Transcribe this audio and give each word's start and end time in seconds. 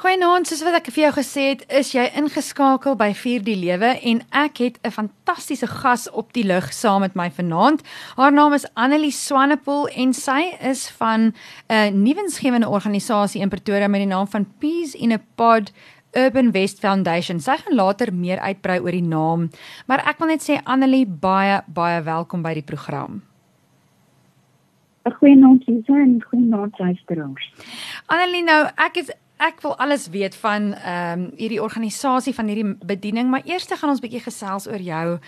Goeienaand, 0.00 0.48
soos 0.48 0.62
wat 0.64 0.78
ek 0.78 0.86
vir 0.94 1.02
jou 1.02 1.08
gesê 1.12 1.42
het, 1.50 1.62
is 1.76 1.90
jy 1.92 2.06
ingeskakel 2.16 2.94
by 2.96 3.10
Vier 3.12 3.42
die 3.44 3.58
Lewe 3.60 3.90
en 4.08 4.22
ek 4.32 4.62
het 4.64 4.78
'n 4.80 4.94
fantastiese 4.96 5.68
gas 5.68 6.08
op 6.08 6.32
die 6.32 6.42
lug 6.42 6.72
saam 6.72 7.02
met 7.04 7.14
my 7.14 7.28
vanaand. 7.28 7.82
Haar 8.16 8.32
naam 8.32 8.54
is 8.54 8.64
Annelie 8.74 9.12
Swanepoel 9.12 9.88
en 9.88 10.14
sy 10.14 10.56
is 10.62 10.88
van 10.88 11.34
'n 11.68 12.02
nuwensgewende 12.02 12.68
organisasie 12.68 13.42
in 13.42 13.50
Pretoria 13.50 13.88
met 13.88 14.00
die 14.00 14.14
naam 14.14 14.26
van 14.26 14.46
Peace 14.58 14.96
in 14.96 15.12
a 15.12 15.20
Pod 15.34 15.70
Urban 16.12 16.50
West 16.50 16.78
Foundation. 16.78 17.38
Sy 17.40 17.56
gaan 17.56 17.76
later 17.76 18.14
meer 18.14 18.38
uitbrei 18.38 18.80
oor 18.80 18.92
die 18.92 19.02
naam, 19.02 19.50
maar 19.86 19.98
ek 20.06 20.18
wil 20.18 20.28
net 20.28 20.40
sê 20.40 20.62
Annelie, 20.64 21.06
baie 21.06 21.62
baie 21.66 22.02
welkom 22.02 22.42
by 22.42 22.54
die 22.54 22.62
program. 22.62 23.22
Goeienaand, 25.18 25.64
Susan, 25.64 26.22
goeienaand 26.30 26.78
luisteraars. 26.78 27.52
Annelie, 28.06 28.42
nou 28.44 28.66
ek 28.76 28.96
is 28.96 29.10
ek 29.40 29.62
wil 29.64 29.76
alles 29.80 30.08
weet 30.12 30.36
van 30.36 30.74
ehm 30.74 31.20
um, 31.20 31.30
hierdie 31.36 31.62
organisasie 31.62 32.34
van 32.34 32.46
hierdie 32.52 32.76
bediening, 32.86 33.30
maar 33.30 33.46
eers 33.48 33.68
gaan 33.70 33.90
ons 33.90 34.02
bietjie 34.04 34.22
gesels 34.24 34.68
oor 34.68 34.82
jou. 34.84 35.18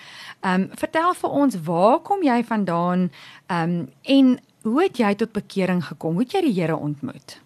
Ehm 0.40 0.62
um, 0.62 0.68
vertel 0.76 1.14
vir 1.14 1.30
ons 1.30 1.60
waar 1.68 1.98
kom 2.00 2.22
jy 2.22 2.42
vandaan? 2.44 3.10
Ehm 3.46 3.78
um, 3.78 3.88
en 4.02 4.38
hoe 4.62 4.82
het 4.82 4.98
jy 4.98 5.14
tot 5.14 5.32
bekering 5.32 5.84
gekom? 5.84 6.12
Hoe 6.12 6.22
het 6.26 6.32
jy 6.32 6.40
die 6.40 6.60
Here 6.60 6.76
ontmoet? 6.76 7.40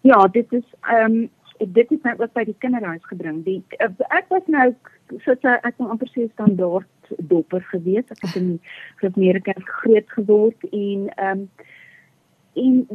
Ja, 0.00 0.26
dit 0.26 0.52
is 0.52 0.66
ehm 0.80 1.04
um, 1.04 1.30
dit 1.58 1.90
is 1.90 2.02
net 2.02 2.18
wat 2.18 2.32
by 2.32 2.44
die 2.44 2.56
kinderhuis 2.58 3.04
gebring. 3.06 3.42
Die 3.44 3.62
uh, 3.78 3.90
ek 4.08 4.30
was 4.34 4.46
nou 4.46 4.74
soos 5.24 5.42
ek 5.42 5.74
kon 5.76 5.90
amper 5.90 6.10
sê 6.12 6.28
standaard 6.32 7.14
dopper 7.30 7.64
gewees. 7.72 8.06
Ek 8.10 8.22
het 8.26 8.36
in 8.36 8.54
die 9.00 9.10
Amerika 9.14 9.54
groot 9.82 10.16
geword 10.18 10.70
en 10.70 11.10
ehm 11.16 11.44
um, 11.44 11.50
en 12.54 12.86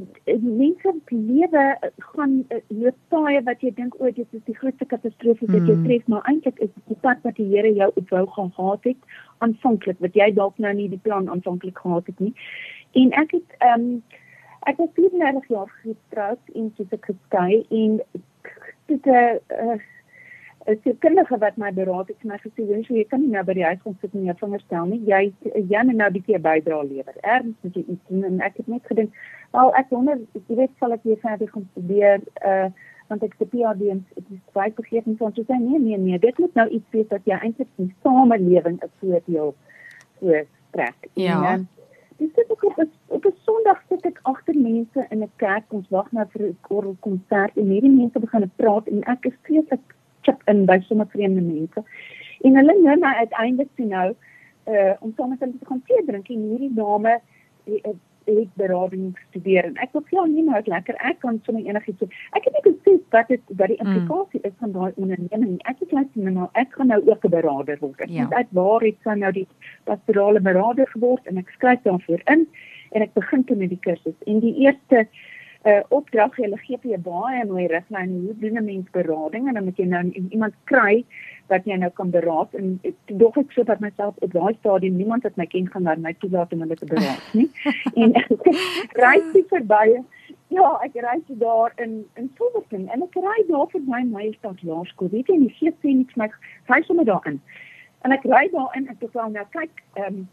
mense 0.41 0.93
lewe 1.09 1.77
gaan 1.97 2.33
loop 2.67 2.97
tye 3.09 3.41
wat 3.47 3.61
jy 3.61 3.71
dink 3.77 3.95
o 3.99 4.11
dit 4.11 4.27
is 4.31 4.43
die 4.49 4.57
grootste 4.57 4.85
katastrofe 4.85 5.45
wat 5.45 5.67
jy 5.67 5.75
mm. 5.75 5.85
tref 5.87 6.07
maar 6.07 6.25
eintlik 6.31 6.59
is 6.59 6.71
dit 6.73 6.87
die 6.93 6.99
pad 7.05 7.21
wat 7.27 7.37
die 7.39 7.47
Here 7.51 7.73
jou 7.73 7.91
op 7.95 8.09
wou 8.15 8.25
gaan 8.35 8.51
gehad 8.57 8.89
het 8.89 8.97
aanvanklik 9.45 9.99
wat 9.99 10.17
jy 10.19 10.31
dalk 10.33 10.57
nou 10.57 10.73
nie 10.73 10.89
die 10.89 11.01
plan 11.07 11.29
aanvanklik 11.29 11.79
gehad 11.85 12.09
het 12.11 12.19
nie 12.19 12.33
en 13.03 13.15
ek 13.23 13.37
het 13.37 13.57
ehm 13.59 13.87
um, 13.87 14.03
ek 14.63 14.77
was 14.79 14.89
34 14.95 15.47
jaar 15.51 15.71
getroud 15.81 16.53
en 16.55 16.69
toe 16.75 16.85
ek 16.97 17.09
geskei 17.11 17.65
en 17.69 17.97
dit 18.87 19.05
'n 19.05 19.39
uh, 19.49 19.79
'n 20.65 20.79
sielkundige 20.83 21.37
wat 21.37 21.57
my 21.57 21.71
beraad 21.73 22.07
het, 22.07 22.23
my 22.23 22.37
gesê, 22.37 22.61
"Jy 22.63 22.85
jy 22.87 23.03
kan 23.03 23.21
nie 23.21 23.29
nou 23.29 23.43
by 23.43 23.53
die 23.53 23.63
huis 23.63 23.81
kom 23.83 23.97
sit 24.01 24.13
en 24.13 24.23
jou 24.23 24.35
vingers 24.39 24.65
tel 24.67 24.85
nie. 24.85 25.01
Jy 25.05 25.33
jy 25.43 25.83
moet 25.83 25.95
nou 25.95 26.09
'n 26.09 26.13
bietjie 26.13 26.39
bydra 26.39 26.81
lewer. 26.83 27.15
Erns 27.21 27.55
moet 27.61 27.75
jy 27.75 27.85
iets 27.87 28.07
doen." 28.07 28.23
En 28.23 28.41
ek 28.41 28.57
het 28.57 28.67
net 28.67 28.81
gedink, 28.85 29.13
"Wel, 29.51 29.75
ek 29.75 29.89
wonder, 29.89 30.17
jy 30.47 30.55
weet, 30.55 30.69
sal 30.79 30.91
ek 30.91 31.03
weer 31.03 31.17
verder 31.17 31.49
kom 31.49 31.67
studeer 31.71 32.19
uh 32.45 32.69
want 33.09 33.23
ek 33.23 33.37
die 33.37 33.47
PhD 33.51 33.89
en 33.91 34.05
dit 34.15 34.25
is 34.31 34.39
baie 34.53 34.71
vergeet 34.75 35.05
en 35.05 35.17
so 35.17 35.25
en 35.25 35.35
so 35.35 35.43
sê 35.43 35.59
nee 35.59 35.79
nee 35.79 35.97
nee 35.97 36.19
dit 36.19 36.37
moet 36.39 36.53
nou 36.53 36.67
iets 36.69 36.89
wees 36.95 37.09
wat 37.09 37.25
jy 37.29 37.37
eintlik 37.39 37.67
in 37.77 37.93
samelewing 38.03 38.79
'n 38.79 38.91
voordeel 38.99 39.55
so 40.19 40.43
trek. 40.71 41.09
Ja. 41.13 41.53
En, 41.53 41.67
dis 42.17 42.33
dit 42.33 42.51
ook 42.51 42.63
op 42.63 42.77
'n 42.77 42.89
op 43.07 43.25
'n 43.25 43.35
Sondag 43.45 43.81
sit 43.89 44.05
ek 44.05 44.19
agter 44.21 44.55
mense 44.55 45.05
in 45.09 45.23
'n 45.23 45.31
kerk 45.35 45.73
ons 45.73 45.89
wag 45.89 46.11
nou 46.11 46.25
vir 46.29 46.41
'n 46.47 46.57
korrel 46.61 46.95
konsert 46.99 47.57
en 47.57 47.67
hierdie 47.69 47.97
mense 48.01 48.19
begin 48.19 48.51
praat 48.55 48.87
en 48.87 49.03
ek 49.03 49.25
is 49.25 49.37
vreeslik 49.41 49.95
chip 50.25 50.41
in 50.51 50.65
by 50.69 50.79
sommer 50.87 51.07
vreemde 51.11 51.41
mense. 51.41 51.83
En 52.43 52.57
hulle 52.59 52.79
nou 52.79 52.95
my 52.99 53.13
uiteindelik 53.23 53.69
sien 53.75 53.93
nou 53.93 54.09
uh 54.71 54.93
om 54.99 55.13
sommer 55.17 55.37
net 55.39 55.59
te 55.59 55.69
gaan 55.69 55.83
tee 55.87 56.05
drink 56.07 56.29
en 56.31 56.49
hierdie 56.49 56.73
dame 56.73 57.17
het, 57.67 58.01
het 58.25 58.51
berading 58.59 59.09
studeer 59.29 59.65
en 59.67 59.79
ek 59.83 59.91
wil 59.95 60.03
vir 60.07 60.17
jou 60.17 60.27
nie 60.31 60.45
nou 60.47 60.61
lekker 60.73 60.99
ek 61.11 61.19
kan 61.25 61.41
sommer 61.45 61.65
enigiets 61.67 62.03
sê. 62.03 62.07
Ek 62.39 62.47
het 62.47 62.55
net 62.55 62.69
gesê 62.69 62.95
wat 63.15 63.27
dit 63.33 63.43
wat 63.59 63.73
die 63.73 63.79
mm. 63.79 63.89
implikasie 63.89 64.39
mm. 64.39 64.47
is 64.49 64.55
van 64.63 64.75
daai 64.77 64.91
onderneming. 64.93 65.57
Ek 65.71 65.83
het 65.83 65.91
net 65.97 66.13
sien 66.13 66.31
nou 66.39 66.47
ek 66.59 66.77
gaan 66.77 66.91
nou 66.93 67.01
ook 67.09 67.27
'n 67.27 67.35
beraader 67.35 67.77
word. 67.81 67.99
Ek 68.07 68.15
ja. 68.15 68.29
uit 68.31 68.55
waar 68.59 68.87
het 68.87 68.97
sy 69.03 69.17
nou 69.19 69.31
die 69.31 69.47
pastorale 69.89 70.39
beraader 70.39 70.87
geword 70.95 71.27
en 71.27 71.37
ek 71.43 71.51
skryf 71.57 71.83
daarvoor 71.83 72.23
in 72.35 72.47
en 72.91 73.01
ek 73.01 73.13
begin 73.13 73.43
toe 73.43 73.57
met 73.57 73.69
die 73.69 73.83
kursus. 73.83 74.19
En 74.27 74.39
die 74.39 74.55
eerste 74.67 75.07
uh, 75.07 75.31
opdrag 75.89 76.35
hulle 76.35 76.57
gee 76.59 76.77
vir 76.81 76.91
jou 76.91 77.01
baie 77.05 77.45
mooi 77.47 77.67
riglyne 77.71 78.17
hoe 78.25 78.33
doen 78.39 78.57
'n 78.59 78.65
mens 78.65 78.89
berading? 78.91 79.47
En 79.47 79.53
dan 79.53 79.63
moet 79.63 79.77
jy 79.77 79.85
nou 79.85 80.03
iemand 80.29 80.53
kry 80.63 81.05
wat 81.47 81.65
jy 81.65 81.75
nou 81.75 81.91
kan 81.91 82.09
beraad. 82.09 82.53
En 82.53 82.81
dog 83.05 83.37
ek 83.37 83.51
sodat 83.51 83.79
myself 83.79 84.15
op 84.17 84.33
daai 84.33 84.55
stadium 84.59 84.95
niemand 84.95 85.23
wat 85.23 85.35
my 85.35 85.45
ken 85.45 85.69
gaan 85.71 85.83
na 85.83 85.95
my 85.95 86.13
toelaat 86.13 86.53
om 86.53 86.59
hulle 86.59 86.75
te 86.75 86.85
beraad 86.85 87.33
nie. 87.33 87.49
En 88.01 88.13
ry 89.05 89.15
sy 89.31 89.43
verby. 89.49 90.03
Ja 90.47 90.79
ek 90.83 90.95
ry 90.95 91.19
sy 91.27 91.37
daar 91.37 91.71
in 91.77 92.05
in 92.15 92.31
Silverton 92.37 92.89
en 92.89 93.03
ek 93.03 93.15
ry 93.15 93.37
daar 93.47 93.69
vir 93.71 93.81
my 93.87 94.03
meestad 94.03 94.63
laerskool. 94.63 95.09
Weet 95.09 95.27
jy 95.27 95.37
nie 95.37 95.55
gee 95.59 95.71
sê 95.71 95.95
niks 95.95 96.15
my 96.15 96.29
hy 96.71 96.81
sommer 96.81 97.05
daarin. 97.05 97.41
En 98.03 98.11
ek 98.11 98.27
ry 98.27 98.49
daar 98.51 98.75
in 98.75 98.87
ek 98.91 99.07
wel 99.13 99.29
nou 99.29 99.47
kyk 99.55 99.83
ehm 99.95 100.13
um, 100.13 100.27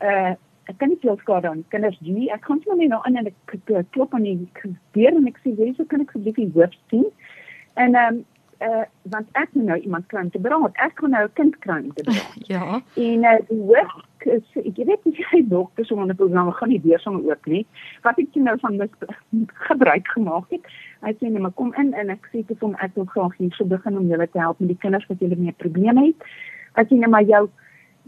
uh 0.00 0.34
ek 0.70 0.78
kan 0.78 0.88
nie 0.88 1.00
veel 1.00 1.18
skade 1.20 1.48
aan 1.48 1.64
kinders 1.68 1.98
doen 2.00 2.18
nie. 2.18 2.30
Ek 2.32 2.44
gaan 2.44 2.60
sommer 2.64 2.80
net 2.82 2.92
nou 2.92 3.00
aan 3.04 3.16
en 3.20 3.26
ek 3.26 3.56
klop 3.92 4.14
aan 4.14 4.22
die 4.28 4.48
deur 4.96 5.16
en 5.16 5.26
ek 5.26 5.40
sê, 5.42 5.56
"Wie 5.56 5.74
sou 5.74 5.86
kan 5.86 6.00
ek 6.00 6.14
asseblief 6.14 6.34
die 6.34 6.52
hoof 6.54 6.72
sien?" 6.90 7.10
En 7.74 7.94
ehm 7.94 8.14
um, 8.14 8.24
uh 8.62 8.84
want 9.02 9.26
ek 9.32 9.48
moet 9.52 9.64
nou 9.64 9.78
iemand 9.78 10.06
kry 10.06 10.22
om 10.22 10.30
te 10.30 10.38
beraad. 10.38 10.72
Ek 10.74 10.94
kan 10.94 11.10
nou 11.10 11.24
'n 11.24 11.32
kind 11.32 11.58
kry 11.58 11.78
om 11.82 11.92
te 11.92 12.02
beraad. 12.02 12.48
ja. 12.54 12.80
En 12.94 13.24
uh, 13.24 13.38
die 13.48 13.60
hoof 13.60 13.92
is 14.24 14.46
ek 14.54 14.76
weet 14.76 15.04
nie 15.04 15.26
hy 15.30 15.40
dokters 15.48 15.90
om 15.90 16.04
'n 16.06 16.16
program 16.16 16.52
gaan 16.52 16.68
nie 16.68 16.80
deur 16.80 17.00
sommer 17.00 17.24
oop 17.24 17.46
nie. 17.46 17.66
Wat 18.02 18.18
ek 18.18 18.34
nou 18.34 18.58
van 18.58 18.76
mis 18.76 18.90
gebruik 19.68 20.08
gemaak 20.08 20.48
het. 20.50 20.64
Hy 21.00 21.12
sê 21.12 21.28
net 21.28 21.42
maar 21.42 21.52
kom 21.52 21.74
in 21.74 21.92
en 21.94 22.10
ek 22.10 22.28
sê 22.32 22.46
te 22.46 22.56
hom 22.60 22.74
ek 22.74 22.94
wil 22.94 23.04
graag 23.04 23.36
hier 23.36 23.52
so 23.52 23.64
begin 23.64 23.98
om 23.98 24.08
julle 24.08 24.28
te 24.30 24.38
help 24.38 24.60
met 24.60 24.68
die 24.68 24.80
kinders 24.80 25.06
wat 25.06 25.20
julle 25.20 25.36
mee 25.36 25.52
probleme 25.52 26.06
het. 26.06 26.16
As 26.74 26.88
jy 26.88 26.96
net 26.96 27.10
maar 27.10 27.22
jou 27.22 27.48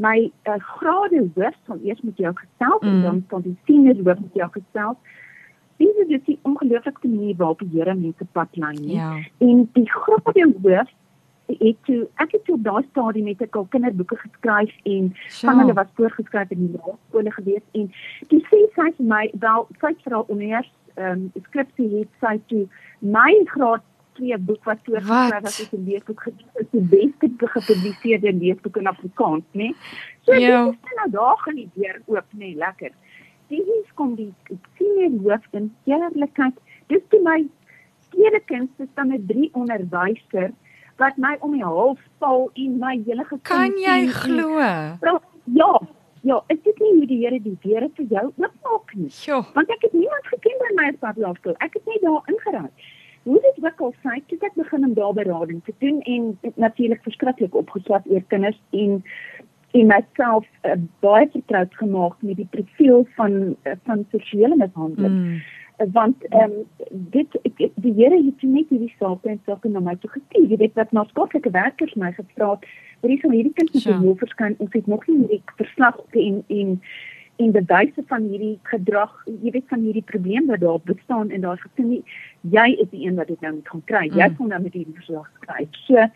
my 0.03 0.31
uh, 0.49 0.59
grade 0.59 1.31
hoof 1.35 1.55
sal 1.67 1.79
eers 1.83 2.01
met 2.01 2.17
jou 2.17 2.33
gesels 2.35 2.83
mm. 2.83 2.89
en 2.89 3.03
dan 3.03 3.25
sal 3.31 3.45
die 3.47 3.57
senior 3.69 3.97
hoof 3.97 4.21
met 4.21 4.35
jou 4.43 4.51
gesels. 4.59 5.15
Dit 5.77 6.09
is 6.09 6.23
die 6.25 6.39
ongelooflikste 6.49 7.09
manier 7.09 7.37
waarop 7.37 7.59
die 7.65 7.73
Here 7.73 7.95
mense 7.95 8.25
pad 8.33 8.49
lei 8.57 8.77
nie. 8.77 8.95
Ja. 8.97 9.17
En 9.39 9.69
die 9.73 9.91
grade 9.91 10.47
hoof 10.63 10.95
het 11.47 11.77
toe 11.83 12.07
ek 12.15 12.33
het 12.33 12.45
toe 12.45 12.57
daai 12.63 12.83
stadium 12.91 13.25
met 13.25 13.43
ek 13.43 13.57
al 13.57 13.67
kinderboeke 13.71 14.17
geskryf 14.17 14.73
en 14.83 15.13
so. 15.29 15.47
van 15.47 15.61
hulle 15.63 15.77
was 15.79 15.93
voorgeskryf 15.99 16.51
in 16.51 16.67
die 16.67 16.73
laerskole 16.75 17.33
gewees 17.39 17.63
en 17.73 17.91
die 18.33 18.43
sê 18.51 18.63
sy 18.75 18.89
vir 18.99 19.09
my 19.13 19.23
wel 19.45 19.69
sy 19.81 19.93
het 19.93 20.03
vir 20.07 20.19
al 20.21 20.27
onheers 20.35 20.73
ehm 20.97 21.27
um, 21.29 21.45
skripsie 21.49 21.89
het 21.99 22.11
sy 22.25 22.35
toe 22.53 22.65
my 23.01 23.31
graad 23.53 23.85
twee 24.17 24.39
boek 24.49 24.65
wat 24.65 24.83
voorgeskryf 24.85 25.43
was 25.47 25.61
as 25.61 25.73
'n 25.73 25.85
leesboek 25.89 26.27
is 26.63 26.69
die 26.71 26.87
beste 26.95 27.49
gepubliseerde 27.55 28.33
leesboek 28.33 28.77
in 28.77 28.87
Afrikaans, 28.87 29.45
né? 29.53 29.59
Nee? 29.59 29.75
So 30.25 30.35
ja. 30.35 30.65
dit 30.65 30.75
is 30.85 30.97
nou 30.97 31.11
daar 31.11 31.39
gaan 31.39 31.55
die 31.55 31.71
deur 31.75 32.01
oop, 32.07 32.29
né? 32.31 32.39
Nee, 32.39 32.55
lekker. 32.55 32.93
Dis 33.49 33.93
kom 33.95 34.15
die 34.15 34.33
senior 34.77 35.13
hoof 35.23 35.45
in 35.51 35.75
eerlikheid. 35.85 36.57
Dis 36.87 37.03
toe 37.09 37.21
my 37.23 37.47
tweede 38.11 38.41
kind 38.45 38.71
se 38.77 38.89
dan 38.95 39.13
'n 39.13 39.27
drie 39.27 39.51
onderwyser 39.53 40.51
wat 40.97 41.17
my 41.17 41.37
om 41.41 41.53
die 41.53 41.65
hals 41.65 41.99
val 42.19 42.51
en 42.55 42.79
my 42.79 43.03
hele 43.07 43.25
gesin 43.25 43.43
Kan 43.43 43.73
jy 43.79 44.07
glo? 44.07 44.59
Ja, 45.45 45.81
Ja, 46.27 46.41
ek 46.51 46.65
weet 46.65 46.79
nie 46.83 46.93
hoe 46.99 47.07
die 47.07 47.19
Here 47.23 47.39
die 47.39 47.59
deure 47.63 47.89
vir 47.95 48.07
jou 48.11 48.25
oopmaak 48.27 48.95
nie. 48.99 49.11
Jo. 49.23 49.45
Want 49.55 49.71
ek 49.71 49.85
het 49.87 49.93
niemand 49.93 50.27
geken 50.27 50.57
by 50.63 50.71
my 50.75 50.87
stadlaafskool. 50.97 51.55
Ek 51.63 51.77
het 51.79 51.85
net 51.87 52.03
daar 52.03 52.33
ingeraak 52.33 52.73
hoe 53.27 53.41
dit 53.43 53.65
ook 53.65 53.81
al 53.81 53.95
sê, 54.05 54.21
het 54.31 54.45
ek 54.47 54.55
begin 54.55 54.85
om 54.87 54.95
daar 54.95 55.15
berading 55.19 55.61
te 55.65 55.75
doen 55.83 56.01
en 56.01 56.39
natuurlik 56.55 57.03
verskriklik 57.03 57.55
opgeswat 57.59 58.07
oor 58.07 58.23
kinders 58.33 58.61
en 58.71 59.03
en 59.77 59.87
myself 59.91 60.47
uh, 60.63 60.77
baie 61.05 61.29
vertroud 61.33 61.75
gemaak 61.75 62.23
met 62.23 62.39
die 62.39 62.49
profiel 62.51 63.03
van 63.17 63.33
uh, 63.33 63.75
van 63.85 64.07
seksuele 64.11 64.57
mishandeling. 64.57 65.17
Mm. 65.17 65.41
Uh, 65.79 65.87
want 65.93 66.23
ehm 66.29 66.55
um, 66.55 66.55
dit 67.17 67.39
ek, 67.43 67.67
die 67.75 67.95
Here 67.99 68.17
het 68.23 68.47
net 68.47 68.71
hierdie 68.71 68.95
saak 69.01 69.27
en 69.27 69.43
saak 69.45 69.67
na 69.69 69.83
my 69.83 69.97
toe 70.01 70.11
gestuur. 70.15 70.47
Jy 70.47 70.61
weet 70.63 70.79
wat 70.79 70.95
maatskaplike 70.97 71.51
werkers 71.51 71.99
my 71.99 72.13
gevra 72.13 72.55
het, 72.55 72.71
"Wat 73.01 73.11
is 73.11 73.21
van 73.27 73.35
hierdie 73.35 73.53
kind 73.59 73.75
met 73.75 73.85
die 73.85 74.07
hof 74.07 74.23
verskyn?" 74.23 74.57
Ons 74.59 74.73
het 74.73 74.87
nog 74.87 75.07
nie 75.07 75.19
hierdie 75.19 75.43
verslag 75.59 76.01
en 76.11 76.45
en 76.49 76.81
en 77.37 77.53
bewyse 77.53 78.03
van 78.07 78.23
hierdie 78.23 78.59
gedrag, 78.63 79.13
jy 79.27 79.51
weet 79.51 79.69
van 79.69 79.83
hierdie 79.85 80.05
probleem 80.09 80.47
wat 80.47 80.61
daar 80.61 80.81
bestaan 80.85 81.31
en 81.31 81.41
daar 81.41 81.59
gesien 81.59 81.89
nie 81.89 82.03
jy 82.41 82.67
is 82.81 82.89
die 82.91 83.05
een 83.07 83.19
wat 83.19 83.29
dit 83.29 83.41
nou 83.41 83.53
moet 83.55 83.69
gaan 83.69 83.85
kry. 83.85 84.05
Jy 84.07 84.29
mm. 84.29 84.37
gaan 84.39 84.49
nou 84.55 84.63
met 84.63 84.73
hierdie 84.73 84.97
verslag 84.97 85.29
kry. 85.45 85.69
So 85.85 86.07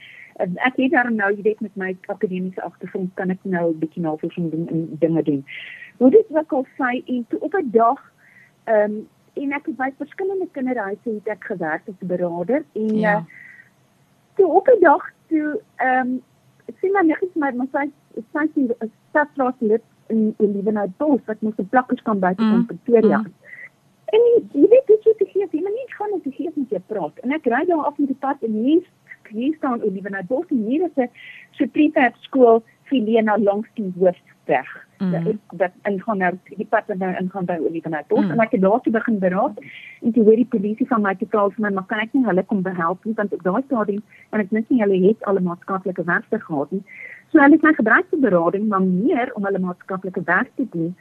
ek 0.40 0.76
weet 0.80 0.94
daarom 0.94 1.18
nou 1.20 1.28
jy 1.34 1.42
weet 1.42 1.60
met 1.60 1.76
my 1.76 1.90
akademiese 2.08 2.62
agtergrond 2.64 3.12
kan 3.20 3.30
ek 3.30 3.44
nou 3.44 3.66
'n 3.70 3.78
bietjie 3.78 4.02
navorsing 4.02 4.50
doen 4.50 4.68
en 4.68 4.86
dinge 4.98 5.22
doen. 5.22 5.44
Hoe 5.98 6.10
dit 6.10 6.26
ook 6.30 6.52
al 6.52 6.66
sê 6.78 7.04
en 7.04 7.24
toe 7.28 7.40
op 7.40 7.54
'n 7.54 7.70
dag 7.70 8.00
ehm 8.64 8.90
um, 8.90 9.08
en 9.34 9.52
ek 9.52 9.66
het 9.66 9.76
by 9.76 9.92
verskillende 9.96 10.48
kinderhuise 10.52 11.10
het 11.10 11.28
ek 11.28 11.44
gewerk 11.44 11.82
as 11.88 11.94
'n 12.00 12.06
beraader 12.06 12.64
en 12.72 12.96
ja. 12.98 13.16
uh, 13.16 13.24
toe 14.36 14.48
op 14.48 14.66
'n 14.68 14.80
dag 14.80 15.04
toe 15.28 15.60
ehm 15.76 16.08
um, 16.08 16.22
sien 16.80 16.92
my 16.92 17.02
net 17.02 17.34
my 17.34 17.50
my 17.52 17.66
sy 17.72 17.90
sy 18.32 18.46
sy 18.54 18.88
stadslaas 19.10 19.58
lid 19.58 19.82
in 20.10 20.34
in 20.38 20.52
Liebenheid 20.52 20.96
Bos 20.96 21.20
wat 21.26 21.40
mos 21.40 21.58
'n 21.58 21.68
plakkers 21.74 22.02
kan 22.02 22.18
by 22.18 22.32
van 22.36 22.46
mm, 22.46 22.66
Pretoria. 22.66 23.18
Mm. 23.18 23.32
En 24.16 24.22
jy 24.52 24.66
weet 24.68 24.86
dit 24.86 25.04
jy 25.04 25.12
het 25.42 25.52
hier 25.52 25.70
nie 25.70 25.90
gaan 25.98 26.10
net 26.10 26.24
die 26.24 26.32
gees 26.32 26.54
met 26.54 26.68
jou 26.68 26.82
praat. 26.86 27.18
En 27.24 27.32
ek 27.36 27.46
ry 27.46 27.64
daar 27.66 27.84
af 27.84 27.98
met 27.98 28.08
die 28.08 28.22
pad 28.26 28.42
en 28.42 28.52
hier 28.64 28.82
hier 29.30 29.54
staan 29.54 29.82
Olivenhout 29.82 30.26
Bos 30.26 30.46
en 30.50 30.64
hier 30.66 30.82
is 30.84 30.96
'n 30.96 31.10
so 31.50 31.66
prefab 31.66 32.14
skool 32.26 32.62
Filena 32.82 33.38
langs 33.38 33.68
die 33.74 33.92
hoofweg. 33.98 34.70
Mm. 34.98 35.38
Dat 35.50 35.70
ingaan 35.82 36.18
nou 36.18 36.32
die 36.44 36.66
pad 36.66 36.84
wat 36.86 36.98
nou 36.98 37.14
ingaan 37.20 37.44
by 37.44 37.58
Olivenhout 37.60 38.06
Bos 38.06 38.24
mm. 38.24 38.30
en 38.30 38.40
ek 38.40 38.50
het 38.50 38.60
daar 38.60 38.80
toe 38.80 38.92
begin 38.92 39.18
beraad 39.18 39.60
en 40.02 40.12
toe 40.12 40.24
hoor 40.24 40.36
die 40.36 40.52
polisie 40.56 40.86
van 40.86 41.02
my 41.02 41.14
te 41.14 41.26
praat 41.26 41.54
vir 41.54 41.64
my 41.64 41.70
maar 41.70 41.86
kan 41.86 42.02
ek 42.04 42.12
nie 42.12 42.24
hulle 42.24 42.42
kom 42.42 42.62
behelp 42.62 43.04
nie 43.04 43.14
want 43.14 43.32
op 43.32 43.42
daai 43.42 43.62
stadium 43.62 44.02
en 44.30 44.40
ek 44.40 44.50
dink 44.50 44.68
nie 44.68 44.82
hulle 44.82 44.98
het 45.06 45.22
alle 45.22 45.40
maatskaplike 45.40 46.04
werkers 46.04 46.44
gehad 46.44 46.70
nie. 46.70 46.82
So 47.30 47.38
hulle 47.38 47.56
het 47.56 47.62
my 47.62 47.72
gebruik 47.78 48.06
vir 48.10 48.22
berading 48.26 48.68
maar 48.68 48.82
meer 48.82 49.32
om 49.34 49.44
hulle 49.44 49.58
maatskaplike 49.58 50.22
werk 50.26 50.50
te 50.56 50.66
doen 50.70 50.94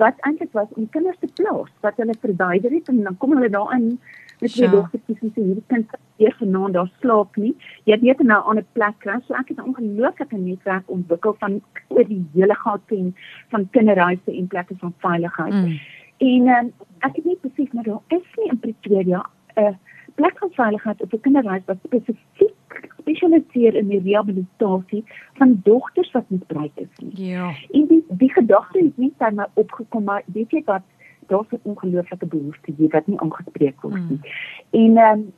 wat 0.00 0.20
eintlik 0.26 0.52
was 0.52 0.68
om 0.80 0.88
kinders 0.88 1.18
te 1.20 1.28
plaas 1.40 1.70
wat 1.80 1.96
hulle 2.00 2.14
verwyder 2.20 2.70
het 2.72 2.88
en 2.88 3.02
dan 3.02 3.16
kom 3.16 3.34
hulle 3.36 3.50
daarin 3.50 3.98
met 4.42 4.52
twee 4.52 4.70
dogtertjies 4.70 5.20
en 5.20 5.32
sê 5.34 5.44
hierdie 5.44 5.66
kind 5.72 5.90
weer 6.20 6.34
vanaand 6.38 6.74
daar 6.74 6.90
slaap 7.00 7.36
nie. 7.36 7.52
Jy 7.90 7.98
weet 8.00 8.22
nou 8.26 8.40
aan 8.48 8.58
'n 8.58 8.66
plek 8.72 8.96
kry. 9.04 9.18
So 9.26 9.34
ek 9.34 9.48
het 9.48 9.58
'n 9.58 9.68
ongelooflike 9.70 10.36
netwerk 10.36 10.90
ontwikkel 10.90 11.34
van 11.38 11.60
oor 11.88 12.06
die 12.08 12.24
hele 12.34 12.54
Gauteng 12.54 13.14
van 13.50 13.68
kinderhuise 13.70 14.30
en 14.38 14.46
plekke 14.46 14.74
van 14.78 14.94
veiligheid. 14.98 15.52
Mm. 15.52 15.78
En 16.18 16.48
um, 16.56 16.72
ek 16.98 17.16
het 17.16 17.24
net 17.24 17.40
besef 17.40 17.72
maar 17.72 17.84
daar 17.84 18.02
is 18.08 18.26
nie 18.36 18.50
in 18.50 18.58
Pretoria 18.58 19.26
'n 19.56 19.60
uh, 19.60 19.74
plek 20.14 20.38
van 20.38 20.50
veiligheid 20.50 21.02
op 21.02 21.12
'n 21.12 21.20
kinderhuis 21.20 21.62
wat 21.66 21.78
spesifiek 21.84 22.54
spesialiseer 23.00 23.74
in 23.74 23.88
die 23.88 24.00
rehabilitasie 24.00 25.04
van 25.40 25.60
dogters 25.64 26.10
wat 26.12 26.24
misbruik 26.28 26.72
is. 26.74 26.88
Ja. 27.18 27.52
En 27.70 27.86
die 27.86 28.04
die 28.08 28.32
gedagte 28.32 28.78
het 28.78 28.96
nie 28.96 29.12
by 29.18 29.30
my 29.34 29.46
opgekom 29.54 30.04
maar 30.04 30.22
weet 30.26 30.50
jy 30.50 30.62
wat 30.64 30.82
daar's 31.26 31.50
'n 31.50 31.60
ongelooflike 31.62 32.26
behoefte 32.26 32.72
hier 32.76 32.88
wat 32.88 33.06
nie 33.06 33.20
aangespreek 33.20 33.80
word 33.80 34.08
nie. 34.08 34.20
Mm. 34.20 34.84
En 34.84 34.96
ehm 34.96 35.18
um, 35.18 35.32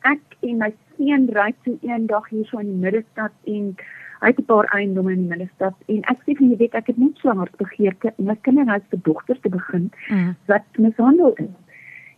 ek 0.00 0.20
en 0.40 0.56
my 0.56 0.74
seun 0.96 1.28
ry 1.32 1.54
toe 1.62 1.78
eendag 1.82 2.28
hier 2.28 2.44
so 2.46 2.58
in 2.58 2.66
die 2.66 2.82
middestad 2.86 3.32
en 3.44 3.76
hy 4.20 4.26
het 4.26 4.38
'n 4.38 4.44
paar 4.44 4.64
eiendomme 4.64 5.12
in 5.12 5.22
die 5.22 5.30
middestad 5.36 5.74
en 5.86 6.02
ek 6.02 6.18
sê 6.26 6.36
vir 6.38 6.46
jy 6.48 6.56
weet 6.56 6.74
ek 6.74 6.86
het 6.86 6.98
net 6.98 7.18
so 7.18 7.30
hard 7.30 7.56
begeerte 7.56 8.12
om 8.16 8.24
my 8.24 8.36
kinderhuis 8.42 8.86
vir 8.90 9.00
dogters 9.02 9.40
te 9.40 9.48
begin 9.48 9.90
mm. 10.10 10.36
wat 10.46 10.66
mishandel 10.78 11.32
is. 11.34 11.56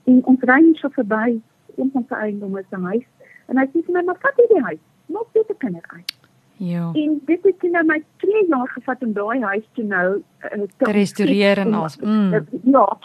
En 0.04 0.24
ons 0.24 0.42
ry 0.42 0.60
hier 0.64 0.76
so 0.76 0.88
verby 0.88 1.40
een 1.76 1.90
van 1.92 2.04
sy 2.08 2.14
eiendomme 2.14 2.64
se 2.70 2.76
huis 2.76 3.08
en 3.50 3.60
hy 3.60 3.66
sê 3.70 3.84
vir 3.84 3.98
my 3.98 4.06
maar 4.08 4.20
vat 4.24 4.42
jy 4.42 4.48
die 4.54 4.64
huis, 4.70 4.82
maak 5.12 5.28
dit 5.36 5.50
'n 5.50 5.62
kinderhuis. 5.66 6.20
Ja. 6.62 6.90
En 6.92 7.20
dit 7.24 7.38
het 7.42 7.62
nou 7.72 7.84
my 7.86 8.02
2 8.16 8.46
jaar 8.48 8.68
gevat 8.68 9.02
om 9.02 9.12
daai 9.12 9.40
huis 9.40 9.68
te 9.72 9.82
nou 9.82 10.22
uh, 10.56 10.62
te 10.76 10.90
restoreer 10.92 11.58
en 11.58 11.74
al. 11.74 11.88
Mm. 12.00 12.46
Ja, 12.62 12.98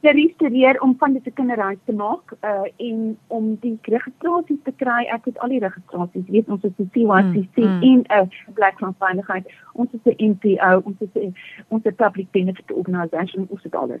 te 0.00 0.10
restoreer 0.10 0.80
om 0.80 0.94
van 0.98 1.12
dit 1.12 1.26
'n 1.26 1.32
kinderhuis 1.32 1.76
te 1.84 1.92
maak 1.92 2.32
uh 2.40 2.64
en 2.76 3.18
om 3.26 3.56
die 3.60 3.78
registrasies 3.82 4.62
te 4.62 4.72
kry. 4.76 5.04
Ek 5.04 5.24
het 5.24 5.38
al 5.38 5.48
die 5.48 5.58
registrasies. 5.58 6.28
Weet 6.28 6.48
ons 6.48 6.62
is 6.62 6.72
die 6.76 6.88
CYCC 6.92 7.56
mm. 7.56 7.64
mm. 7.64 7.82
en 7.82 7.98
'n 7.98 8.22
uh, 8.22 8.54
Black 8.54 8.74
Cross 8.74 8.96
Veiligheid. 8.98 9.52
Ons 9.72 9.88
is 9.92 10.14
'n 10.16 10.30
NPO, 10.30 10.80
ons 10.84 10.96
is 11.00 11.14
'n 11.14 11.34
ons 11.68 11.84
is 11.84 11.94
public 11.94 12.30
benefit 12.30 12.72
organisation, 12.72 13.46
ons 13.48 13.62
het 13.62 13.74
alles. 13.74 14.00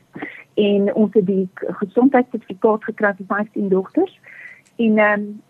En 0.54 0.94
ons 0.94 1.14
het 1.14 1.26
die 1.26 1.48
gesondheidssertifikaat 1.54 2.84
gekry 2.84 3.14
vir 3.16 3.26
15 3.26 3.68
dogters. 3.68 4.20
En 4.76 4.98
ehm 4.98 5.20
um, 5.20 5.42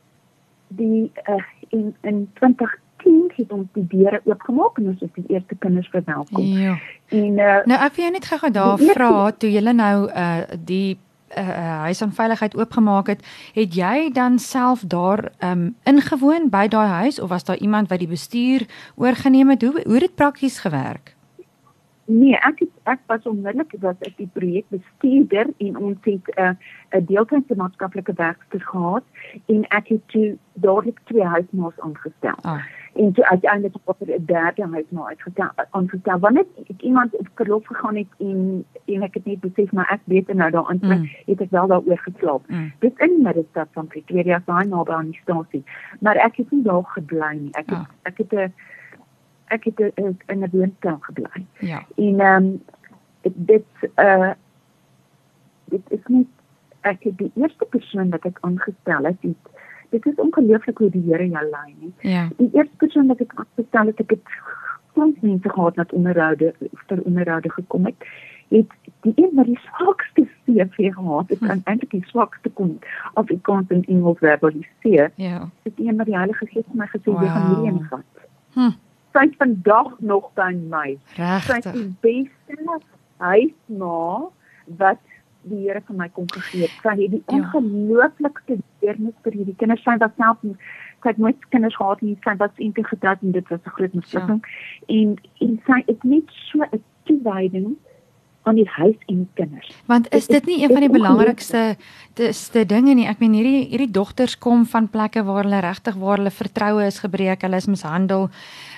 die 0.76 1.10
uh 1.28 1.42
in 1.72 1.94
in 2.02 2.28
20 2.34 2.78
10 3.02 3.30
het 3.36 3.52
ons 3.52 3.68
die 3.72 3.86
deure 3.88 4.20
oopgemaak 4.24 4.78
en 4.78 4.90
ons 4.92 5.00
het 5.00 5.14
die 5.14 5.24
eerste 5.26 5.54
kinders 5.58 5.88
verwelkom. 5.88 6.44
Ja. 6.44 6.76
En 7.08 7.38
uh, 7.38 7.62
nou 7.68 7.78
ek 7.78 7.96
wil 7.96 8.04
jou 8.04 8.12
net 8.12 8.28
gou 8.28 8.50
daar 8.50 8.78
vra 8.78 9.30
toe 9.32 9.50
julle 9.50 9.72
nou 9.72 9.96
uh 10.10 10.42
die 10.58 10.98
uh 11.36 11.78
huis 11.86 12.02
aan 12.02 12.12
veiligheid 12.12 12.56
oopgemaak 12.56 13.06
het, 13.06 13.24
het 13.56 13.74
jy 13.74 14.10
dan 14.12 14.38
self 14.38 14.84
daar 14.84 15.30
um 15.40 15.74
ingewoon 15.88 16.50
by 16.52 16.66
daai 16.68 16.88
huis 17.02 17.20
of 17.20 17.28
was 17.28 17.44
daar 17.44 17.56
iemand 17.56 17.88
wat 17.88 17.98
die 17.98 18.10
bestuur 18.10 18.66
oorgeneem 18.94 19.50
het? 19.50 19.62
Hoe 19.62 19.80
hoe 19.84 19.98
het 19.98 20.08
dit 20.08 20.14
prakties 20.14 20.58
gewerk? 20.58 21.16
Nee, 22.12 22.36
ek 22.48 22.58
het, 22.64 22.72
ek 22.92 23.00
was 23.06 23.26
onmiddellik 23.30 23.74
was 23.80 23.96
ek 24.08 24.16
die 24.20 24.28
projekbestuurder 24.36 25.52
en 25.66 25.76
ons 25.76 25.98
het 26.08 26.28
'n 26.36 26.40
uh, 26.40 26.54
'n 26.98 27.04
deeltydse 27.08 27.56
maatskaplike 27.56 28.12
werker 28.16 28.60
gehad 28.60 29.04
en 29.46 29.64
ek 29.68 29.88
het 29.88 30.08
toe 30.08 30.36
dadelik 30.54 30.98
twee 31.04 31.24
huismaats 31.24 31.80
aangestel. 31.80 32.38
Ah 32.42 32.62
en 32.94 33.12
toe 33.12 33.26
uiteindelik 33.26 33.76
op 33.84 33.96
'n 34.00 34.24
derde 34.24 34.66
huis 34.70 34.84
nou 34.88 35.06
uitgestel 35.06 35.50
aangestel 35.70 36.18
wanneer 36.18 36.46
ek 36.68 36.82
iemand 36.82 37.16
op 37.16 37.28
verlof 37.34 37.66
gegaan 37.66 37.96
het 37.96 38.06
en 38.18 38.64
en 38.84 39.02
ek 39.02 39.14
het 39.14 39.24
net 39.24 39.40
besef 39.40 39.72
maar 39.72 39.90
ek 39.90 40.00
weet 40.04 40.32
nou 40.32 40.50
daaraan 40.50 40.78
mm. 40.80 41.08
het 41.26 41.40
ek 41.40 41.50
wel 41.50 41.66
daaroor 41.66 41.98
geslaap. 41.98 42.42
Mm. 42.46 42.72
Dit 42.78 42.98
in 42.98 43.08
die 43.08 43.22
middestad 43.22 43.68
van 43.72 43.86
Pretoria 43.86 44.42
by 44.44 44.64
naby 44.68 44.92
aan 44.92 45.10
die 45.10 45.20
stasie. 45.22 45.64
Maar 46.00 46.16
ek 46.16 46.36
het 46.36 46.50
nie 46.50 46.62
daar 46.62 46.84
gebly 46.84 47.32
nie. 47.40 47.52
Ek 47.52 47.70
het, 47.70 47.78
ah. 47.78 47.88
ek 48.02 48.18
het 48.18 48.32
'n 48.32 48.52
ek 49.52 49.64
het 49.64 49.80
in 49.94 50.18
'n 50.26 50.50
woonkamp 50.52 51.02
gebly. 51.02 51.44
Ja. 51.58 51.84
En 51.96 52.20
ehm 52.20 52.44
um, 52.44 52.62
dit 53.34 53.64
uh 53.96 54.32
dit 55.64 55.84
is 55.88 56.04
nie 56.06 56.26
ek 56.80 57.02
het 57.02 57.18
die 57.18 57.30
eerste 57.34 57.64
persoon 57.64 58.10
wat 58.10 58.24
ek 58.24 58.38
aangestel 58.40 59.04
het, 59.04 59.20
het 59.20 59.50
dit 59.90 60.06
is 60.06 60.14
ongelooflik 60.14 60.78
hoe 60.78 60.90
die 60.90 61.04
Here 61.06 61.28
jou 61.28 61.48
lei 61.50 61.74
nie. 61.78 61.92
Ja. 62.00 62.28
Die 62.36 62.50
eerste 62.52 62.76
persoon 62.76 63.06
wat 63.06 63.20
ek 63.20 63.32
aangestel 63.34 63.86
het, 63.86 64.00
ek 64.00 64.10
het 64.10 64.36
soms 64.94 65.20
mense 65.20 65.48
gehad 65.48 65.76
wat 65.76 65.92
onderhoude 65.92 66.54
vir 66.58 67.02
onderhoude 67.02 67.50
gekom 67.50 67.84
het, 67.84 68.06
het 68.48 68.72
die 69.00 69.12
een 69.16 69.34
wat 69.34 69.46
die 69.46 69.58
swakste 69.58 70.26
CV 70.44 70.92
gehad 70.94 71.28
het, 71.28 71.38
kan 71.38 71.60
hm. 71.60 71.68
eintlik 71.70 71.90
die 71.90 72.04
swakste 72.06 72.50
kon 72.60 72.78
of 73.14 73.30
ek 73.30 73.42
kon 73.42 73.64
in 73.68 73.84
Engels 73.84 74.18
verbaliseer. 74.18 75.12
Ja. 75.16 75.48
Dit 75.62 75.78
een 75.78 75.96
wat 75.96 76.06
die 76.06 76.16
Heilige 76.16 76.46
Gees 76.46 76.72
my 76.72 76.86
gesê 76.86 77.04
het, 77.04 77.12
wow. 77.12 77.22
jy 77.22 77.28
gaan 77.28 77.46
hierdie 77.48 77.72
invat. 77.72 78.26
Hm. 78.56 78.74
Sy 79.12 79.28
vandag 79.38 79.94
nog 80.00 80.30
by 80.34 80.52
my. 80.56 80.98
Regtig. 81.16 81.48
Sy 81.48 81.56
is 81.58 81.72
die 81.72 81.96
beste 82.00 82.78
huisma 83.22 84.28
wat 84.78 85.02
die 85.42 85.58
Here 85.66 85.82
vir 85.86 85.96
my 85.98 86.08
kom 86.14 86.28
gegee 86.30 86.66
het. 86.66 86.74
Sy 86.84 86.94
het 87.00 87.14
die 87.16 87.22
ja. 87.26 87.38
ongelooflikste 87.38 88.58
deernis 88.80 89.14
vir 89.26 89.38
hierdie 89.40 89.56
kinders. 89.58 89.82
Sy 89.86 89.98
was 90.02 90.14
self 90.16 90.42
sy 91.02 91.10
het 91.10 91.18
nooit 91.18 91.48
kinders 91.50 91.76
gehad 91.76 92.02
nie. 92.06 92.16
Sy 92.22 92.36
was 92.38 92.58
eendag 92.62 92.90
getroud 92.92 93.22
en 93.26 93.32
dit 93.34 93.48
was 93.50 93.60
'n 93.66 93.74
groot 93.76 93.94
mislukking. 93.94 94.42
Ja. 94.42 94.98
En 94.98 95.16
en 95.40 95.60
sy 95.66 95.82
het 95.86 96.04
net 96.04 96.28
so 96.50 96.62
'n 96.62 96.82
toewyding 97.04 97.74
aan 98.42 98.54
die 98.54 98.68
huis 98.68 98.96
en 99.06 99.28
kinders. 99.34 99.70
Want 99.86 100.08
is 100.14 100.26
dit 100.26 100.46
nie 100.46 100.62
een 100.62 100.72
van 100.72 100.80
die 100.80 100.90
belangrikste 100.90 101.76
te 102.14 102.64
dinge 102.66 102.94
nie? 102.94 103.06
Ek 103.06 103.18
meen 103.22 103.36
hierdie 103.38 103.68
hierdie 103.70 103.90
dogters 103.90 104.38
kom 104.38 104.66
van 104.66 104.88
plekke 104.90 105.22
waar 105.22 105.44
hulle 105.46 105.60
regtig 105.60 105.94
waar 105.94 106.16
hulle 106.16 106.30
vertroue 106.34 106.86
is 106.86 106.98
gebreek, 106.98 107.42
hulle 107.42 107.56
is 107.56 107.70
mishandel. 107.70 108.28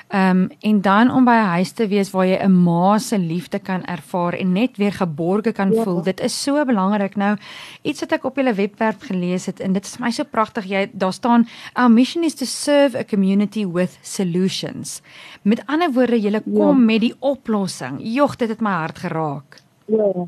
Ehm 0.09 0.41
um, 0.41 0.51
en 0.61 0.81
dan 0.81 1.11
om 1.11 1.25
by 1.25 1.31
'n 1.31 1.55
huis 1.57 1.73
te 1.73 1.87
wees 1.89 2.11
waar 2.11 2.27
jy 2.27 2.39
'n 2.43 2.63
ma 2.63 2.99
se 2.99 3.19
liefde 3.19 3.59
kan 3.59 3.85
ervaar 3.85 4.33
en 4.33 4.53
net 4.53 4.77
weer 4.77 4.93
geborge 4.93 5.53
kan 5.53 5.73
ja. 5.73 5.83
voel. 5.83 6.03
Dit 6.03 6.21
is 6.21 6.43
so 6.43 6.65
belangrik. 6.65 7.17
Nou 7.17 7.37
iets 7.83 8.01
wat 8.01 8.13
ek 8.13 8.25
op 8.25 8.37
julle 8.37 8.55
webwerf 8.55 9.01
gelees 9.01 9.47
het 9.47 9.61
en 9.61 9.73
dit 9.73 9.85
is 9.85 9.97
vir 9.97 10.05
my 10.05 10.11
so 10.11 10.25
pragtig. 10.25 10.65
Jy 10.65 10.91
daar 10.93 11.13
staan 11.13 11.47
our 11.73 11.91
mission 11.91 12.25
is 12.25 12.35
to 12.35 12.45
serve 12.45 12.99
a 12.99 13.05
community 13.05 13.67
with 13.67 13.99
solutions. 14.03 15.03
Met 15.43 15.63
ander 15.67 15.93
woorde, 15.93 16.21
jy 16.21 16.41
kom 16.41 16.79
ja. 16.79 16.85
met 16.85 17.01
die 17.01 17.15
oplossing. 17.19 17.99
Jog, 18.01 18.37
dit 18.37 18.49
het 18.49 18.61
my 18.61 18.71
hart 18.71 18.99
geraak. 18.99 19.61
Ja. 19.87 20.27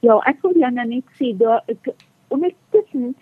Ja, 0.00 0.16
ek 0.24 0.38
wil 0.42 0.56
jou 0.56 0.70
nou 0.72 0.86
net 0.86 1.04
sê 1.18 1.36
daar 1.36 1.62
ek 1.66 1.92
ondertussen 2.28 3.14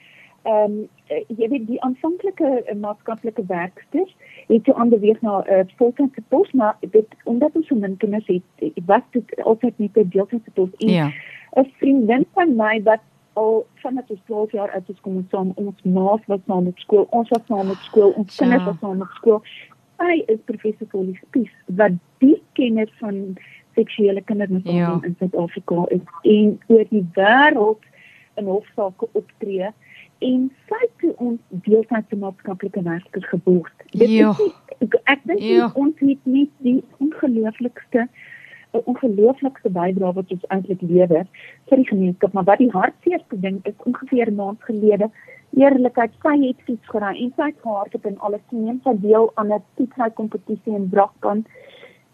ehm 0.42 0.64
um, 0.64 0.88
jy 1.08 1.48
weet 1.48 1.66
die 1.66 1.80
aanvanklike 1.82 2.48
uh, 2.60 2.74
maatskaplike 2.76 3.42
werksters 3.48 4.12
het 4.48 4.64
toe 4.64 4.74
aanbeweeg 4.74 5.20
na 5.20 5.38
'n 5.38 5.50
uh, 5.50 5.58
eh, 5.58 5.66
voltydse 5.76 6.22
pos 6.28 6.52
maar 6.52 6.76
dit 6.80 7.06
omdat 7.24 7.50
ons 7.52 7.66
so 7.66 7.74
min 7.74 7.96
kinders 7.96 8.26
het, 8.26 8.42
het 8.56 8.84
was 8.86 9.02
dit 9.10 9.42
altyd 9.42 9.78
net 9.78 9.96
'n 9.96 10.08
deeltydse 10.08 10.50
pos 10.50 10.68
en 10.78 10.88
ja. 10.88 11.10
'n 11.56 11.72
vriendin 11.78 12.26
van 12.32 12.56
my 12.56 12.82
wat 12.82 13.00
al 13.32 13.66
vanaf 13.74 14.04
ons 14.08 14.20
12 14.24 14.52
jaar 14.52 14.70
oud 14.70 14.88
is 14.88 15.00
kom 15.00 15.16
ons 15.16 15.30
saam 15.30 15.52
ons 15.54 15.82
maas 15.82 16.20
was 16.26 16.40
saam 16.46 16.64
met 16.64 16.78
skool 16.78 17.06
ons 17.10 17.28
was 17.28 17.46
saam 17.46 17.66
met 17.66 17.76
skool 17.76 18.10
ons 18.10 18.36
ja. 18.36 18.44
kinders 18.44 18.64
was 18.64 18.78
saam 18.80 18.98
met 18.98 19.12
skool 19.20 19.42
hy 19.96 20.22
is 20.26 20.40
professor 20.44 20.86
Paulie 20.86 21.18
Spies 21.22 21.52
wat 21.66 21.92
die 22.18 22.42
kenner 22.52 22.90
van 23.00 23.36
seksuele 23.74 24.22
kindermishandeling 24.22 25.02
ja. 25.02 25.08
in 25.08 25.16
Suid-Afrika 25.18 25.84
is 25.88 26.00
en 26.22 26.58
oor 26.66 26.84
die 26.90 27.06
wêreld 27.18 27.82
in 28.34 28.50
hofsaake 28.50 29.08
optree 29.12 29.70
en 30.18 30.48
sy 30.68 30.80
het 30.80 31.16
ons 31.16 31.40
deeltydse 31.66 32.16
maatskaplike 32.16 32.82
werkers 32.82 33.28
geborg. 33.28 33.72
Dit 33.90 34.10
ja. 34.10 34.30
is 34.30 34.38
nie, 34.38 34.88
ek 35.04 35.22
dink 35.30 35.40
ja. 35.40 35.70
ons 35.74 35.94
het 36.02 36.24
net 36.24 36.50
die 36.66 36.82
ongelooflikste 36.98 38.08
'n 38.76 38.82
ongelooflikste 38.84 39.70
bydrae 39.72 40.12
wat 40.12 40.32
ons 40.34 40.44
eintlik 40.54 40.82
lewer 40.82 41.26
vir 41.68 41.76
die 41.76 41.88
gemeenskap, 41.88 42.32
maar 42.32 42.44
wat 42.44 42.58
die 42.58 42.70
hartseerste 42.70 43.40
ding 43.40 43.60
is 43.64 43.86
ongeveer 43.88 44.30
'n 44.30 44.34
maand 44.34 44.62
gelede 44.62 45.10
eerlikheid 45.56 46.12
sy 46.22 46.34
het 46.42 46.60
fiets 46.66 46.90
gery 46.92 47.14
en 47.16 47.32
sy 47.36 47.48
het 47.50 47.62
gehardloop 47.62 48.04
en 48.10 48.18
alles 48.18 48.44
neem 48.50 48.80
sy 48.84 48.94
deel 49.00 49.30
aan 49.34 49.52
'n 49.52 49.62
fietsry 49.76 50.10
kompetisie 50.10 50.74
in 50.74 50.88
Brakpan 50.88 51.44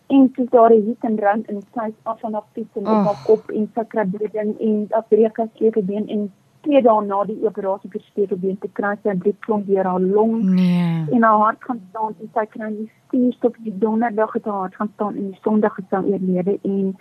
en 0.06 0.30
toe 0.32 0.46
daar 0.50 0.72
is 0.72 0.84
hit 0.84 1.04
en 1.08 1.18
rand 1.18 1.46
en 1.48 1.60
sy 1.74 1.88
af 2.02 2.20
van 2.20 2.34
af 2.34 2.46
fiets 2.52 2.76
en 2.76 2.86
op 3.34 3.50
en 3.50 3.70
sy 3.74 3.84
kry 3.88 4.04
bloeding 4.04 4.54
en 4.60 4.86
afbreek 4.90 5.38
as 5.38 5.48
sy 5.58 5.82
been 5.82 6.08
en 6.08 6.32
twee 6.64 6.82
dae 6.84 7.00
na 7.06 7.22
die 7.28 7.38
operasie 7.46 7.90
vir 7.92 8.04
stekelbeen 8.10 8.58
te 8.62 8.70
kry 8.78 8.94
sy 9.02 9.16
bloedklont 9.24 9.66
deur 9.70 9.88
haar 9.90 10.04
long 10.04 10.38
nee. 10.54 11.04
en 11.16 11.26
haar 11.28 11.42
hart 11.42 11.68
gaan 11.68 11.82
staan 11.90 12.14
en 12.20 12.30
sy 12.38 12.46
kry 12.54 12.70
die 12.76 12.88
stuurstop 12.92 13.58
die 13.66 13.74
donderdag 13.84 14.32
het 14.38 14.48
haar 14.50 14.64
hart 14.66 14.80
gaan 14.80 14.92
staan 14.94 15.20
en 15.20 15.28
die 15.32 15.42
sonderdag 15.42 15.76
het 15.80 15.92
sy 15.92 16.02
oorlede 16.12 16.56
en 16.62 16.96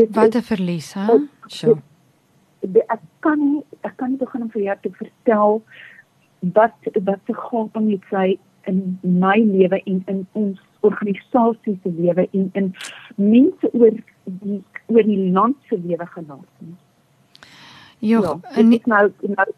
dit 0.00 0.14
wat 0.16 0.36
'n 0.36 0.46
verlies 0.50 0.92
hè? 0.94 1.18
So 1.46 1.78
ek 2.62 3.00
kan 3.20 3.38
nie 3.40 3.64
ek 3.82 3.96
kan 3.96 4.10
nie 4.10 4.18
begin 4.18 4.42
om 4.42 4.50
vir 4.50 4.62
jou 4.62 4.76
te 4.82 4.90
vertel 5.00 5.62
wat 6.58 6.74
wat 7.08 7.20
se 7.26 7.34
gaping 7.34 7.90
het 7.90 8.06
sy 8.10 8.38
in 8.70 8.98
my 9.02 9.38
lewe 9.38 9.82
en 9.84 10.02
in 10.06 10.26
ons 10.32 10.60
organisasie 10.80 11.78
se 11.82 11.90
lewe 11.98 12.28
en 12.32 12.50
in 12.60 12.74
mense 13.16 13.70
oor 13.72 13.98
die 14.24 14.62
oor 14.86 15.02
die 15.02 15.30
land 15.30 15.56
se 15.68 15.78
lewe 15.78 16.06
gelaat 16.06 16.50
nie 16.58 16.76
Jo, 18.02 18.22
ja, 18.22 18.38
en 18.58 18.70
dit 18.70 18.86
nou, 18.86 19.12
nou 19.20 19.48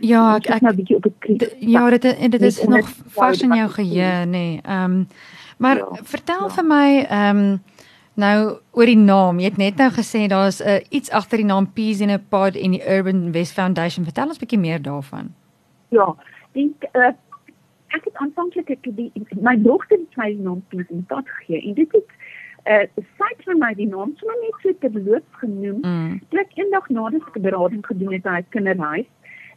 Ja, 0.00 0.36
ek 0.38 0.46
ek 0.58 0.62
nou 0.62 0.74
bietjie 0.76 0.96
op 0.96 1.06
'n 1.06 1.14
krisis. 1.18 1.54
Ja, 1.58 1.90
dit 1.90 2.02
dit 2.02 2.42
is 2.42 2.62
nog 2.64 2.88
vars 3.18 3.42
in 3.42 3.54
jou 3.54 3.68
geheue, 3.68 4.26
nê. 4.26 4.30
Nee. 4.30 4.60
Ehm 4.62 4.84
um, 4.84 5.08
maar 5.58 5.76
ja, 5.76 5.88
vertel 6.02 6.46
ja. 6.46 6.48
vir 6.48 6.64
my 6.64 7.04
ehm 7.08 7.36
um, 7.36 7.62
nou 8.14 8.58
oor 8.70 8.86
die 8.86 8.96
naam. 8.96 9.38
Jy 9.38 9.44
het 9.44 9.56
net 9.56 9.76
nou 9.76 9.90
gesê 9.90 10.26
daar's 10.26 10.60
'n 10.60 10.68
uh, 10.68 10.80
iets 10.88 11.10
agter 11.10 11.36
die 11.36 11.46
naam 11.46 11.72
Peas 11.72 12.00
in 12.00 12.10
a 12.10 12.18
Pod 12.28 12.56
en 12.56 12.70
die 12.70 12.88
Urban 12.96 13.32
West 13.32 13.52
Foundation. 13.52 14.04
Vertel 14.04 14.26
ons 14.28 14.38
bietjie 14.38 14.58
meer 14.58 14.82
daarvan. 14.82 15.34
Ja, 15.88 16.14
die 16.52 16.74
uh, 16.92 17.12
ek 17.88 18.04
het 18.04 18.14
aanvanklik 18.14 18.70
ek 18.70 18.82
die 18.82 19.12
my 19.40 19.56
dogter 19.62 19.98
het 19.98 20.16
my 20.16 20.36
naam 20.40 20.62
Peas 20.68 20.86
in 20.88 21.04
a 21.10 21.14
Pod 21.14 21.28
gegee 21.28 21.68
en 21.68 21.74
dit 21.74 21.92
het 21.92 22.10
uh 22.64 22.84
sy 22.96 23.28
het 23.30 23.44
vir 23.46 23.56
my 23.56 23.72
die 23.74 23.88
naam 23.88 24.14
sommer 24.16 24.38
net 24.42 24.62
so 24.62 24.72
te 24.80 24.90
beloof 24.90 25.40
genoem. 25.42 25.80
Mm. 25.82 26.20
Toe 26.28 26.40
ek 26.40 26.56
eendag 26.58 26.88
nadat 26.88 27.28
ek 27.28 27.36
'n 27.36 27.42
berading 27.48 27.84
gedoen 27.86 28.12
het 28.12 28.22
by 28.22 28.38
'n 28.38 28.48
kinderhuis, 28.54 29.10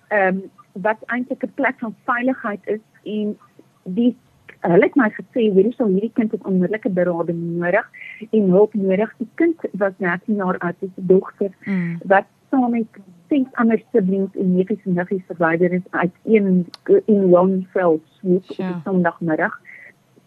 ehm 0.09 0.27
um, 0.27 0.41
wat 0.73 0.99
eintlik 1.05 1.43
'n 1.43 1.53
plek 1.55 1.79
van 1.79 1.95
veiligheid 2.05 2.61
is 2.65 2.83
en 3.03 3.37
die 3.83 4.15
hulle 4.61 4.85
het 4.85 4.95
my 4.95 5.09
gesê 5.09 5.47
hierdie 5.49 5.73
sou 5.73 5.87
hierdie 5.89 6.13
kind 6.13 6.31
het 6.31 6.43
onmiddellike 6.45 6.89
berading 6.89 7.39
nodig 7.57 7.87
en 8.29 8.49
hulp 8.49 8.73
nodig. 8.73 9.13
Die 9.17 9.29
kind 9.35 9.57
was 9.71 9.93
13 9.97 10.35
jaar 10.35 10.57
oud, 10.57 10.75
dis 10.79 10.89
'n 10.97 11.07
dogter 11.07 11.51
mm. 11.65 11.97
wat 12.05 12.25
saam 12.49 12.71
met 12.71 12.87
ses 13.29 13.47
ander 13.53 13.81
siblings 13.91 14.35
en 14.35 14.55
neefies 14.55 14.85
en 14.85 14.93
niggies 14.93 15.25
verwyder 15.27 15.71
is 15.71 15.87
uit 15.89 16.13
een 16.23 16.65
in 17.05 17.35
one 17.35 17.65
cell 17.73 17.99
swoop 18.19 18.49
op 18.49 18.81
Sondagmiddag 18.83 19.61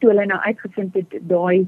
toe 0.05 0.13
hulle 0.13 0.27
nou 0.29 0.41
uitgevind 0.45 0.97
het 0.99 1.15
daai 1.31 1.65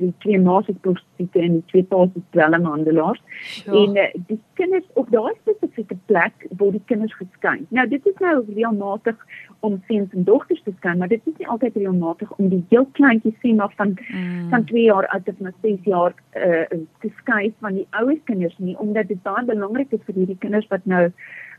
die 0.00 0.10
twee 0.24 0.38
ma's 0.42 0.66
is 0.72 0.78
prostituie 0.82 1.42
en 1.46 1.58
die 1.60 1.66
twee 1.70 1.84
pa's 1.92 2.10
is 2.18 2.24
dwelmhandelaars 2.34 3.20
sure. 3.46 3.82
en 3.82 3.98
uh, 4.02 4.06
die 4.30 4.38
kinders 4.58 4.88
op 4.98 5.12
daai 5.14 5.30
spesifieke 5.36 5.96
plek 6.10 6.46
word 6.58 6.74
die 6.74 6.82
kinders 6.90 7.14
geskei. 7.20 7.60
Nou 7.76 7.84
dit 7.92 8.08
is 8.10 8.18
nou 8.24 8.34
regelmatig 8.48 9.20
om 9.66 9.76
seuns 9.86 10.18
en 10.18 10.26
dogters 10.26 10.64
te 10.66 10.74
skei, 10.80 10.96
maar 10.98 11.12
dit 11.12 11.22
is 11.30 11.38
nie 11.38 11.48
altyd 11.54 11.78
regelmatig 11.78 12.34
om 12.36 12.50
die 12.50 12.64
heel 12.74 12.88
kleintjies 12.98 13.38
sien 13.44 13.62
maar 13.62 13.72
van 13.78 13.94
mm. 13.94 14.50
van 14.50 14.66
2 14.72 14.84
jaar 14.88 15.08
oud 15.14 15.24
tot 15.30 15.46
na 15.46 15.54
6 15.62 15.86
jaar 15.94 16.18
uh, 16.34 16.66
te 17.04 17.14
skei 17.22 17.54
van 17.62 17.78
die 17.78 17.86
ouer 18.02 18.18
kinders 18.30 18.58
nie 18.58 18.74
omdat 18.82 19.14
dit 19.14 19.22
baie 19.22 19.46
belangrik 19.46 19.94
is 19.94 20.02
vir 20.10 20.22
hierdie 20.24 20.40
kinders 20.42 20.66
wat 20.74 20.90
nou 20.90 21.06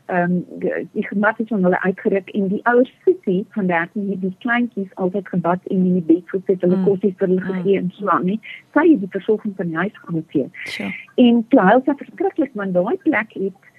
ehm 0.06 0.32
um, 0.32 0.44
die 0.92 1.06
gemat 1.06 1.38
het 1.38 1.48
van 1.48 1.62
hulle 1.62 1.80
uitgeruk 1.82 2.28
en 2.30 2.48
die 2.48 2.60
ouers 2.62 2.92
sussie 3.04 3.46
van 3.50 3.66
13 3.66 4.10
het 4.10 4.20
die 4.20 4.36
kleintjies 4.38 4.94
altyd 4.94 5.28
gebad 5.28 5.60
en 5.64 5.76
in 5.76 5.92
die 5.92 6.02
bed 6.10 6.28
gesit 6.30 6.60
hulle 6.60 6.76
mm. 6.76 6.84
kos 6.84 7.00
vir 7.00 7.26
hulle 7.26 7.40
gegee 7.40 7.80
mm. 7.80 7.84
en 7.84 7.90
so 7.96 8.08
aan 8.08 8.24
nie 8.30 8.36
sy 8.76 8.84
het 8.90 9.00
die 9.00 9.10
versorging 9.16 9.56
van 9.56 9.72
die 9.72 9.76
huis 9.76 9.96
gehanteer 10.02 10.48
sure. 10.74 10.92
en 11.24 11.40
terwyl 11.54 11.82
sy 11.88 11.96
verskriklik 12.02 12.54
man 12.60 12.76
daai 12.76 12.96
plek 13.08 13.34
het 13.34 13.72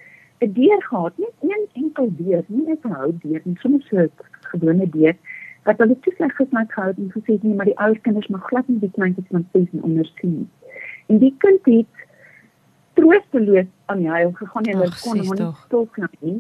'n 0.47 0.51
deur 0.57 0.83
gehad 0.89 1.23
net 1.23 1.47
een 1.51 1.63
enkel 1.83 2.11
deur 2.17 2.43
nie 2.47 2.65
net 2.67 2.83
'n 2.83 2.97
hout 2.99 3.21
deur 3.23 3.41
en 3.45 3.55
soms 3.63 3.87
so 3.87 3.97
'n 3.97 4.11
gewone 4.51 4.89
deur 4.97 5.15
wat 5.63 5.77
hulle 5.77 5.99
te 5.99 6.11
sleg 6.17 6.35
gesmaak 6.35 6.71
gehou 6.73 6.93
en 6.97 7.11
gesê 7.15 7.39
nee 7.41 7.55
maar 7.55 7.71
die 7.71 7.79
ouer 7.79 7.99
kinders 7.99 8.27
mag 8.27 8.43
glad 8.51 8.67
nie 8.67 8.79
die 8.79 8.91
kleintjies 8.99 9.31
van 9.31 9.47
6 9.53 9.71
en 9.71 9.83
onder 9.83 10.11
sien 10.19 10.49
en 11.07 11.17
die 11.23 11.35
kind 11.37 11.65
het 11.65 12.05
troosteloos 12.93 13.71
aan 13.87 14.03
die 14.03 14.09
huil 14.11 14.31
gegaan 14.37 14.69
en 14.69 14.79
hulle 14.81 14.99
kon 15.01 15.21
hom 15.23 15.39
nie 15.39 15.49
stilkry 15.65 16.09
nie. 16.19 16.39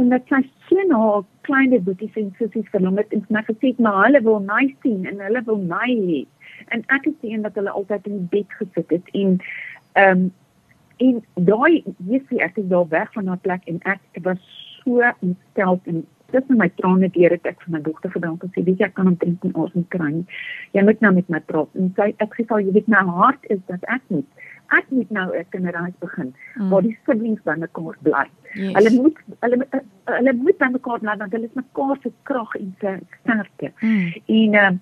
En 0.00 0.12
dit 0.12 0.32
sy 0.32 0.40
sien 0.68 0.92
haar 0.94 1.24
kleine 1.48 1.80
boeties 1.86 2.18
en 2.20 2.30
sissies 2.38 2.68
verlang 2.74 2.98
het 3.00 3.16
en 3.16 3.24
sy 3.28 3.44
gesê 3.48 3.72
maar 3.78 4.04
hulle 4.06 4.22
wil 4.26 4.40
my 4.44 4.66
sien 4.84 5.08
en 5.10 5.24
hulle 5.24 5.42
wil 5.48 5.62
my 5.72 5.88
hê. 5.88 6.20
En 6.76 6.84
ek 6.96 7.08
het 7.10 7.24
sien 7.24 7.46
dat 7.46 7.56
hulle 7.58 7.72
altyd 7.82 8.06
in 8.12 8.20
die 8.20 8.30
bed 8.36 8.60
gesit 8.60 8.96
het 8.98 9.10
en 9.24 9.40
ehm 9.98 10.26
um, 10.26 10.30
en 11.00 11.20
daai 11.48 11.82
jessie 12.10 12.42
ek 12.44 12.58
is 12.60 12.66
daar 12.68 12.88
weg 12.88 13.12
van 13.12 13.30
haar 13.32 13.40
plek 13.44 13.62
en 13.72 13.78
ek 13.88 14.00
was 14.26 14.40
so 14.82 15.00
ontstel 15.24 15.80
en 15.92 16.02
dis 16.32 16.50
my 16.62 16.68
trane 16.80 17.08
deur 17.14 17.34
het 17.34 17.46
ek 17.48 17.62
vir 17.64 17.74
my 17.74 17.80
dogter 17.86 18.12
gedank 18.14 18.44
en 18.44 18.52
sê 18.54 18.64
weet 18.66 18.82
jy 18.82 18.88
ek 18.88 18.94
kan 18.98 19.08
hom 19.08 19.16
drink 19.22 19.46
en 19.48 19.54
moet 19.56 19.88
kry. 19.94 20.12
Jy 20.76 20.84
moet 20.86 21.00
nou 21.04 21.12
met 21.16 21.32
my 21.34 21.40
praat. 21.52 21.72
En 21.80 21.90
sy 21.96 22.10
ek 22.24 22.36
sê 22.36 22.46
vir 22.50 22.66
jy 22.66 22.74
weet 22.76 22.90
my 22.92 23.02
hart 23.08 23.48
is 23.56 23.62
dat 23.72 23.86
ek 23.96 24.04
moet 24.14 24.44
ek 24.78 24.90
moet 24.96 25.10
nou 25.10 25.28
'n 25.36 25.46
kinderhuis 25.54 25.96
begin 25.98 26.34
mm. 26.54 26.68
waar 26.70 26.82
die 26.82 26.98
siblings 27.06 27.42
by 27.42 27.56
mekaar 27.58 27.96
bly. 28.02 28.26
Yes. 28.54 28.74
Hulle 28.74 28.90
moet 29.02 29.16
hulle 29.40 29.66
hulle 30.04 30.32
moet 30.32 30.58
by 30.58 30.68
mekaar 30.76 31.00
bly 31.04 31.16
want 31.22 31.32
hulle 31.32 31.50
is 31.50 31.58
mekaar 31.62 31.96
se 32.02 32.12
krag 32.22 32.54
en 32.54 32.74
se 32.80 32.98
sterkte. 33.20 33.72
Mm. 33.80 34.12
En 34.26 34.58
uh, 34.62 34.72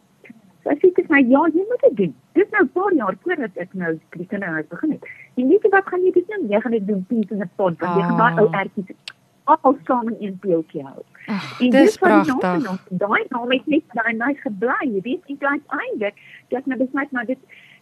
so 0.63 0.71
ek 0.75 0.85
sê 0.85 0.93
dit 1.01 1.13
my 1.15 1.23
ja, 1.35 1.45
jy 1.55 1.65
moet 1.73 1.85
dit 1.87 1.97
doen. 2.03 2.15
Dit 2.33 2.51
nou 2.57 2.65
'n 2.65 2.73
paar 2.79 2.93
jaar 2.95 3.15
voordat 3.23 3.63
ek 3.67 3.75
nou 3.75 3.93
die 4.17 4.27
kinderhuis 4.27 4.69
begin 4.69 4.97
het. 4.97 5.05
En 5.35 5.49
weet 5.49 5.63
jy 5.63 5.71
wat 5.77 5.87
gaan 5.87 6.05
jy 6.05 6.13
doen? 6.13 6.27
Nou? 6.29 6.43
Jy 6.49 6.61
gaan 6.61 6.77
dit 6.79 6.87
doen 6.87 7.05
peace 7.09 7.31
in 7.31 7.39
the 7.39 7.49
pod 7.57 7.79
want 7.81 7.93
oh. 7.93 7.97
jy 7.97 8.09
gaan 8.09 8.21
daai 8.25 8.43
ou 8.43 8.51
ertjies 8.53 9.17
al 9.57 9.77
saam 9.85 10.09
in 10.09 10.17
een 10.21 10.39
peeltjie 10.39 10.85
hou. 10.85 11.03
Ach, 11.27 11.61
en 11.61 11.71
dis 11.71 11.97
pragtig. 11.97 12.85
Daai 12.89 13.25
naam 13.29 13.51
het 13.51 13.67
net 13.67 13.85
daai 13.93 14.15
my 14.17 14.35
gebly. 14.43 14.79
Jy 14.85 15.01
weet, 15.05 15.25
ek 15.29 15.41
dink 15.45 15.75
eintlik 15.81 16.21
dat 16.53 16.67
my 16.67 16.77
besluit 16.77 17.13
maar 17.13 17.29
dit 17.29 17.39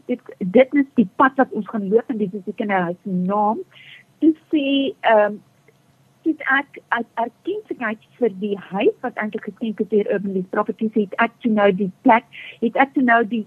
dit 0.06 0.20
dit 0.38 0.74
is 0.82 0.88
die 1.00 1.08
pad 1.20 1.36
wat 1.42 1.52
ons 1.58 1.68
gaan 1.68 1.88
loop 1.88 2.10
en 2.10 2.22
dit 2.22 2.34
is 2.34 2.46
die 2.46 2.56
kinderhuis 2.60 2.98
naam 3.04 3.62
te 4.22 4.32
sê 4.52 4.64
ehm 5.00 5.26
um, 5.26 5.42
dit 6.26 6.40
ek 6.50 6.78
as 6.96 7.06
erkenning 7.22 8.00
vir 8.18 8.32
die 8.42 8.56
huis 8.72 8.94
wat 9.04 9.18
eintlik 9.22 9.44
geskenk 9.46 9.80
is 9.84 9.90
deur 9.92 10.08
Urban 10.14 10.32
Leaf 10.34 10.48
Properties 10.54 10.96
het 10.98 11.14
ek 11.22 11.36
toe 11.44 11.52
nou 11.54 11.68
die 11.80 11.90
plek 12.06 12.26
het 12.64 12.78
ek 12.84 12.94
toe 12.96 13.04
nou 13.06 13.22
die 13.34 13.44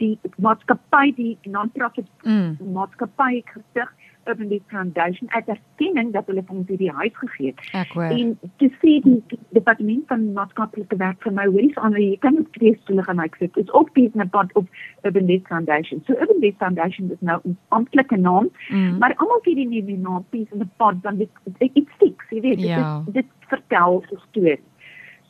die 0.00 0.14
maatskappy 0.42 1.12
die 1.16 1.32
non-profit 1.56 2.08
mm. 2.24 2.72
maatskappy 2.74 3.42
gestig 3.52 3.92
Urban 4.28 4.48
Leaf 4.48 4.62
Foundation 4.72 5.30
uit 5.30 5.48
erkenning 5.48 6.12
dat 6.12 6.26
hulle 6.26 6.44
ons 6.46 6.68
hierdie 6.68 6.90
huis 7.00 7.16
gegee 7.16 7.52
het. 7.52 7.62
Ek 7.72 7.92
hoor. 7.96 8.12
En 8.12 8.34
te 8.62 8.68
sien 8.80 9.02
die, 9.06 9.22
die 9.32 9.40
departement 9.56 10.04
van 10.12 10.26
maatskaplike 10.36 10.96
werk 11.00 11.22
vir 11.26 11.34
my 11.38 11.46
hoories 11.48 11.76
aan 11.82 11.96
jy 11.98 12.16
kan 12.24 12.36
dit 12.40 12.50
krees 12.56 12.78
toe 12.84 13.02
gaan 13.02 13.22
ek 13.24 13.38
sit. 13.40 13.54
Dit's 13.56 13.72
ook 13.72 13.90
iets 13.96 14.14
met 14.14 14.30
pad 14.34 14.52
op 14.60 14.68
Urban 15.08 15.28
Leaf 15.30 15.48
Foundation. 15.52 16.02
So 16.06 16.16
Urban 16.18 16.42
Leaf 16.44 16.56
Foundation 16.62 17.10
is 17.10 17.20
nou 17.20 17.40
'n 17.44 17.56
amptelike 17.68 18.16
naam, 18.16 18.50
mm. 18.68 18.98
maar 18.98 19.16
almal 19.16 19.40
ken 19.40 19.54
die 19.54 19.68
nuwe 19.68 19.98
naam 19.98 20.24
Peace 20.30 20.52
in 20.52 20.58
the 20.58 20.68
Pod 20.76 21.02
want 21.02 21.18
dit 21.18 21.70
iets 21.72 21.92
stiks, 21.96 22.24
jy 22.30 22.40
weet, 22.40 22.60
ja. 22.60 23.02
dit, 23.06 23.14
dit 23.14 23.48
vertel 23.48 24.04
'n 24.12 24.18
storie. 24.28 24.60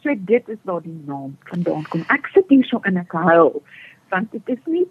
So 0.03 0.15
dit 0.17 0.49
is 0.49 0.59
waar 0.63 0.83
die 0.83 1.03
naam 1.07 1.37
vandaan 1.51 1.85
kom. 1.89 2.05
Ek 2.09 2.27
sit 2.33 2.45
hier 2.49 2.65
so 2.65 2.81
in 2.83 2.99
'n 2.99 3.07
huil 3.11 3.63
want 4.09 4.33
dit 4.33 4.49
is 4.49 4.65
nie 4.65 4.87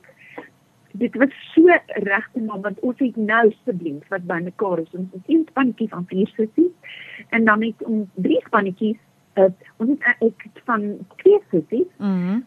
dit 0.97 1.15
was 1.21 1.33
so 1.53 1.79
regte 1.87 2.41
naam 2.41 2.61
want 2.61 2.79
ons 2.79 2.99
het 3.03 3.15
nou 3.15 3.45
siblings 3.65 4.07
wat 4.13 4.25
by 4.29 4.39
mekaar 4.43 4.79
is. 4.83 4.93
Ons 4.97 5.11
het 5.13 5.33
een 5.33 5.45
spannetjie 5.49 5.89
van 5.93 6.05
vier 6.09 6.29
sissies 6.35 7.01
en 7.29 7.45
dan 7.45 7.65
het 7.65 7.83
ons 7.83 8.07
drie 8.15 8.41
spannetjies 8.45 8.99
uh, 9.37 9.51
ons 9.77 9.93
het 9.93 10.23
ek 10.25 10.61
van 10.69 10.87
twee 11.23 11.41
sissies 11.51 11.89
mhm. 11.97 12.37
Mm 12.37 12.45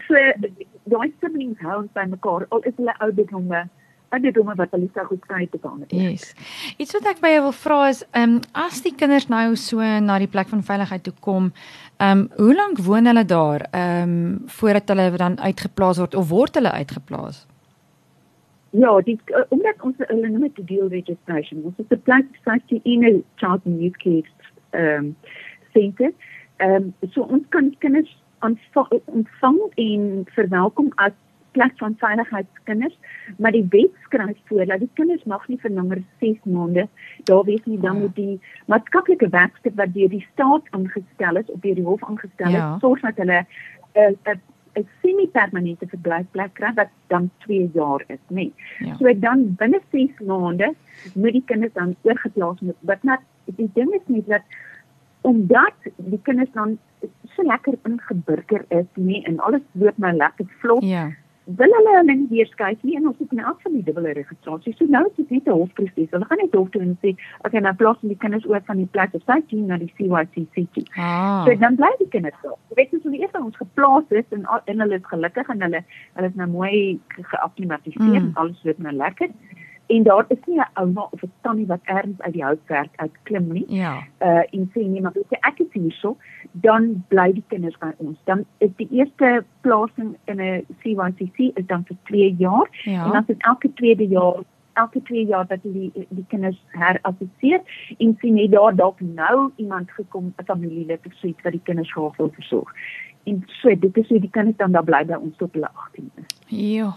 so 0.00 0.16
daai 0.88 1.12
siblings 1.20 1.60
hou 1.60 1.82
ons 1.82 1.94
by 1.96 2.06
mekaar 2.08 2.46
al 2.48 2.62
is 2.68 2.76
hulle 2.78 2.94
ouderdomme 3.04 3.58
ouderdomme 4.12 4.54
wat 4.56 4.72
hulle 4.76 4.88
sou 4.96 5.04
goed 5.08 5.22
kry 5.28 5.46
te 5.52 5.60
het 5.62 5.92
yes. 5.92 6.32
Iets 6.80 6.96
wat 6.96 7.08
ek 7.12 7.20
by 7.20 7.32
jou 7.34 7.42
wil 7.48 7.56
vra 7.56 7.78
is 7.90 8.02
ehm 8.10 8.38
um, 8.38 8.40
as 8.52 8.80
die 8.84 8.94
kinders 8.96 9.28
nou 9.28 9.56
so 9.56 9.80
na 9.80 10.18
die 10.18 10.30
plek 10.32 10.48
van 10.48 10.64
veiligheid 10.64 11.04
toe 11.04 11.14
kom 11.20 11.52
ehm 11.98 12.24
um, 12.24 12.26
hoe 12.40 12.56
lank 12.56 12.80
woon 12.88 13.10
hulle 13.10 13.24
daar 13.24 13.66
ehm 13.70 14.16
um, 14.16 14.42
voordat 14.58 14.88
hulle 14.88 15.10
dan 15.24 15.38
uitgeplaas 15.38 16.00
word 16.00 16.14
of 16.14 16.28
word 16.28 16.60
hulle 16.60 16.72
uitgeplaas 16.72 17.46
Ja, 18.72 19.00
die 19.00 19.18
uh, 19.26 19.44
omdat 19.48 19.82
ons 19.84 19.98
hulle 19.98 20.28
noem 20.28 20.48
dit 20.48 20.66
deal 20.66 20.88
registration. 20.88 21.64
Ons 21.68 21.76
het 21.76 21.92
'n 21.92 22.02
plek 22.02 22.26
safety 22.44 22.80
in 22.82 23.04
'n 23.04 23.24
child 23.36 23.60
and 23.66 23.80
youth 23.80 23.96
care 23.96 24.24
ehm 24.70 25.04
um, 25.04 25.16
center. 25.72 26.12
Ehm 26.56 26.92
um, 27.00 27.10
so 27.10 27.22
ons 27.22 27.44
kan 27.48 27.74
kinders 27.78 28.16
ontvang 29.04 29.60
en 29.74 30.24
verwelkom 30.24 30.88
as 30.94 31.12
plek 31.52 31.72
van 31.76 31.94
veiligheidskinders, 31.98 32.98
maar 33.36 33.52
die 33.52 33.66
wet 33.68 33.90
skryf 34.02 34.38
voor 34.44 34.66
dat 34.66 34.78
die 34.78 34.90
kinders 34.92 35.24
mag 35.24 35.48
nie 35.48 35.58
vir 35.60 35.70
langer 35.70 35.96
as 35.96 36.18
6 36.18 36.38
maande 36.42 36.88
daar 37.28 37.44
wees 37.44 37.64
nie 37.64 37.78
dan 37.80 38.00
moet 38.00 38.14
die 38.16 38.40
maatskaplike 38.66 39.28
werkster 39.28 39.72
wat 39.74 39.92
deur 39.94 40.08
die 40.08 40.26
staat 40.32 40.62
aangestel 40.70 41.36
is 41.36 41.50
of 41.50 41.60
deur 41.60 41.74
die 41.74 41.84
hof 41.84 42.04
aangestel 42.04 42.48
is, 42.48 42.52
ja. 42.52 42.78
sorg 42.80 43.00
dat 43.00 43.16
hulle 43.16 43.44
'n 43.94 44.16
uh, 44.24 44.36
'n 44.74 44.86
semi-permanente 45.02 45.86
verblyfplek 45.86 46.54
kry 46.54 46.72
wat 46.74 46.92
dan 47.12 47.30
2 47.44 47.70
jaar 47.74 48.04
is, 48.06 48.22
nê. 48.28 48.34
Nee. 48.34 48.52
Ja. 48.78 48.96
So 48.96 49.14
dan 49.20 49.54
binne 49.60 49.80
6 49.90 50.10
maande 50.26 50.74
moet 51.14 51.32
die 51.32 51.44
kinders 51.46 51.72
dan 51.72 51.96
oorgeplaas 52.02 52.60
word 52.60 53.02
wat 53.02 53.20
die 53.44 53.70
ding 53.74 53.92
is 53.94 54.06
nie 54.06 54.24
dat 54.26 54.42
omdat 55.22 55.74
die 55.96 56.20
kinders 56.22 56.50
dan 56.52 56.78
so 57.34 57.42
lekker 57.42 57.78
ingeburger 57.88 58.64
is 58.68 58.88
nie 58.94 59.22
en 59.24 59.38
alles 59.40 59.62
loop 59.72 59.98
nou 59.98 60.12
lekker 60.16 60.46
vlot. 60.62 60.84
Ja. 60.84 61.10
Wil 61.44 61.72
hulle 61.74 61.96
hulle 61.96 62.14
nie 62.14 62.28
weer 62.30 62.46
skuif 62.46 62.82
nie 62.86 62.96
en 62.96 63.08
ons 63.10 63.18
het 63.18 63.32
elk 63.38 63.60
van 63.62 63.72
die 63.72 63.82
dubbele 63.82 64.12
registrasie. 64.14 64.74
So 64.78 64.84
nou 64.86 65.06
is 65.06 65.16
dit 65.16 65.30
net 65.30 65.46
'n 65.48 65.50
hofproses. 65.58 66.10
Hulle 66.10 66.24
gaan 66.24 66.38
net 66.38 66.54
hof 66.54 66.70
toe 66.70 66.82
en 66.82 66.98
sê, 67.02 67.16
"Oké, 67.42 67.60
nou 67.60 67.74
plaas 67.74 67.96
die 68.00 68.16
kinders 68.16 68.46
oor 68.46 68.60
van 68.64 68.76
die 68.76 68.86
plek 68.86 69.14
of 69.14 69.22
sy 69.26 69.40
team 69.48 69.66
na 69.66 69.76
die 69.76 69.92
CYCC 69.96 70.66
toe." 70.72 70.84
Ah. 70.96 71.44
So 71.44 71.54
dan 71.54 71.74
bly 71.74 71.90
die 71.98 72.08
kinders 72.08 72.36
daar. 72.42 72.58
Jy 72.68 72.74
weet 72.74 72.90
soos 72.90 73.02
hulle 73.02 73.18
eers 73.18 73.32
ons 73.32 73.56
geplaas 73.56 74.04
is 74.10 74.24
en 74.30 74.46
en 74.66 74.80
hulle 74.80 74.94
is 74.94 75.06
gelukkig 75.06 75.48
en 75.48 75.62
hulle 75.62 75.84
hulle 76.14 76.28
is 76.28 76.34
nou 76.34 76.48
mooi 76.48 77.00
geakklimatiseer 77.08 78.02
Mm. 78.08 78.14
en 78.14 78.30
alles 78.34 78.62
loop 78.64 78.78
nou 78.78 78.92
lekker. 78.92 79.28
En 79.92 80.02
daar 80.02 80.24
is 80.28 80.38
nie 80.46 80.58
'n 80.58 80.70
ouma 80.72 81.08
of 81.10 81.22
'n 81.22 81.32
tannie 81.40 81.66
wat 81.66 81.80
ergens 81.82 82.20
uit 82.20 82.32
die 82.32 82.44
houtwerk 82.44 82.92
uitklim 82.96 83.52
nie. 83.52 83.64
Ja. 83.68 83.94
uh 84.28 84.54
en 84.56 84.70
sê 84.72 84.80
nee 84.86 85.00
maar 85.00 85.12
weet 85.12 85.30
jy 85.30 85.38
ek 85.40 85.58
is 85.58 85.72
hierso 85.72 86.16
dan 86.50 87.04
bly 87.08 87.32
die 87.32 87.44
kinders 87.46 87.78
by 87.78 87.92
ons. 87.96 88.18
Dan 88.24 88.44
is 88.58 88.70
die 88.76 88.88
eerste 88.90 89.44
plasing 89.60 90.16
in 90.24 90.40
'n 90.40 90.66
CYCC 90.80 91.38
is 91.54 91.66
dan 91.66 91.84
vir 91.84 91.96
2 92.02 92.34
jaar. 92.38 92.68
Ja. 92.82 93.04
en 93.04 93.10
dan 93.10 93.24
is 93.26 93.36
elke 93.38 93.72
tweede 93.72 94.08
jaar 94.08 94.36
elke 94.72 95.02
2 95.02 95.26
jaar 95.26 95.46
dat 95.46 95.62
die 95.62 95.92
die 96.08 96.24
kinders 96.28 96.64
herassesseer 96.68 97.60
en 97.98 98.16
sien 98.20 98.34
net 98.34 98.50
daar 98.50 98.76
dalk 98.76 99.00
nou 99.00 99.50
iemand 99.56 99.90
gekom 99.90 100.32
'n 100.36 100.44
familielid 100.44 101.06
of 101.06 101.12
so 101.14 101.26
iets 101.26 101.42
wat 101.42 101.52
die 101.52 101.62
kinders 101.64 101.92
graag 101.92 102.16
wil 102.16 102.30
versorg. 102.30 102.72
En 103.22 103.44
so 103.46 103.78
dit 103.78 103.96
is 103.96 104.08
hoe 104.08 104.20
die 104.20 104.30
kinders 104.30 104.56
dan 104.56 104.72
daar 104.72 104.84
bly 104.84 105.04
by 105.04 105.14
ons 105.14 105.36
tot 105.36 105.52
hulle 105.52 105.70
18 105.72 106.10
is 106.16 106.41
Ja. 106.54 106.92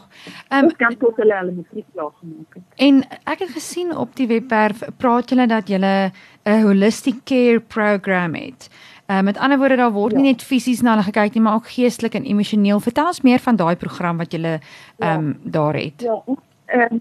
Ehm 0.49 0.63
um, 0.65 0.71
dan 0.77 0.97
tot 0.99 1.15
hulle 1.15 1.35
hulle 1.39 1.51
matriek 1.55 1.85
klaar 1.93 2.11
gemaak 2.19 2.53
het 2.53 2.63
En 2.75 3.03
ek 3.23 3.39
het 3.39 3.49
gesien 3.55 3.95
op 3.97 4.15
die 4.15 4.27
webwerf 4.27 4.81
praat 4.97 5.29
julle 5.29 5.47
dat 5.47 5.67
julle 5.67 6.11
'n 6.43 6.61
holistic 6.61 7.23
care 7.23 7.59
program 7.59 8.33
het. 8.33 8.69
Uh, 9.07 9.21
met 9.21 9.37
ander 9.37 9.57
woorde 9.57 9.75
daar 9.75 9.91
word 9.91 10.11
Ja. 10.11 10.17
nie 10.19 10.31
net 10.31 10.43
fisies 10.43 10.81
na 10.81 10.89
hulle 10.91 11.03
gekyk 11.03 11.33
nie, 11.33 11.41
maar 11.43 11.55
ook 11.55 11.67
geestelik 11.67 12.13
en 12.15 12.23
emosioneel. 12.23 12.79
Vertel 12.79 13.05
ons 13.07 13.21
meer 13.21 13.39
van 13.39 13.55
daai 13.55 13.75
program 13.75 14.17
wat 14.17 14.31
julle 14.31 14.59
ehm 14.99 15.19
um, 15.25 15.39
daar 15.43 15.73
het. 15.75 16.01
Ja, 16.01 16.21
ehm 16.65 16.97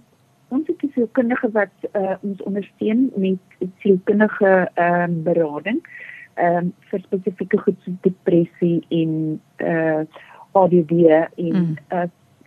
ons 0.49 0.67
het 0.67 0.83
'n 0.83 0.91
sielkundige 0.95 1.51
wat 1.51 1.75
uh, 1.93 2.15
ons 2.23 2.43
ondersteun 2.43 3.11
met 3.17 3.39
sielkundige 3.79 4.71
ehm 4.75 5.03
um, 5.11 5.23
berading 5.23 5.81
ehm 6.35 6.57
um, 6.57 6.73
vir 6.91 7.01
spesifieke 7.01 7.59
goed 7.59 7.77
soos 7.85 7.95
depressie 8.01 8.85
en 8.89 9.41
uh 9.59 10.01
ADD 10.53 10.91
en 11.37 11.53
Mm. 11.53 11.77
uh 11.93 12.03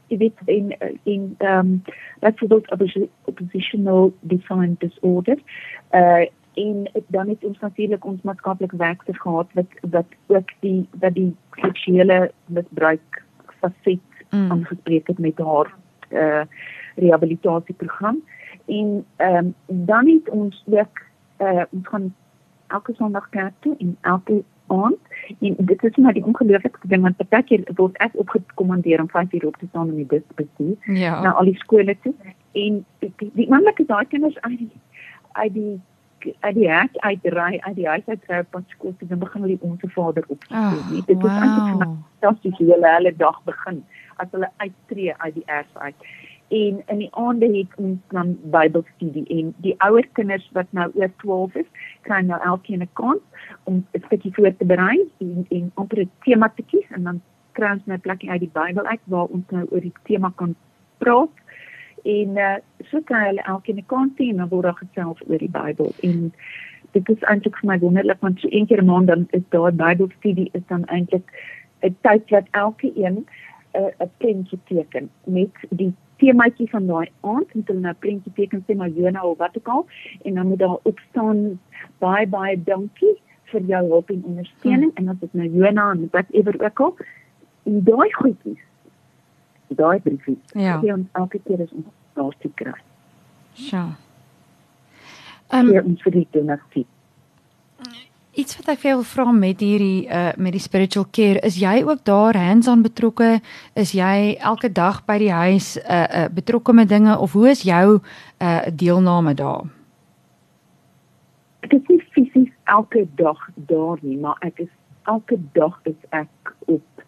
jy 0.08 0.18
weet 0.18 0.40
in 0.46 0.76
in 1.04 1.36
ehm 1.38 1.60
um, 1.60 1.84
byvoorbeeld 2.20 2.72
opposi- 2.72 3.10
oppositional 3.26 4.14
defiant 4.20 4.80
disorder 4.80 5.38
uh 5.92 6.26
en 6.58 6.90
dan 7.08 7.28
het 7.30 7.44
ons 7.46 7.60
natuurlik 7.60 8.06
ons 8.06 8.22
maatskaplike 8.22 8.78
werkers 8.78 9.20
gehad 9.20 9.48
wat 9.54 9.72
wat 9.82 10.06
ook 10.26 10.50
die 10.60 10.88
wat 11.00 11.14
die 11.14 11.36
seksuele 11.52 12.32
misbruik 12.46 13.24
faset 13.60 14.00
Mm. 14.30 14.52
aangespreek 14.52 15.08
het 15.08 15.18
met 15.18 15.38
haar 15.38 15.74
uh 16.12 16.42
rehabilitasieprogram 16.96 18.24
en 18.66 19.06
ehm 19.16 19.36
um, 19.36 19.54
dan 19.86 20.08
het 20.08 20.30
ons 20.30 20.64
ook 20.70 21.02
uh 21.38 21.64
ons 21.70 21.88
gaan 21.88 22.16
elke 22.68 22.94
sonderdag 22.94 23.30
kerk 23.30 23.54
toe 23.60 23.76
en 23.78 23.98
elke 24.02 24.44
aand 24.68 25.07
en 25.40 25.56
dit 25.58 25.84
is 25.84 25.96
maar 25.96 26.14
die 26.14 26.26
ongelooflikste 26.26 26.88
ding 26.88 27.02
want 27.02 27.18
partykeer 27.18 27.64
word 27.76 27.98
ek 27.98 28.16
opgekommandeer 28.24 29.02
om 29.02 29.10
5 29.10 29.34
uur 29.34 29.48
op 29.48 29.58
te 29.58 29.68
staan 29.70 29.90
om 29.90 29.96
die 29.96 30.06
bus 30.06 30.26
te 30.28 30.44
bestuur 30.44 30.98
Ja. 31.00 31.22
na 31.22 31.32
al 31.32 31.46
die 31.46 31.58
skole 31.58 31.98
toe 32.02 32.14
en 32.52 32.86
die, 33.00 33.14
die, 33.18 33.32
die 33.34 33.50
oomblik 33.50 33.80
is 33.80 33.90
daai 33.92 34.06
kinders 34.06 34.42
uit 34.42 34.58
die 34.58 34.72
uit 35.32 35.54
die 35.54 35.82
uit 36.40 36.56
die 36.56 36.70
hek 36.70 36.96
uitry 36.98 37.60
uit 37.60 37.76
die 37.76 37.88
huis 37.88 38.08
uit 38.08 38.24
ry 38.30 38.40
op 38.44 38.50
pad 38.56 38.64
skool 38.74 38.96
toe 39.00 39.08
dan 39.08 39.20
begin 39.20 39.42
hulle 39.46 39.58
onse 39.62 39.90
Vader 39.90 40.24
opstel. 40.28 40.58
Oh, 40.58 40.90
nie. 40.92 41.04
dit 41.06 41.24
is 41.24 41.32
eintlik 41.32 41.74
wow. 41.74 41.82
fantasties 41.84 42.58
hoe 42.58 42.72
hulle 42.72 42.94
hulle 42.96 43.14
dag 43.18 43.38
begin 43.46 43.84
as 44.18 44.32
hulle 44.32 44.50
uittreë 44.58 45.14
uit 45.18 45.34
die 45.34 45.46
erf 45.46 45.78
uit. 45.78 46.08
En 46.48 46.84
in 46.86 46.98
die 46.98 47.10
aande 47.12 47.58
het 47.58 47.74
ons 47.76 47.98
dan 48.08 48.38
Bybelstudie 48.44 49.26
en 49.28 49.54
die 49.58 49.76
ouer 49.78 50.08
kinders 50.12 50.50
wat 50.56 50.68
nou 50.70 50.92
oor 50.96 51.12
12 51.24 51.56
is, 51.56 51.66
kry 52.08 52.22
nou 52.24 52.40
elkeen 52.42 52.82
'n 52.82 52.90
kans 52.94 53.24
om 53.64 53.86
'n 53.92 54.04
stukkie 54.06 54.34
voor 54.34 54.56
te 54.58 54.66
berei 54.66 55.10
en 55.18 55.46
en 55.50 55.72
amper 55.74 56.00
'n 56.00 56.12
tema 56.24 56.52
te 56.56 56.64
kies 56.64 56.88
en 56.90 57.04
dan 57.04 57.22
kry 57.52 57.72
ons 57.72 57.86
nou 57.86 57.98
'n 57.98 58.02
plekkie 58.02 58.30
uit 58.30 58.40
die 58.40 58.54
Bybel 58.54 58.86
uit 58.86 59.00
waar 59.04 59.26
ons 59.26 59.44
nou 59.50 59.68
oor 59.72 59.82
die 59.82 59.94
tema 60.04 60.32
kan 60.36 60.56
praat. 60.98 61.36
En 62.04 62.30
uh, 62.38 62.56
so 62.80 63.02
kry 63.02 63.26
hulle 63.26 63.42
elkeen 63.42 63.78
'n 63.78 63.86
kans 63.86 64.14
hê 64.18 64.30
en 64.30 64.38
dan 64.38 64.50
word 64.50 64.64
daar 64.64 64.82
gesels 64.84 65.22
oor 65.28 65.38
die 65.38 65.52
Bybel 65.52 65.92
en 66.02 66.34
dit 66.92 67.10
is 67.10 67.22
eintlik 67.22 67.58
vir 67.58 67.70
my 67.72 67.80
wonderlik 67.80 68.22
want 68.22 68.40
so 68.40 68.48
een 68.52 68.68
keer 68.68 68.82
'n 68.82 68.86
maand 68.86 69.08
dan 69.08 69.28
is 69.30 69.48
daar 69.50 69.74
Bybelstudie 69.74 70.50
is 70.54 70.66
dan 70.68 70.86
eintlik 70.86 71.28
'n 71.82 71.96
tyd 72.02 72.30
wat 72.30 72.48
elke 72.52 72.92
een 72.96 73.26
'n 73.74 73.92
'n 74.00 74.12
prentjie 74.18 74.60
teken 74.66 75.10
met 75.24 75.52
die 75.70 75.94
temaatjie 76.18 76.70
van 76.70 76.88
daai 76.88 77.10
aand 77.22 77.54
moet 77.54 77.68
hulle 77.68 77.80
nou 77.80 77.94
'n 77.94 78.00
prentjie 78.00 78.34
teken 78.34 78.64
sê 78.68 78.76
maar 78.76 78.90
Jona 78.90 79.24
of 79.26 79.38
wat 79.38 79.58
ook 79.58 79.68
al 79.68 79.86
en 80.22 80.34
dan 80.34 80.48
moet 80.48 80.60
daar 80.60 80.78
op 80.84 81.00
staan 81.10 81.60
baie 81.98 82.28
baie 82.28 82.64
dankie 82.64 83.16
vir 83.44 83.62
jou 83.62 83.84
hulp 83.90 84.10
en 84.10 84.24
ondersteuning 84.24 84.92
hmm. 84.96 85.06
en 85.06 85.14
as 85.14 85.20
dit 85.20 85.34
nou 85.34 85.48
Jona 85.50 85.92
en 85.92 86.08
whatever 86.12 86.64
ook 86.64 86.80
al 86.80 86.96
en 87.64 87.84
daai 87.84 88.14
goedjies 88.14 88.64
daai 89.68 90.00
briefie 90.00 90.40
Ja. 90.54 90.80
gee 90.80 90.94
ons 90.94 91.08
elke 91.12 91.40
keer 91.40 91.62
as 91.62 91.72
ons 91.72 91.86
daar 92.14 92.36
toe 92.40 92.52
kry 92.54 92.80
Sjoe. 93.54 93.96
Ehm 95.48 95.68
gee 95.68 95.84
ons 95.84 96.02
vir 96.02 96.12
die 96.12 96.28
donatsie 96.32 96.86
iets 98.38 98.58
wat 98.58 98.68
ek 98.74 98.82
vir 98.84 98.90
jou 98.92 98.98
wil 99.00 99.10
vra 99.12 99.32
met 99.34 99.64
hierdie 99.66 100.08
uh 100.08 100.34
met 100.38 100.54
die 100.54 100.62
spiritual 100.62 101.08
care, 101.12 101.42
is 101.44 101.58
jy 101.58 101.82
ook 101.84 102.04
daar 102.06 102.38
hands-on 102.38 102.84
betrokke? 102.86 103.40
Is 103.74 103.96
jy 103.98 104.38
elke 104.40 104.70
dag 104.72 105.02
by 105.06 105.18
die 105.18 105.34
huis 105.34 105.78
uh 105.78 106.06
uh 106.22 106.28
betrokke 106.30 106.74
met 106.74 106.90
dinge 106.90 107.18
of 107.18 107.34
hoe 107.34 107.50
is 107.50 107.66
jou 107.66 108.00
uh 108.42 108.62
deelname 108.72 109.34
daar? 109.34 109.66
ek 111.68 111.74
is 111.74 111.88
nie 111.92 112.04
fisies 112.16 112.52
elke 112.72 113.04
dag 113.20 113.40
daar 113.70 114.00
nie, 114.02 114.18
maar 114.18 114.38
ek 114.46 114.62
is 114.68 114.74
elke 115.12 115.36
dag 115.58 115.76
is 115.90 115.98
ek 116.16 116.54
op 116.72 117.04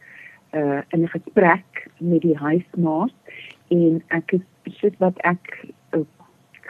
uh 0.58 0.82
in 0.92 1.04
'n 1.04 1.14
gesprek 1.14 1.88
met 2.00 2.22
die 2.22 2.36
huismaat 2.36 3.14
en 3.70 4.02
ek 4.08 4.34
is 4.40 4.46
soos 4.80 4.98
wat 5.00 5.18
ek 5.24 5.66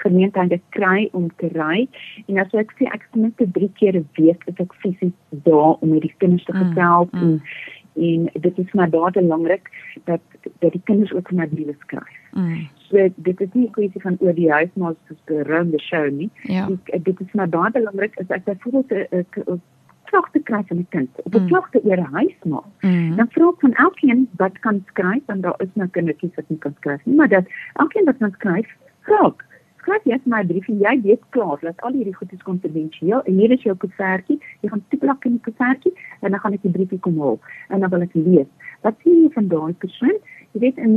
gemeenthede 0.04 0.60
kry 0.76 1.10
om 1.12 1.30
te 1.42 1.50
ry 1.54 1.88
en 2.28 2.40
as 2.40 2.54
ek 2.54 2.72
sê 2.80 2.88
ek 2.94 3.06
is 3.08 3.22
net 3.22 3.44
drie 3.58 3.72
keer 3.80 3.96
'n 3.96 4.08
week 4.18 4.44
is 4.48 4.60
ek 4.66 4.74
fisies 4.84 5.16
daar 5.48 5.76
om 5.82 5.90
met 5.90 6.02
die 6.02 6.14
kinders 6.18 6.46
te 6.46 6.54
Mm, 6.54 6.64
gesels 6.64 7.10
mm. 7.12 7.22
en 7.22 7.42
en 8.00 8.30
dit 8.42 8.58
is 8.58 8.72
maar 8.74 8.90
baie 8.90 9.12
belangrik 9.12 9.70
dat 10.06 10.22
dat 10.60 10.72
die 10.72 10.82
kinders 10.84 11.14
ook 11.14 11.28
vir 11.30 11.38
my 11.38 11.48
briewe 11.48 11.76
skryf. 11.80 12.20
Mm. 12.34 12.68
So 12.90 13.10
dit 13.16 13.42
is 13.42 13.50
nie 13.54 13.68
'n 13.68 13.72
kwessie 13.72 14.02
van 14.02 14.18
oor 14.20 14.34
die 14.34 14.52
huismaat 14.52 14.98
soos 15.08 15.18
die 15.26 15.44
round 15.44 15.72
the 15.72 15.80
show 15.80 16.10
nie. 16.10 16.30
Ja. 16.44 16.68
Ek, 16.94 17.04
dit 17.04 17.20
is 17.20 17.34
my 17.34 17.46
baie 17.46 17.72
belangrik 17.72 18.20
as 18.20 18.30
ek 18.30 18.46
byvoorbeeld 18.46 18.92
'n 19.12 19.62
klagte 20.10 20.40
kry 20.40 20.64
van 20.68 20.78
'n 20.78 20.88
kind 20.90 21.10
of 21.26 21.34
'n 21.34 21.42
Mm. 21.42 21.48
klagte 21.48 21.80
oor 21.84 21.98
'n 21.98 22.14
huismaat. 22.14 22.72
Mm. 22.82 23.16
Dan 23.16 23.28
vra 23.30 23.50
ek 23.50 23.60
van 23.60 23.74
elkeen 23.74 24.28
wat 24.38 24.60
kan 24.60 24.84
skryf 24.88 25.24
en 25.28 25.42
daar 25.42 25.56
is 25.58 25.74
nou 25.74 25.88
kindertjies 25.88 26.36
wat 26.36 26.50
nie 26.50 26.60
kan 26.60 26.74
skryf 26.80 27.06
nie, 27.06 27.16
maar 27.16 27.30
dat 27.30 27.46
elkeen 27.74 28.06
wat 28.06 28.18
kan 28.18 28.32
skryf, 28.32 28.68
vra 29.02 29.26
ek. 29.28 29.46
Skryf 29.90 30.04
jy 30.06 30.18
my 30.30 30.44
brief 30.46 30.68
en 30.70 30.78
jy 30.84 30.92
weet 31.02 31.22
klaar 31.34 31.58
dat 31.66 31.80
al 31.82 31.96
hierdie 31.98 32.14
goed 32.14 32.32
is 32.36 32.44
konfidensieel 32.46 33.24
en 33.26 33.38
hier 33.42 33.52
is 33.56 33.64
jou 33.66 33.74
koevertjie, 33.82 34.36
jy 34.62 34.70
gaan 34.70 34.84
toeplak 34.94 35.24
in 35.26 35.38
die 35.40 35.42
koevertjie 35.48 35.94
en 36.22 36.30
dan 36.36 36.40
gaan 36.44 36.54
ek 36.54 36.62
die 36.68 36.74
briefie 36.76 37.00
kom 37.02 37.16
haal 37.24 37.40
en 37.74 37.82
dan 37.82 37.90
wil 37.90 38.04
ek 38.06 38.14
lees. 38.14 38.46
Wat 38.86 39.00
sê 39.02 39.10
jy 39.16 39.32
van 39.34 39.48
daai 39.50 39.74
persoon? 39.82 40.20
Jy 40.54 40.62
weet 40.62 40.78
en 40.84 40.94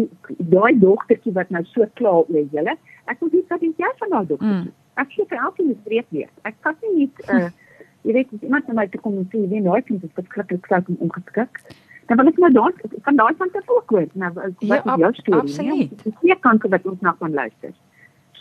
daai 0.53 0.77
dogtertjie 0.83 1.33
wat 1.39 1.49
nou 1.57 1.63
so 1.71 1.87
klaar 2.01 2.21
oor 2.29 2.45
julle, 2.53 2.75
ek 3.09 3.23
wil 3.25 3.33
weet 3.33 3.49
wat 3.55 3.65
dink 3.65 3.81
jy 3.81 3.93
van 4.03 4.13
daai 4.13 4.27
dogtertjie? 4.35 4.69
Mm. 4.69 4.75
Ek 5.01 5.15
sê 5.17 5.25
vir 5.31 5.41
elkeen 5.47 5.71
is 5.73 5.81
breed 5.87 6.13
lees. 6.13 6.35
Ek 6.45 6.59
kan 6.67 6.77
nie 6.85 6.93
net 7.07 7.23
uh 7.33 7.49
jy 8.05 8.17
weet 8.19 8.35
as 8.37 8.45
iemand 8.45 8.69
na 8.69 8.75
my 8.83 8.85
toe 8.93 9.01
kom 9.01 9.17
en 9.23 9.25
sê 9.33 9.41
jy 9.41 9.49
weet 9.55 9.65
nooit 9.71 9.89
kind 9.89 10.05
is 10.05 10.13
verskriklik 10.21 10.69
stout 10.69 10.91
en 10.93 11.01
ongeskik. 11.09 11.63
Dan 12.13 12.21
wil 12.21 12.29
ek 12.29 12.43
maar 12.45 12.53
daai 12.53 13.01
van 13.09 13.17
daai 13.23 13.33
kant 13.41 13.57
af 13.57 13.73
ook 13.73 13.97
hoor. 13.97 14.07
Nou 14.21 14.31
wat 14.37 14.61
Ja, 14.69 14.83
is 14.85 15.01
jou 15.01 15.09
ab- 15.09 15.17
storie? 15.23 15.41
absoluut. 15.41 16.05
Dis 16.05 16.21
nie 16.29 16.37
kante 16.45 16.69
wat 16.69 16.85
ons 16.93 17.01
na 17.01 17.17
kan 17.17 17.33
luister. 17.33 17.73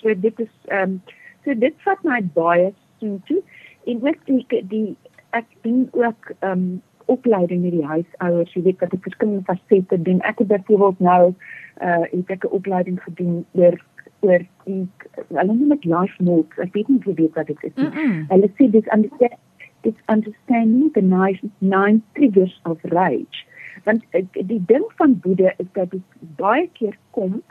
So 0.01 0.13
dit 0.19 0.39
is 0.39 0.53
ehm 0.67 0.83
um, 0.83 1.01
so 1.45 1.53
dit 1.57 1.75
vat 1.85 2.03
my 2.03 2.21
baie 2.35 2.73
soontoe 2.99 3.41
en 3.89 4.01
ook 4.07 4.25
die 4.25 4.63
die 4.73 4.95
ek 5.37 5.45
doen 5.61 5.87
ook 5.91 6.33
ehm 6.39 6.51
um, 6.51 6.81
opleiding 7.11 7.61
met 7.61 7.71
die 7.71 7.85
huisouers, 7.85 8.53
jy 8.53 8.61
weet 8.61 8.79
dat 8.79 8.93
ek 8.95 9.07
verskillende 9.07 9.43
fasette 9.47 9.97
doen. 10.01 10.21
Ek 10.27 10.39
het 10.39 10.47
byvoorbeeld 10.47 10.99
nou 10.99 11.33
uh 11.81 12.03
het 12.11 12.35
ek 12.37 12.45
'n 12.45 12.55
opleiding 12.57 12.99
gedoen 13.03 13.45
oor 13.51 13.77
oor 14.21 14.43
die 14.65 14.87
hulle 15.27 15.53
noem 15.53 15.69
dit 15.75 15.85
life 15.85 16.23
notes. 16.23 16.57
Ek 16.57 16.73
weet 16.73 16.87
nie 16.87 17.15
weet 17.15 17.33
wat 17.33 17.47
dit 17.47 17.63
is 17.63 17.75
nie. 17.75 17.87
Mm. 17.87 17.95
-mm. 17.95 18.25
Hulle 18.29 18.49
sê 18.57 18.69
dis 18.69 18.93
understand 18.95 19.39
dis 19.81 19.97
understanding 20.07 20.91
the 20.93 21.01
nine, 21.01 21.51
nine 21.57 22.01
triggers 22.13 22.59
of 22.63 22.77
rage. 22.83 23.45
Want 23.83 24.03
uh, 24.13 24.21
die 24.31 24.63
ding 24.65 24.85
van 24.95 25.19
woede 25.21 25.53
is 25.57 25.65
dat 25.71 25.91
dit 25.91 26.01
baie 26.37 26.69
keer 26.73 26.97
kom 27.17 27.41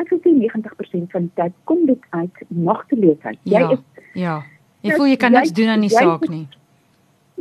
ek 0.00 0.08
sê 0.08 0.32
90% 0.32 1.10
van 1.12 1.28
die 1.28 1.34
tyd 1.34 1.52
kom 1.64 1.86
dit 1.86 2.00
uit 2.10 2.44
magteloosheid. 2.48 3.38
Jy 3.44 3.60
Ja. 3.60 3.70
is 3.70 3.78
Ja. 4.14 4.42
Jy 4.82 4.96
voel 4.98 5.06
jy 5.12 5.16
kan 5.16 5.32
niks 5.32 5.52
doen 5.52 5.68
aan 5.68 5.80
die 5.80 5.92
saak 5.92 6.28
nie. 6.28 6.46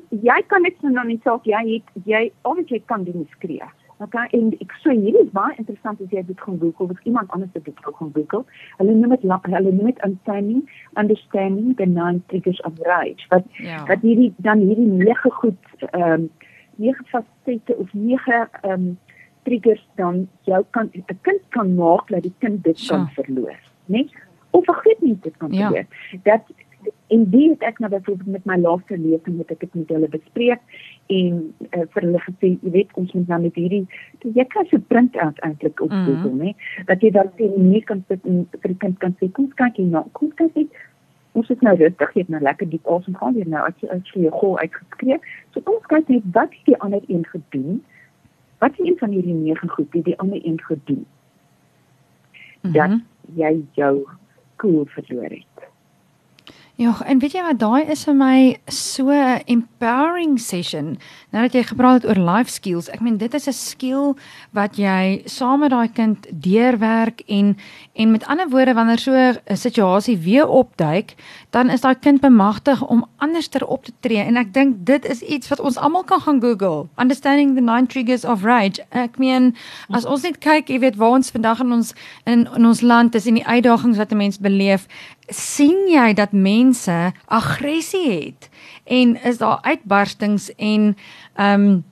Jy 0.10 0.42
kan 0.48 0.62
niks 0.62 0.82
doen 0.82 0.98
aan 0.98 1.08
die 1.08 1.22
saak. 1.24 1.46
Jy 1.50 1.62
het 1.74 2.06
jy 2.06 2.32
al 2.42 2.56
wat 2.56 2.70
jy 2.70 2.82
kan 2.86 3.04
doen 3.04 3.26
is 3.26 3.38
skree. 3.38 3.70
Okay, 4.02 4.26
en 4.34 4.48
ek 4.58 4.72
sê 4.82 4.96
hier 4.98 5.14
is 5.20 5.28
baie 5.30 5.54
interessant 5.62 6.00
as 6.02 6.10
jy 6.10 6.24
dit 6.26 6.40
gaan 6.42 6.58
Google, 6.58 6.90
of 6.90 7.02
iemand 7.06 7.30
anders 7.36 7.52
dit 7.54 7.82
gaan 7.86 8.10
Google. 8.16 8.42
Hulle 8.80 8.96
noem 8.98 9.14
dit 9.14 9.28
hulle 9.30 9.74
noem 9.76 9.92
dit 9.92 10.00
understanding, 10.08 10.64
understanding 10.98 11.76
the 11.78 11.86
nine 11.86 12.24
triggers 12.34 12.62
of 12.66 12.74
rage. 12.88 13.28
Wat 13.30 13.46
ja. 13.62 13.84
wat 13.86 14.02
hierdie 14.02 14.32
dan 14.42 14.66
hierdie 14.66 14.90
nege 14.90 15.30
goed 15.38 15.70
ehm 15.92 16.26
um, 16.26 16.30
nege 16.82 17.06
fasette 17.14 17.78
of 17.78 17.94
nege 17.94 18.48
ehm 18.62 18.74
um, 18.74 18.98
triggers 19.44 19.88
dan 19.96 20.28
jou 20.50 20.64
kan 20.70 20.90
'n 20.94 21.20
kind 21.22 21.42
kan 21.50 21.76
maak 21.76 22.08
dat 22.08 22.24
die 22.24 22.34
kind 22.40 22.64
dit 22.64 22.88
kan 22.88 23.10
verloor, 23.10 23.60
né? 23.86 24.08
Of 24.52 24.68
'n 24.68 24.74
groot 24.74 25.02
mens 25.02 25.22
dit 25.22 25.38
kan 25.38 25.52
ja. 25.52 25.68
verloor. 25.68 25.86
Dat 26.24 26.42
en 27.08 27.26
die 27.30 27.50
het 27.50 27.64
ek 27.68 27.80
nou 27.80 27.90
byvoorbeeld 27.92 28.28
met 28.28 28.46
my 28.46 28.58
laaste 28.58 28.98
lesing 28.98 29.38
het 29.42 29.52
ek 29.52 29.60
dit 29.60 29.74
met 29.76 29.90
hulle 29.94 30.10
bespreek 30.12 30.62
en 31.14 31.40
uh, 31.78 31.84
vir 31.94 32.06
hulle 32.06 32.22
gesê 32.26 32.52
jy 32.54 32.72
weet 32.76 32.94
ons 33.02 33.12
moet 33.18 33.34
nou 33.34 33.40
met 33.46 33.60
hierdie 33.60 33.84
jy 34.38 34.46
kan 34.54 34.70
se 34.70 34.80
print 34.94 35.18
uit 35.18 35.42
eintlik 35.48 35.84
op 35.84 35.92
mm. 35.92 36.06
Google 36.08 36.34
nê 36.40 36.54
dat 36.90 37.04
jy 37.04 37.12
dan 37.18 37.32
sien 37.38 37.58
nie 37.58 37.84
kan 37.90 38.04
sit 38.08 38.26
en 38.26 38.46
vir 38.58 38.74
die 38.74 38.80
kind 38.86 38.98
kan 39.04 39.16
sê 39.20 39.30
kom 39.38 39.52
kyk 39.62 39.82
hier 39.82 39.92
nou 39.92 40.06
kom 40.18 40.32
kyk 40.40 40.56
hier 40.58 40.88
ons 41.38 41.52
is 41.54 41.64
nou 41.68 41.76
rustig 41.80 42.16
jy 42.16 42.26
het 42.26 42.34
nou 42.36 42.44
lekker 42.48 42.72
diep 42.72 42.92
asem 42.96 43.18
gaan 43.20 43.38
weer 43.38 43.50
nou 43.56 43.64
as 43.68 43.84
jy 43.84 43.92
as 43.98 44.16
jy 44.16 44.34
gou 44.40 44.54
uitgeskree 44.64 45.20
so 45.52 45.66
kom 45.68 45.82
kyk 45.94 46.16
net 46.16 46.30
wat 46.38 46.56
het 46.58 46.72
die 46.74 46.80
ander 46.88 47.04
een 47.08 47.28
gedoen 47.34 47.82
wat 48.62 48.78
een 48.78 48.98
van 48.98 49.10
hierdie 49.10 49.34
nege 49.34 49.68
goed 49.68 49.92
die 49.92 50.04
die 50.06 50.18
ander 50.20 50.46
een 50.46 50.62
gedoen 50.62 51.06
mm 52.62 52.72
-hmm. 52.72 52.74
dat 52.74 53.00
jy 53.36 53.54
jou 53.72 54.08
koel 54.56 54.86
verloor 54.86 55.34
het 55.34 55.70
Ja, 56.82 56.96
en 57.06 57.20
weet 57.22 57.36
jy 57.36 57.42
wat 57.46 57.60
daai 57.62 57.90
is 57.94 58.02
vir 58.08 58.16
my 58.18 58.36
so 58.74 59.14
empowering 59.14 60.40
session. 60.42 60.96
Nou 61.30 61.44
dat 61.46 61.54
jy 61.54 61.62
gepraat 61.70 62.00
het 62.00 62.08
oor 62.10 62.18
life 62.18 62.50
skills, 62.50 62.88
ek 62.90 63.04
meen 63.06 63.20
dit 63.22 63.34
is 63.38 63.46
'n 63.48 63.54
skill 63.54 64.16
wat 64.58 64.80
jy 64.82 65.22
saam 65.30 65.60
met 65.62 65.70
daai 65.70 65.94
kind 65.94 66.26
deurwerk 66.34 67.22
en 67.28 67.56
en 67.94 68.12
met 68.12 68.26
ander 68.26 68.50
woorde 68.50 68.74
wanneer 68.74 68.98
so 68.98 69.14
'n 69.14 69.38
situasie 69.56 70.18
weer 70.18 70.48
opduik, 70.48 71.14
dan 71.52 71.70
is 71.70 71.82
daai 71.82 71.96
kind 72.00 72.22
bemagtig 72.22 72.82
om 72.82 73.06
anderster 73.18 73.68
op 73.68 73.86
te 73.86 73.94
tree 74.00 74.24
en 74.26 74.38
ek 74.38 74.54
dink 74.54 74.76
dit 74.86 75.06
is 75.06 75.22
iets 75.22 75.48
wat 75.48 75.60
ons 75.60 75.78
almal 75.78 76.04
kan 76.04 76.22
gaan 76.22 76.42
Google. 76.42 76.88
Understanding 76.98 77.56
the 77.56 77.62
nine 77.62 77.86
triggers 77.88 78.26
of 78.26 78.44
rage. 78.44 78.82
Ek 78.90 79.20
meen 79.20 79.56
as 79.92 80.06
ons 80.06 80.24
net 80.24 80.40
kyk, 80.40 80.70
jy 80.70 80.80
weet 80.80 80.96
waar 80.96 81.12
ons 81.12 81.32
vandag 81.32 81.60
in 81.60 81.72
ons 81.72 81.94
in, 82.26 82.48
in 82.56 82.66
ons 82.66 82.82
land 82.82 83.16
is 83.16 83.28
en 83.28 83.34
die 83.34 83.46
uitdagings 83.48 83.98
wat 83.98 84.12
'n 84.12 84.18
mens 84.18 84.40
beleef, 84.40 84.88
sien 85.32 85.88
jy 85.90 86.12
dat 86.14 86.32
mense 86.32 87.12
aggressie 87.26 88.08
het 88.12 88.50
en 88.84 89.16
is 89.24 89.38
daar 89.38 89.60
uitbarstings 89.62 90.52
en 90.56 90.96
ehm 91.36 91.62
um, 91.62 91.84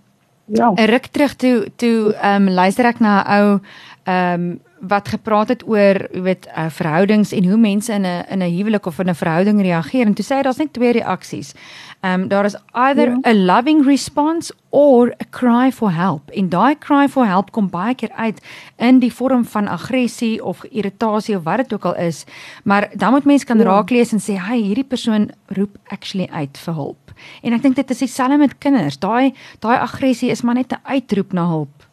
ja 0.46 0.72
ruk 0.76 1.06
terug 1.06 1.36
toe 1.36 1.72
toe 1.76 2.14
ehm 2.14 2.48
um, 2.48 2.54
luister 2.54 2.86
ek 2.86 3.00
na 3.00 3.24
'n 3.24 3.28
ou 3.40 3.60
ehm 4.04 4.34
um, 4.34 4.60
wat 4.82 5.08
gepraat 5.08 5.48
het 5.48 5.68
oor 5.68 6.08
jy 6.14 6.22
weet 6.22 6.48
uh, 6.48 6.70
verhoudings 6.70 7.32
en 7.32 7.46
hoe 7.50 7.58
mense 7.58 7.94
in 7.94 8.06
'n 8.06 8.26
in 8.30 8.42
'n 8.42 8.56
huwelik 8.56 8.86
of 8.86 9.00
in 9.00 9.10
'n 9.10 9.16
verhouding 9.16 9.62
reageer 9.62 10.06
en 10.06 10.14
toe 10.14 10.26
sê 10.26 10.36
hy 10.36 10.42
daar's 10.42 10.58
net 10.58 10.74
twee 10.74 10.92
reaksies. 10.92 11.54
Ehm 12.02 12.22
um, 12.22 12.28
daar 12.28 12.46
is 12.46 12.56
either 12.72 13.10
ja. 13.10 13.20
a 13.26 13.34
loving 13.34 13.86
response 13.86 14.54
or 14.70 15.14
a 15.22 15.26
cry 15.30 15.72
for 15.72 15.92
help. 15.92 16.30
En 16.30 16.50
daai 16.50 16.78
cry 16.78 17.10
for 17.10 17.26
help 17.26 17.52
kom 17.52 17.70
baie 17.70 17.96
keer 17.96 18.12
uit 18.12 18.42
in 18.78 19.00
die 19.00 19.14
vorm 19.14 19.46
van 19.46 19.68
aggressie 19.68 20.44
of 20.44 20.64
irritasie 20.64 21.38
of 21.38 21.44
wat 21.44 21.58
dit 21.58 21.74
ook 21.74 21.86
al 21.86 21.96
is. 21.96 22.26
Maar 22.64 22.90
dan 22.94 23.12
moet 23.12 23.26
mense 23.26 23.46
kan 23.46 23.58
ja. 23.58 23.64
raak 23.64 23.90
lees 23.90 24.12
en 24.12 24.20
sê, 24.20 24.40
"Hey, 24.40 24.58
hierdie 24.58 24.88
persoon 24.88 25.32
roep 25.46 25.78
actually 25.88 26.30
uit 26.32 26.58
vir 26.58 26.74
hulp." 26.74 27.14
En 27.42 27.54
ek 27.54 27.62
dink 27.62 27.76
dit 27.76 27.90
is 27.90 27.98
dieselfde 27.98 28.38
met 28.38 28.58
kinders. 28.58 29.00
Daai 29.00 29.34
daai 29.60 29.78
aggressie 29.78 30.30
is 30.30 30.42
maar 30.42 30.56
net 30.56 30.72
'n 30.72 30.82
uitroep 30.84 31.34
na 31.34 31.48
hulp. 31.48 31.88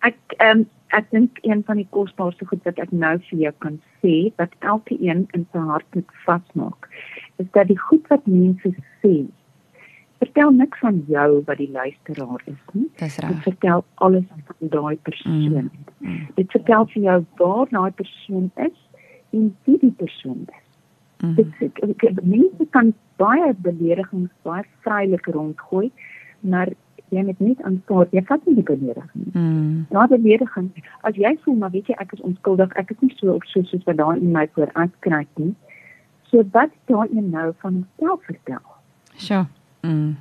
Ek 0.00 0.16
ehm 0.38 0.58
um 0.58 0.68
ek 0.96 1.10
dink 1.10 1.38
een 1.42 1.62
van 1.66 1.76
die 1.76 1.88
kosbaarste 1.90 2.46
goed 2.48 2.64
wat 2.64 2.78
ek 2.80 2.92
nou 2.92 3.14
vir 3.28 3.42
jou 3.46 3.52
kan 3.64 3.80
sê 4.02 4.14
wat 4.40 4.54
elke 4.72 4.96
een 5.00 5.26
in 5.36 5.44
sy 5.52 5.64
hart 5.70 5.98
moet 5.98 6.14
vasmaak 6.24 6.88
is 7.42 7.50
dat 7.56 7.68
die 7.68 7.78
goed 7.88 8.06
wat 8.12 8.26
mense 8.26 8.72
sê 9.02 9.14
vertel 10.22 10.54
niks 10.60 10.80
van 10.84 11.02
jou 11.08 11.28
wat 11.50 11.60
die 11.60 11.70
luisteraar 11.74 12.42
is 12.52 12.62
nie 12.72 12.88
dit 13.00 13.42
vertel 13.48 13.84
alles 14.06 14.24
van 14.30 14.72
daai 14.76 14.96
persoon 15.10 15.52
mm. 15.58 15.70
Mm. 15.98 16.24
dit 16.40 16.56
vertel 16.56 16.88
vir 16.94 17.02
jou 17.10 17.18
waar 17.42 17.74
daai 17.74 17.92
persoon 18.00 18.50
is 18.68 18.78
en 19.36 19.52
wie 19.64 19.78
die 19.84 19.94
persoon 20.02 20.46
is 20.48 20.66
mm. 21.26 21.34
dit 21.36 22.04
ek, 22.08 22.22
mense 22.22 22.70
kan 22.76 22.94
baie 23.20 23.52
beledigings 23.68 24.32
baie 24.48 24.64
vrylik 24.86 25.32
rondgooi 25.36 25.90
maar 26.40 26.72
jy 27.10 27.22
net 27.28 27.62
aanvaar 27.64 28.06
jy 28.12 28.22
vat 28.28 28.46
nie 28.46 28.54
die 28.58 28.66
belediging 28.70 29.26
mm. 29.32 29.86
ja 29.94 30.06
belediging 30.12 30.70
as 31.08 31.16
jy 31.16 31.34
voel 31.44 31.58
maar 31.62 31.72
weet 31.74 31.90
jy 31.90 31.96
ek 32.04 32.12
is 32.16 32.24
onskuldig 32.30 32.76
ek 32.80 32.94
is 32.94 33.02
nie 33.04 33.14
so 33.16 33.34
op 33.34 33.46
so 33.52 33.62
soos 33.70 33.84
wat 33.88 33.98
daar 34.00 34.16
in 34.16 34.32
my 34.32 34.46
voor 34.54 34.70
uitknyp 34.74 35.42
nie. 35.42 35.54
So 36.30 36.44
wat 36.52 36.72
daai 36.90 37.08
jy 37.12 37.24
nou 37.24 37.52
van 37.62 37.84
jouself 37.84 38.24
vertel? 38.24 38.64
Sjoe. 39.16 39.44
Mm. 39.82 40.16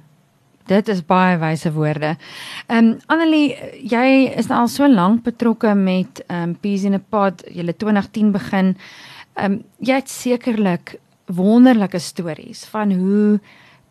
dit 0.68 0.90
is 0.92 1.00
baie 1.08 1.38
wyse 1.40 1.70
woorde. 1.72 2.16
Ehm 2.68 2.86
um, 2.86 2.96
Annelie 3.08 3.56
jy 3.88 4.08
is 4.40 4.50
al 4.52 4.68
so 4.68 4.88
lank 4.88 5.24
betrokke 5.24 5.74
met 5.76 6.24
ehm 6.28 6.50
um, 6.50 6.56
Peace 6.60 6.88
in 6.88 6.98
a 6.98 7.00
Pod 7.00 7.44
jy 7.48 7.66
het 7.66 7.80
2010 7.80 8.32
begin. 8.36 8.74
Ehm 9.36 9.52
um, 9.52 9.62
jy 9.80 10.02
het 10.02 10.10
sekerlik 10.10 10.98
wonderlike 11.26 12.00
stories 12.00 12.66
van 12.72 12.92
hoe 12.92 13.40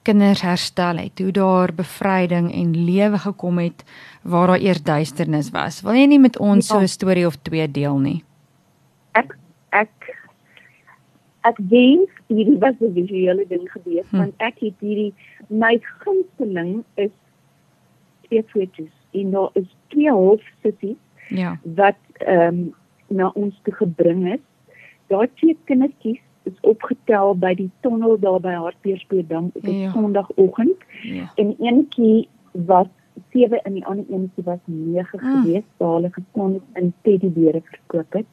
kinders 0.07 0.43
herstel 0.47 1.01
het, 1.03 1.19
hoe 1.19 1.33
daar 1.35 1.73
bevryding 1.75 2.51
en 2.55 2.75
lewe 2.87 3.19
gekom 3.25 3.59
het 3.63 3.85
waar 4.23 4.53
daar 4.53 4.63
eers 4.63 4.83
duisternis 4.83 5.51
was. 5.55 5.83
Wil 5.87 5.99
jy 5.99 6.07
nie 6.13 6.23
met 6.23 6.39
ons 6.39 6.69
ja. 6.69 6.75
so 6.75 6.81
'n 6.83 6.89
storie 6.89 7.27
of 7.27 7.37
twee 7.43 7.67
deel 7.71 7.99
nie? 7.99 8.23
Ek 9.13 9.37
ek 9.71 9.93
ek 11.43 11.59
dink 11.59 12.11
hierdie 12.29 12.59
was 12.59 12.75
'n 12.81 12.95
visuele 12.95 13.47
ding 13.49 13.67
gewees 13.71 14.09
hm. 14.11 14.17
want 14.17 14.35
ek 14.39 14.59
het 14.61 14.75
hierdie 14.81 15.13
my 15.49 15.79
gunsteling 16.03 16.85
is 16.95 17.13
twee 18.27 18.43
foto's 18.43 18.95
en 19.13 19.31
daar 19.31 19.51
is 19.55 19.69
twee 19.89 20.11
hoofsissies 20.11 20.99
ja 21.29 21.59
wat 21.63 22.03
ehm 22.19 22.49
um, 22.49 22.75
na 23.09 23.31
ons 23.35 23.55
toe 23.63 23.75
gebring 23.75 24.27
is. 24.35 24.43
Daai 25.11 25.29
twee 25.39 25.57
kindertjies 25.71 26.23
is 26.47 26.61
opgetel 26.61 27.35
by 27.39 27.55
die 27.59 27.71
tonnel 27.81 28.19
daar 28.23 28.41
by 28.41 28.55
Hartbeespoortdam 28.55 29.51
op 29.55 29.63
'n 29.67 29.81
ja. 29.81 29.91
Sondagoggend. 29.93 30.79
Ja. 31.03 31.33
En 31.35 31.57
eentjie 31.59 32.29
was 32.53 32.87
7 33.33 33.63
en 33.63 33.73
die 33.73 33.87
ander 33.87 34.05
eentjie 34.11 34.45
was 34.45 34.59
9 34.65 35.21
ah. 35.21 35.43
gewees, 35.43 35.63
daar 35.77 35.93
hulle 35.93 36.11
gestaan 36.13 36.53
het 36.53 36.83
in 36.83 36.93
teddybeere 37.03 37.63
verkoop 37.65 38.13
het. 38.13 38.33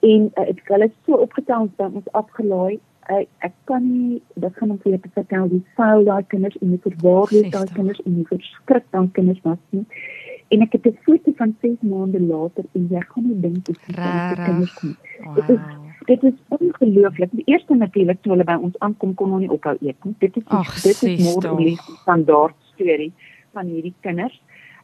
En 0.00 0.30
uh, 0.34 0.48
ek 0.48 0.62
hulle 0.64 0.90
so 1.04 1.12
opgetel 1.12 1.60
ons 1.60 1.76
dan 1.76 1.94
ons 1.94 2.12
afgelaai. 2.12 2.78
Uh, 3.10 3.24
ek 3.38 3.52
kan 3.64 3.84
nie 3.84 4.22
dit 4.34 4.56
gaan 4.56 4.70
om 4.70 4.78
vir 4.82 5.00
te 5.00 5.10
vertel 5.12 5.48
die 5.48 5.64
vuil 5.74 6.04
daai 6.04 6.24
kinders 6.32 6.56
en 6.60 6.70
die 6.70 6.82
verwaarloosde 6.84 7.50
daai 7.50 7.72
kinders 7.74 8.02
en 8.04 8.14
die 8.14 8.26
verskrik 8.26 8.86
dan 8.90 9.10
kinders 9.18 9.40
was 9.42 9.60
nie. 9.70 9.84
En 10.50 10.62
ek 10.62 10.72
het 10.72 10.86
'n 10.86 10.98
foto 11.04 11.32
van 11.36 11.56
6 11.60 11.80
maande 11.80 12.20
later 12.20 12.64
en 12.72 12.88
jy 12.90 13.00
gaan 13.00 13.26
nie 13.26 13.40
dink 13.40 13.66
hoe 13.66 13.76
se 13.76 13.92
kinders 14.44 14.74
kom. 14.74 14.96
Wow 15.34 15.79
dit 16.04 16.22
is 16.22 16.32
ongelooflik. 16.48 17.28
Die 17.32 17.44
eerste 17.44 17.74
natuurlik 17.74 18.22
toe 18.22 18.32
hulle 18.32 18.44
by 18.44 18.56
ons 18.60 18.78
aankom 18.78 19.14
kon 19.14 19.34
hulle 19.34 19.46
nie 19.46 19.54
ophou 19.54 19.76
eet 19.80 20.04
nie. 20.04 20.14
Dit 20.18 20.36
is 20.36 20.46
Ach, 20.46 20.72
dit 20.82 21.02
is 21.08 21.24
môre 21.24 21.54
die 21.58 21.76
standaard 22.02 22.56
storie 22.72 23.10
van 23.56 23.70
hierdie 23.72 23.94
kinders. 24.06 24.36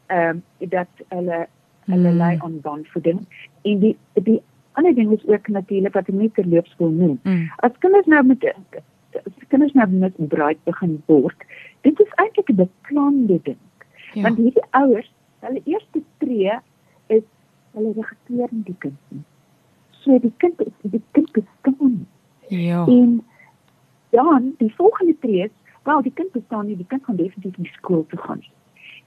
Ehm 0.06 0.42
um, 0.42 0.68
dat 0.72 1.04
hulle 1.14 1.46
hulle 1.86 2.10
mm. 2.10 2.18
lei 2.18 2.34
aan 2.42 2.60
bondvoeding 2.60 3.20
en 3.62 3.82
die 3.82 3.96
die 4.26 4.40
ander 4.78 4.94
ding 4.94 5.12
is 5.14 5.26
ook 5.26 5.48
natuurlik 5.48 5.94
wat 5.94 6.08
ek 6.10 6.18
net 6.18 6.34
terloops 6.34 6.74
wil 6.78 6.90
noem. 6.90 7.18
Mm. 7.22 7.46
As 7.66 7.78
kinders 7.84 8.10
nou 8.10 8.22
met 8.26 8.44
as 8.46 9.46
kinders 9.48 9.72
nou 9.72 9.86
met 9.90 10.18
braai 10.32 10.56
begin 10.64 10.98
word, 11.06 11.46
dit 11.86 12.00
is 12.00 12.18
eintlik 12.22 12.50
'n 12.50 12.60
beplande 12.64 13.40
ding. 13.42 13.62
Ja. 14.12 14.22
Want 14.22 14.36
hierdie 14.36 14.66
ouers, 14.70 15.12
hulle 15.40 15.62
eerste 15.64 16.02
tree 16.18 16.58
is 17.06 17.24
hulle 17.72 17.92
registreer 17.96 18.48
die 18.50 18.76
kind 18.78 19.00
nie 19.08 19.24
so 20.06 20.18
die 20.18 20.32
kind 20.36 20.62
die 20.80 21.02
kind 21.10 21.32
bestaan. 21.32 22.06
Ja. 22.48 22.86
En 22.86 23.24
dan 24.10 24.54
die 24.58 24.74
volgende 24.74 25.16
tree, 25.20 25.50
wel 25.82 26.02
die 26.02 26.12
kind 26.14 26.32
bestaan 26.32 26.66
nie, 26.66 26.76
die 26.76 26.86
kind 26.86 27.04
gaan 27.04 27.16
definitief 27.16 27.56
nie 27.56 27.72
skool 27.72 28.06
toe 28.08 28.18
gaan 28.18 28.38
nie. 28.38 28.50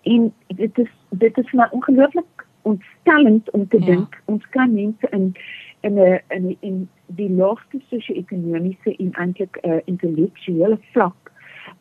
En 0.02 0.34
dit 0.48 0.78
is 0.78 0.92
dit 1.10 1.38
is 1.38 1.52
maar 1.52 1.72
ongelooflik 1.72 2.46
ontstellend 2.62 3.52
om 3.52 3.68
te 3.68 3.80
ja. 3.80 3.86
dink 3.86 4.22
ons 4.26 4.50
kan 4.50 4.74
mense 4.74 5.08
in 5.10 5.36
in 5.80 5.94
'n 5.94 6.22
in 6.28 6.58
in 6.60 6.90
die 7.06 7.30
laagste 7.30 7.80
sosio-ekonomiese 7.90 8.96
en 8.96 9.12
eintlik 9.12 9.58
'n 9.62 9.70
uh, 9.70 9.76
eh, 9.76 9.82
intellektuele 9.86 10.78
vlak 10.92 11.32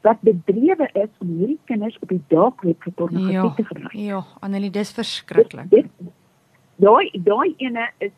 wat 0.01 0.21
bedrywe 0.21 0.89
is 0.93 1.11
om 1.19 1.29
hierdie 1.39 1.59
kinders 1.65 1.99
op 1.99 2.09
die 2.09 2.23
dalk 2.29 2.63
wet 2.63 2.77
vir 2.79 2.93
pornografie 2.93 3.33
ja, 3.33 3.55
te 3.55 3.65
gebruik. 3.65 3.93
Ja, 3.93 4.25
Annelie, 4.41 4.71
dis 4.71 4.93
verskriklik. 4.93 5.87
Daai 6.77 7.11
daai 7.25 7.55
ene 7.57 7.91
is 7.99 8.13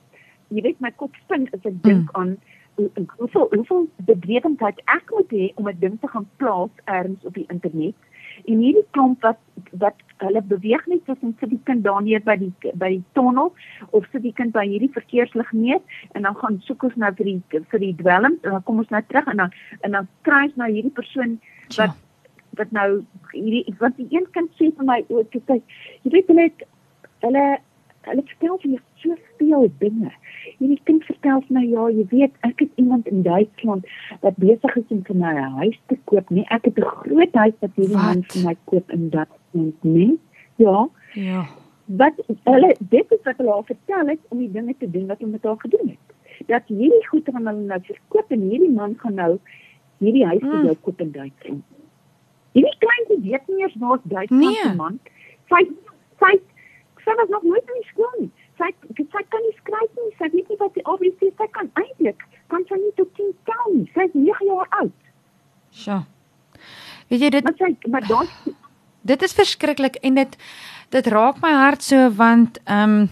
jy 0.51 0.63
weet 0.67 0.81
my 0.81 0.91
kop 1.03 1.15
spin 1.25 1.49
as 1.55 1.65
ek 1.65 1.83
dink 1.83 2.11
mm. 2.11 2.17
aan 2.21 2.39
hoeveel 3.17 3.49
hoeveel 3.51 3.89
bedrywighede 3.97 4.83
ek 4.85 5.11
moet 5.11 5.31
hê 5.31 5.51
om 5.55 5.69
'n 5.69 5.77
ding 5.81 6.01
te 6.01 6.09
gaan 6.09 6.29
plaas 6.37 6.71
ergens 6.85 7.25
op 7.25 7.35
die 7.35 7.47
internet. 7.49 7.95
En 8.45 8.59
hierdie 8.59 8.87
klomp 8.91 9.23
wat 9.23 9.39
wat 9.71 9.95
hulle 10.17 10.43
beweeg 10.43 10.87
net 10.87 11.05
tussen 11.05 11.37
sit 11.41 11.51
die 11.51 11.61
kind 11.65 11.85
daar 11.85 12.03
neer 12.03 12.23
by 12.25 12.37
die 12.37 12.53
by 12.75 12.89
die 12.89 13.05
tonnel 13.13 13.53
of 13.91 14.07
sit 14.13 14.23
die 14.23 14.33
kind 14.33 14.53
by 14.53 14.67
hierdie 14.67 14.93
verkeerslig 14.93 15.53
neer 15.53 15.81
en 16.13 16.23
dan 16.23 16.37
gaan 16.37 16.61
soek 16.61 16.83
ons 16.83 16.97
nou 16.97 17.13
vir 17.15 17.25
die 17.25 17.43
vir 17.71 17.81
die 17.81 17.95
dwelm 17.97 18.39
en 18.43 18.51
dan 18.51 18.63
kom 18.63 18.79
ons 18.79 18.89
nou 18.89 19.03
terug 19.07 19.27
en 19.27 19.37
dan 19.37 19.53
en 19.81 19.91
dan 19.91 20.09
kry 20.23 20.43
ons 20.45 20.57
nou 20.57 20.71
hierdie 20.73 20.97
persoon 21.01 21.41
wat 21.77 21.95
ja. 21.95 21.95
wat 22.51 22.71
nou 22.71 23.05
hierdie 23.33 23.75
wat 23.79 23.97
die 23.97 24.09
een 24.11 24.27
kind 24.31 24.51
sê 24.59 24.71
vir 24.77 24.87
my 24.93 25.05
ook 25.09 25.37
sê 25.47 25.61
jy 26.03 26.15
weet 26.17 26.33
hulle 26.33 26.51
hulle 27.27 27.47
hulle 28.09 28.23
vertel 28.27 28.59
vir 28.63 28.71
jou 28.71 28.81
soveel 29.03 29.67
dinge. 29.79 30.11
Hierdie 30.59 30.81
kind 30.89 31.05
vertel 31.05 31.43
vir 31.47 31.57
my 31.57 31.65
ja, 31.67 31.87
jy 31.97 32.05
weet, 32.11 32.35
ek 32.47 32.65
het 32.65 32.83
iemand 32.83 33.09
in 33.11 33.23
Duitsland 33.27 33.89
wat 34.25 34.39
besig 34.41 34.77
is 34.81 34.95
om 34.95 35.03
vir 35.09 35.17
my 35.17 35.33
'n 35.35 35.57
huis 35.61 35.79
te 35.89 35.99
koop, 36.05 36.31
nee, 36.31 36.47
ek 36.51 36.65
het 36.65 36.79
'n 36.79 36.93
groot 37.03 37.35
huis 37.35 37.57
wat 37.61 37.75
hierdie 37.77 37.97
man 37.97 38.23
vir 38.23 38.45
my 38.45 38.57
koop 38.65 38.91
in 38.91 39.11
Duitsland, 39.11 39.85
nee. 39.85 40.19
Ja. 40.57 40.89
Ja. 41.15 41.47
Wat 41.87 42.15
hulle 42.45 42.77
dit 42.79 43.07
is 43.11 43.23
wat 43.25 43.37
hulle 43.37 43.53
al 43.53 43.65
vertel 43.65 44.07
het 44.07 44.21
om 44.29 44.39
die 44.39 44.53
dinge 44.53 44.75
te 44.79 44.91
doen 44.91 45.07
wat 45.07 45.19
hulle 45.19 45.33
met 45.33 45.45
haar 45.45 45.59
gedoen 45.59 45.89
het. 45.89 46.07
Dat 46.47 46.63
hierdie 46.67 47.07
goede 47.09 47.33
van 47.33 47.47
hulle 47.47 47.67
nou 47.67 47.81
verkoop 47.83 48.31
en 48.31 48.41
hierdie 48.41 48.71
man 48.71 48.95
gaan 48.99 49.15
nou 49.15 49.39
hierdie 49.99 50.27
huis 50.27 50.41
vir 50.41 50.59
mm. 50.59 50.65
jou 50.65 50.77
koop 50.81 51.01
in 51.01 51.13
Duitsland. 51.13 51.65
Hierdie 52.53 52.77
kleintjie 52.79 53.21
weet 53.31 53.49
nie 53.49 53.63
eers 53.63 53.77
waar's 53.79 54.01
Duitsland 54.03 54.63
nee. 54.65 54.75
man. 54.77 55.01
Sy 55.49 55.67
sy 56.21 56.37
sy 57.05 57.17
was 57.21 57.33
nog 57.33 57.45
nooit 57.49 57.75
in 57.75 57.85
skool 57.91 58.15
nie. 58.19 58.31
Sy 58.61 58.71
sy 58.99 59.23
kan 59.33 59.45
nie 59.47 59.55
skryf 59.59 60.01
nie. 60.01 60.11
Sy 60.19 60.31
weet 60.35 60.49
nie 60.53 60.59
wat 60.63 60.75
die 60.77 60.87
ABC 60.87 61.31
sy 61.31 61.49
kan 61.57 61.71
eintlik 61.81 62.25
kan 62.51 62.67
sy 62.69 62.81
nie 62.81 62.95
tot 62.99 63.13
10 63.19 63.31
tel 63.49 63.77
nie. 63.77 63.87
Sy 63.95 64.09
is 64.09 64.17
9 64.17 64.49
jaar 64.51 64.75
oud. 64.83 64.97
Sjoe. 65.83 66.03
Weet 67.11 67.25
jy 67.27 67.31
dit 67.37 67.47
Maar 67.47 67.59
sy 67.59 67.71
maar 67.91 68.07
dan 68.09 68.29
Dit 69.01 69.23
is 69.25 69.33
verskriklik 69.33 69.97
en 70.05 70.19
dit 70.21 70.37
dit 70.93 71.07
raak 71.15 71.39
my 71.41 71.55
hart 71.55 71.87
so 71.87 72.11
want 72.19 72.61
ehm 72.67 73.01
um, 73.01 73.09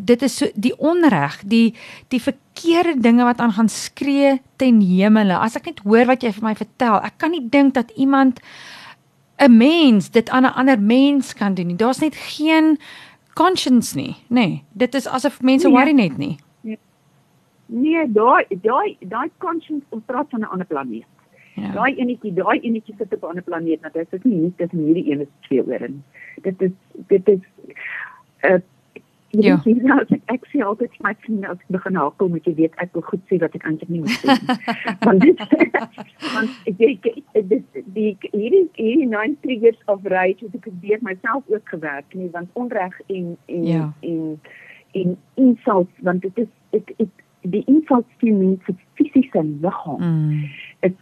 dit 0.00 0.22
is 0.22 0.36
so 0.40 0.48
die 0.54 0.72
onreg, 0.78 1.40
die 1.44 1.74
die 2.08 2.20
verkeerde 2.22 2.96
dinge 3.00 3.24
wat 3.28 3.40
aan 3.40 3.52
gaan 3.52 3.68
skree 3.68 4.38
ten 4.56 4.80
hemele. 4.80 5.36
As 5.36 5.58
ek 5.60 5.70
net 5.70 5.82
hoor 5.84 6.08
wat 6.08 6.24
jy 6.24 6.32
vir 6.36 6.46
my 6.48 6.54
vertel, 6.56 6.98
ek 7.04 7.18
kan 7.20 7.34
nie 7.34 7.44
dink 7.52 7.74
dat 7.76 7.92
iemand 8.00 8.40
'n 9.40 9.56
mens 9.56 10.10
dit 10.10 10.30
aan 10.30 10.42
'n 10.42 10.54
ander 10.54 10.80
mens 10.80 11.34
kan 11.34 11.54
doen 11.54 11.66
nie. 11.66 11.76
Daar's 11.76 11.98
net 11.98 12.14
geen 12.14 12.78
conscience 13.34 13.96
nie, 13.96 14.16
nê. 14.16 14.26
Nee, 14.28 14.64
dit 14.72 14.94
is 14.94 15.06
asof 15.08 15.42
mense 15.42 15.68
nee. 15.68 15.76
worry 15.76 15.92
net 15.92 16.16
nie. 16.16 16.38
Nee, 17.66 18.12
daai 18.12 18.44
daai 18.48 18.96
daai 19.00 19.30
conscience 19.38 19.84
ontpraat 19.88 20.26
van 20.30 20.40
'n 20.40 20.44
ander 20.44 20.66
planeet. 20.66 21.04
Ja. 21.54 21.72
Daai 21.72 21.94
enetjie, 21.94 22.32
daai 22.32 22.58
enetjie 22.60 22.94
sit 22.98 23.14
op 23.14 23.22
'n 23.22 23.26
ander 23.26 23.42
planeet, 23.42 23.80
want 23.80 23.94
dit 23.94 24.06
is 24.10 24.22
nie 24.22 24.40
net 24.40 24.56
tussen 24.56 24.84
hierdie 24.84 25.10
een 25.12 25.20
is 25.20 25.32
twee 25.40 25.66
oor 25.66 25.80
en 25.80 26.04
dit 26.42 26.62
is 26.62 26.70
dit 27.06 27.28
is 27.28 27.38
'n 28.42 28.52
uh, 28.52 28.60
Ja. 29.30 29.54
Ek 29.54 29.62
sê 29.62 29.74
nou 29.86 29.98
ek 30.34 30.46
sê 30.50 30.62
altyd 30.66 30.94
my 31.04 31.12
vriende 31.22 31.50
as 31.52 31.58
ek 31.62 31.74
begin 31.76 31.98
hakel 32.00 32.30
moet 32.32 32.46
jy 32.48 32.54
weet 32.58 32.80
ek 32.82 32.96
wil 32.96 33.04
goed 33.06 33.22
sê 33.30 33.38
wat 33.38 33.54
ek 33.54 33.66
eintlik 33.68 33.92
nie 33.92 34.00
moet 34.02 34.16
sê 34.18 34.34
nie. 34.34 34.56
want 35.06 35.22
dit 35.22 35.44
want 36.34 36.56
ek 36.66 36.80
dink 36.80 37.06
dit 37.52 37.78
die 37.94 38.10
hierdie 38.32 38.64
hierdie 38.74 39.06
nine 39.06 39.38
triggers 39.44 39.78
of 39.86 40.02
rage 40.10 40.42
het 40.42 40.56
ek 40.58 40.66
deur 40.82 41.04
myself 41.06 41.46
ook 41.46 41.74
gewerk 41.74 42.18
nie 42.18 42.26
want 42.34 42.50
onreg 42.58 42.96
en 43.06 43.36
en 43.46 43.68
ja. 43.68 43.86
en 44.02 44.24
en 44.98 45.14
insults 45.46 46.06
want 46.08 46.26
dit 46.26 46.42
is 46.46 46.50
ek 46.80 46.90
ek 46.98 47.26
die 47.54 47.62
insults 47.70 48.18
vir 48.20 48.34
mense 48.36 48.74
fisiese 48.98 49.44
liggaam. 49.62 50.02
Mm. 50.02 50.42
Dit 50.84 50.98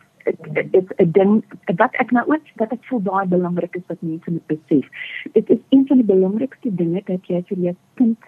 dit 0.71 0.93
'n 0.97 1.11
ding 1.13 1.45
wat 1.77 1.95
ek 1.95 2.11
nou 2.11 2.25
ook 2.29 2.45
dat 2.57 2.73
ek 2.73 2.85
voel 2.85 3.01
baie 3.01 3.27
belangrik 3.27 3.77
is 3.77 3.87
wat 3.87 4.01
mense 4.01 4.31
moet 4.31 4.47
besef. 4.47 4.87
Dit 5.33 5.51
is 5.51 5.59
een 5.69 5.87
van 5.87 5.97
die 5.97 6.07
belangrikste 6.07 6.75
dinge 6.75 7.03
dat 7.05 7.27
jy 7.27 7.43
vir 7.47 7.59
jou 7.59 7.75
kind 7.95 8.19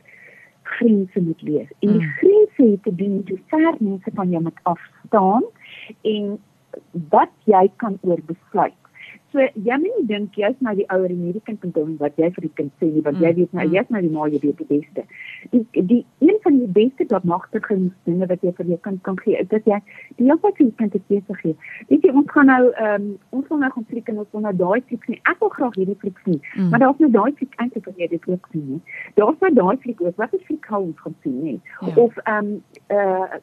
grense 0.63 1.21
moet 1.21 1.43
leer. 1.43 1.69
En 1.79 1.89
die 1.89 2.07
mm. 2.07 2.13
grense 2.21 2.71
het 2.71 2.83
te 2.83 2.95
doen 2.95 3.17
met 3.17 3.29
hoe 3.29 3.39
ver 3.47 3.75
mense 3.79 4.11
van 4.15 4.31
jou 4.31 4.43
moet 4.43 4.61
afstaan 4.63 5.45
en 6.01 6.39
wat 6.93 7.33
jy 7.45 7.71
kan 7.77 7.99
oorbesluit. 8.01 8.80
So 9.33 9.39
jy 9.39 9.77
moet 9.79 9.95
nie 9.95 10.07
dink 10.09 10.39
jy's 10.39 10.57
nou 10.65 10.73
die 10.75 10.87
ouer 10.91 11.11
en 11.13 11.19
hierdie 11.23 11.43
kind 11.47 11.61
kan 11.63 11.71
doen 11.75 11.93
wat 12.01 12.17
jy 12.19 12.31
vir 12.35 12.47
die 12.47 12.53
kind 12.59 12.73
sê 12.83 12.89
nie, 12.91 13.03
want 13.07 13.21
mm. 13.21 13.27
jy 13.27 13.31
weet 13.37 13.53
nou 13.55 13.67
jy's 13.77 13.93
nou 13.95 14.01
die 14.03 14.11
ma, 14.15 14.25
jy 14.33 14.41
weet 14.43 14.63
die 14.63 14.67
beste. 14.71 15.05
Die 15.53 15.85
die 15.93 16.01
een 16.27 16.41
van 16.47 16.59
die 16.59 16.71
beste 16.79 17.07
wat 17.13 17.29
magtige 17.33 17.77
dinge 18.09 18.29
wat 18.33 18.43
jy 18.47 18.53
vir 18.59 18.73
jou 18.73 18.81
kind 18.89 19.03
kan 19.07 19.21
gee, 19.23 19.37
is 19.39 19.51
dat 19.53 19.69
jy 19.71 19.79
die 20.19 20.27
hele 20.27 20.39
tyd 20.43 20.59
vir 20.59 20.67
die 20.67 20.77
kind 20.83 20.99
'n 20.99 21.05
keuse 21.13 21.39
gee. 21.43 21.55
Weet 21.93 22.09
jy 22.09 22.15
ons 22.23 22.35
gaan 22.35 22.51
nou 22.51 22.65
ehm 22.73 22.95
um, 22.97 23.07
ons 23.39 23.47
gaan 23.47 23.63
nou 23.67 23.71
gaan 23.77 23.89
fliek 23.93 24.11
en 24.11 24.19
ons 24.25 24.35
wil 24.35 24.47
nou 24.49 24.55
daai 24.65 24.83
fliek 24.91 25.05
sien. 25.07 25.23
Ek 25.31 25.39
wil 25.41 25.55
graag 25.55 25.79
hierdie 25.79 25.99
fliek 26.03 26.19
sien, 26.25 26.41
mm. 26.57 26.69
maar 26.71 26.83
daar's 26.83 26.99
nou 26.99 27.11
daai 27.11 27.33
fliek 27.39 27.55
eintlik 27.63 27.87
wat 27.87 28.03
jy 28.03 28.09
dit 28.17 28.29
ook 28.29 28.49
sien 28.51 28.67
nie. 28.67 28.83
Daar's 29.15 29.39
nou 29.47 29.55
daai 29.55 29.77
fliek 29.87 30.03
ook 30.03 30.17
wat 30.17 30.35
is 30.35 30.47
fliek 30.51 30.67
hou 30.75 30.83
ons 30.91 31.01
gaan 31.07 31.17
sien 31.23 31.43
nie. 31.43 31.61
Ja. 31.81 31.95
Of 31.95 32.17
ehm 32.27 32.47
um, 32.47 32.63
uh 32.91 33.39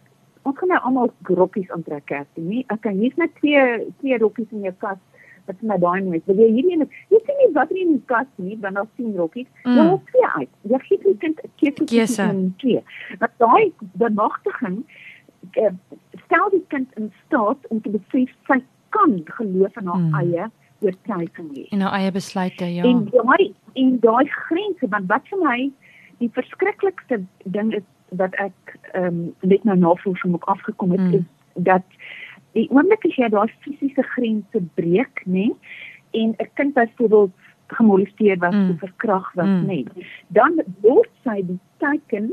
ons 0.47 0.56
kan 0.56 0.69
nou 0.71 0.80
almal 0.80 1.10
groppies 1.28 1.71
aantrek 1.76 2.06
kersie 2.08 2.43
nie. 2.43 2.65
Kan 2.80 3.00
hier's 3.00 3.15
net 3.15 3.36
twee 3.39 3.63
twee 4.00 4.17
rokkies 4.17 4.52
in 4.52 4.63
jou 4.67 4.73
kas 4.80 5.00
wat 5.47 5.62
my 5.62 5.77
baie 5.81 6.03
mooi. 6.03 6.21
Wil 6.27 6.41
jy 6.43 6.49
hierdie 6.57 6.77
een? 6.77 6.86
Jy 7.13 7.19
sien 7.25 7.41
nie 7.41 7.49
wat 7.55 7.71
in 7.71 7.93
die 7.95 8.03
kas 8.12 8.29
nie, 8.36 8.57
want 8.63 8.79
daar 8.79 8.89
sien 8.95 9.15
rokkies. 9.17 9.49
Mm. 9.63 9.79
Is 9.79 10.05
twee 10.12 10.29
uit. 10.36 10.49
Jy 10.71 10.79
gee 10.88 10.99
die 11.03 11.17
kind 11.23 11.41
'n 11.43 11.86
keuse 11.86 12.21
van 12.21 12.53
twee. 12.63 12.83
Maar 13.19 13.33
daai 13.43 13.73
bemagtiging 14.03 14.83
uh, 15.63 15.73
stel 16.25 16.49
die 16.49 16.65
kind 16.67 16.89
in 16.95 17.12
staat 17.25 17.67
om 17.69 17.81
te 17.81 17.89
besef 17.89 18.33
sy 18.47 18.62
kan 18.89 19.21
geloof 19.25 19.77
in 19.77 19.88
haar 19.88 19.99
mm. 19.99 20.13
eie 20.21 20.49
oortuiging 20.79 21.49
hê. 21.55 21.67
En 21.69 21.81
haar 21.81 21.99
eie 21.99 22.12
besluite, 22.12 22.65
ja. 22.73 22.83
En 22.83 23.07
daai 23.12 23.53
en 23.73 23.99
daai 23.99 24.25
grense, 24.27 24.88
want 24.89 25.07
wat 25.07 25.27
vir 25.29 25.43
my 25.43 25.71
die 26.17 26.29
verskriklikste 26.33 27.21
ding 27.45 27.73
is 27.73 27.86
wat 28.17 28.36
ek 28.41 28.77
ehm 28.93 29.05
um, 29.05 29.33
net 29.41 29.63
nou 29.63 29.77
navorsing 29.77 30.33
op 30.33 30.45
afgekom 30.47 30.91
het 30.95 31.01
mm. 31.01 31.13
is 31.13 31.25
dat 31.53 31.83
die 32.57 32.69
oomblik 32.73 33.05
as 33.05 33.19
jy 33.19 33.29
daai 33.33 33.51
fisiese 33.65 34.03
grense 34.15 34.63
breek, 34.79 35.23
nê, 35.25 35.51
en 36.13 36.33
'n 36.33 36.49
kind 36.59 36.73
byvoorbeeld 36.73 37.33
gemolesteer 37.77 38.37
was 38.39 38.55
mm. 38.55 38.69
of 38.69 38.79
verkragt 38.79 39.33
was, 39.35 39.47
mm. 39.47 39.65
nê, 39.67 39.79
dan 40.27 40.61
word 40.81 41.09
sy 41.23 41.41
die 41.45 41.59
teken 41.83 42.31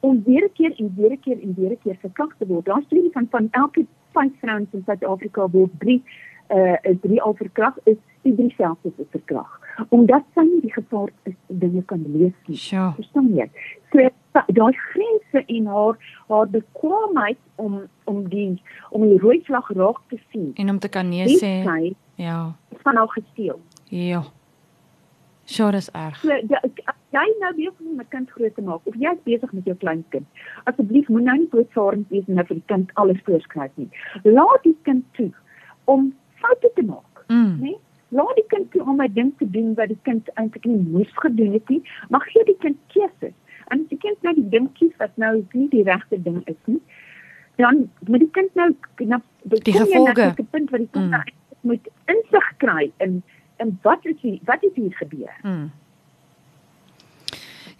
om 0.00 0.22
weer 0.24 0.44
'n 0.44 0.52
keer 0.52 0.72
en 0.78 0.94
weer 0.96 1.12
'n 1.12 1.20
keer 1.20 1.38
en 1.42 1.54
weer 1.56 1.72
'n 1.72 1.82
keer 1.82 1.98
verkragt 2.00 2.38
te 2.38 2.46
word. 2.46 2.64
Daar's 2.64 2.88
drie 2.88 3.10
van 3.12 3.26
van 3.30 3.48
elke 3.50 3.86
vyf 4.12 4.32
vrouens 4.40 4.72
in 4.72 4.82
Suid-Afrika 4.86 5.48
word 5.48 5.72
drie 5.78 6.02
uh 6.50 6.96
drie 7.02 7.22
al 7.22 7.34
verkragt 7.34 7.78
is 7.84 7.96
die 8.22 8.34
drie 8.34 8.52
selfs 8.56 8.84
is 8.84 9.06
verkragt 9.10 9.66
omdat 9.88 10.24
sy 10.34 10.44
nie 10.46 10.60
die 10.64 10.72
gevaar 10.72 11.10
is 11.28 11.34
dinge 11.46 11.82
kan 11.90 12.04
lees 12.12 12.34
nie. 12.46 12.56
Sure. 12.56 12.92
Verstaan 12.96 13.28
jy? 13.36 13.48
So 13.92 14.08
daai 14.56 14.72
grense 14.92 15.42
en 15.46 15.66
haar 15.66 15.98
haar 16.28 16.48
bekwaamheid 16.52 17.38
om 17.62 17.82
om 18.04 18.24
die 18.32 18.62
om 18.90 19.06
die 19.08 19.20
rooi 19.20 19.40
vlag 19.48 19.68
raak 19.76 20.00
te 20.08 20.18
sien. 20.30 20.50
En 20.54 20.70
om 20.70 20.78
te 20.78 20.88
kan 20.88 21.08
nee 21.08 21.38
sê. 21.40 21.94
ja. 22.14 22.56
van 22.82 22.96
haar 22.96 23.08
gesteel. 23.08 23.60
Ja. 23.84 24.24
Sure 25.44 25.72
dis 25.72 25.90
erg. 25.90 26.18
So 26.20 26.28
ja, 26.48 26.60
jy 27.14 27.26
nou 27.40 27.52
besig 27.54 27.80
om 27.80 28.00
'n 28.00 28.08
kind 28.08 28.30
groot 28.30 28.54
te 28.54 28.62
maak 28.62 28.80
of 28.84 28.94
jy 28.94 29.12
is 29.12 29.22
besig 29.24 29.52
met 29.52 29.64
jou 29.64 29.76
kleinkind 29.76 30.26
asseblief 30.64 31.08
moenie 31.08 31.26
nou 31.26 31.38
nie 31.38 31.48
doodsarend 31.50 32.08
wees 32.08 32.28
en 32.28 32.34
nou 32.34 32.46
vir 32.46 32.56
die 32.56 32.66
kind 32.66 32.90
alles 32.94 33.20
voorskryf 33.24 33.70
nie. 33.74 33.88
Laat 34.24 34.62
die 34.62 34.76
kind 34.82 35.04
toe 35.12 35.30
om 35.84 36.14
foute 36.42 36.70
te 36.74 36.82
maak 36.82 37.24
mm. 37.28 37.56
nee 37.60 37.78
laat 38.08 38.36
die 38.38 38.46
kind 38.48 38.70
toe 38.70 38.84
om 38.84 39.02
'n 39.02 39.12
ding 39.12 39.32
te 39.38 39.50
doen 39.50 39.74
wat 39.74 39.88
die 39.88 40.02
kind 40.02 40.28
eintlik 40.34 40.64
nie 40.64 40.84
moes 40.92 41.12
gedoen 41.24 41.52
het 41.52 41.68
nie 41.68 41.82
maar 42.08 42.24
gee 42.30 42.44
die 42.44 42.60
kind 42.64 42.78
keuses 42.94 43.34
En 43.66 43.82
as 43.82 43.88
die 43.90 43.98
kind 43.98 44.22
nou 44.22 44.34
die 44.36 44.48
ding 44.50 44.68
kies 44.78 44.94
wat 45.00 45.14
nou 45.20 45.32
nie 45.52 45.68
die 45.72 45.82
regte 45.86 46.18
ding 46.22 46.42
is 46.46 46.58
nie, 46.70 46.80
dan 47.58 47.86
moet 48.06 48.22
die 48.22 48.30
kind 48.36 48.54
nou 48.58 48.68
na 49.10 49.18
die, 49.42 49.74
gevolge 49.74 50.28
die 50.38 50.46
punt 50.52 50.70
waar 50.70 50.82
die 50.84 50.92
kind 50.92 51.10
mm. 51.10 51.16
nou 51.16 51.72
moet 51.72 51.88
insig 52.12 52.50
kry 52.62 52.90
in 53.02 53.22
in 53.62 53.72
wat 53.82 54.04
is 54.06 54.18
hier 54.22 54.38
wat 54.46 54.62
is 54.62 54.74
hier 54.76 54.94
gebeur. 55.00 55.32
Mm. 55.42 55.70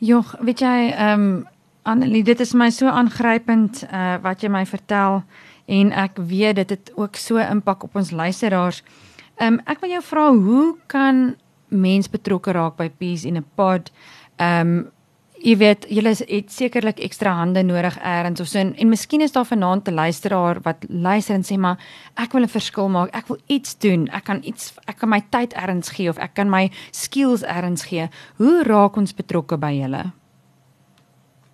Jong, 0.02 0.32
weet 0.44 0.64
jy, 0.64 0.78
ehm 0.94 1.28
um, 1.28 1.44
Annelie, 1.86 2.24
dit 2.26 2.40
is 2.42 2.50
my 2.58 2.66
so 2.74 2.90
aangrypend 2.90 3.84
uh 3.86 4.16
wat 4.24 4.42
jy 4.42 4.50
my 4.50 4.64
vertel 4.66 5.20
en 5.66 5.92
ek 5.92 6.16
weet 6.16 6.56
dit 6.56 6.70
het 6.70 6.92
ook 6.94 7.16
so 7.16 7.38
impak 7.42 7.82
op 7.82 7.96
ons 7.96 8.10
luisteraars. 8.10 8.82
Ehm 9.36 9.52
um, 9.52 9.60
ek 9.66 9.80
wil 9.80 9.90
jou 9.90 10.02
vra 10.02 10.28
hoe 10.32 10.76
kan 10.86 11.36
mens 11.68 12.08
betrokke 12.08 12.52
raak 12.52 12.76
by 12.76 12.88
Peace 12.88 13.26
in 13.26 13.36
a 13.36 13.44
Pod? 13.54 13.90
Ehm 14.36 14.76
um, 14.76 14.92
jy 15.36 15.54
weet, 15.60 15.84
julle 15.92 16.14
het 16.16 16.52
sekerlik 16.52 17.00
ekstra 17.04 17.34
hande 17.38 17.62
nodig 17.62 17.98
eers 18.00 18.40
of 18.40 18.48
so 18.48 18.58
en, 18.58 18.72
en 18.74 18.88
miskien 18.88 19.20
is 19.20 19.34
daar 19.34 19.44
vanaand 19.46 19.88
'n 19.88 19.94
luisteraar 19.94 20.60
wat 20.62 20.86
luister 20.88 21.34
en 21.34 21.44
sê 21.44 21.58
maar 21.58 21.78
ek 22.16 22.32
wil 22.32 22.42
'n 22.42 22.48
verskil 22.48 22.88
maak. 22.88 23.14
Ek 23.14 23.28
wil 23.28 23.38
iets 23.46 23.78
doen. 23.78 24.08
Ek 24.08 24.24
kan 24.24 24.40
iets 24.42 24.74
ek 24.86 24.98
kan 24.98 25.08
my 25.08 25.22
tyd 25.30 25.52
eers 25.54 25.88
gee 25.88 26.08
of 26.08 26.18
ek 26.18 26.34
kan 26.34 26.50
my 26.50 26.70
skills 26.90 27.42
eers 27.42 27.84
gee. 27.84 28.08
Hoe 28.36 28.62
raak 28.62 28.96
ons 28.96 29.14
betrokke 29.14 29.58
by 29.58 29.72
julle? 29.72 30.12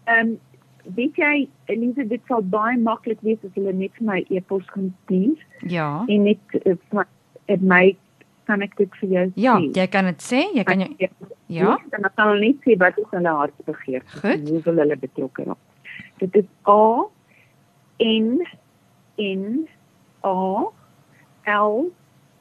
Ehm 0.07 0.29
um, 0.29 0.39
weet 0.97 1.17
jy 1.17 1.49
Elise 1.73 2.07
dit 2.09 2.23
sal 2.29 2.43
baie 2.43 2.79
maklik 2.79 3.21
wees 3.23 3.39
as 3.45 3.55
hulle 3.55 3.73
net 3.73 3.95
vir 3.99 4.07
my 4.09 4.21
e-pos 4.31 4.65
kan 4.75 4.91
stuur. 5.05 5.39
Ja. 5.71 6.05
En 6.09 6.23
net 6.29 6.57
uh, 6.67 7.59
my 7.61 7.97
kan 8.51 8.63
ek 8.63 8.75
dit 8.77 8.97
vir 9.01 9.09
jou 9.09 9.27
ja, 9.39 9.57
sê? 9.59 9.69
Ja, 9.71 9.83
jy 9.83 9.87
kan 9.93 10.11
dit 10.11 10.23
sê. 10.25 10.43
Jy 10.57 10.65
kan 10.67 10.83
jy 10.83 11.11
Ja. 11.53 11.77
Dan 11.93 12.07
kan 12.17 12.29
hulle 12.31 12.41
net 12.41 12.63
sê 12.65 12.77
wat 12.81 12.99
is 12.99 13.09
hulle 13.11 13.33
hartsbegeerte. 13.39 14.21
Goed. 14.23 14.49
Hoe 14.49 14.61
wil 14.65 14.81
hulle 14.83 14.97
betrokke 14.97 15.45
raak? 15.45 15.61
Dit 16.23 16.37
is 16.41 16.49
A 16.67 17.05
N 18.01 18.41
N 19.21 19.69
A 20.25 20.65
L 21.53 21.93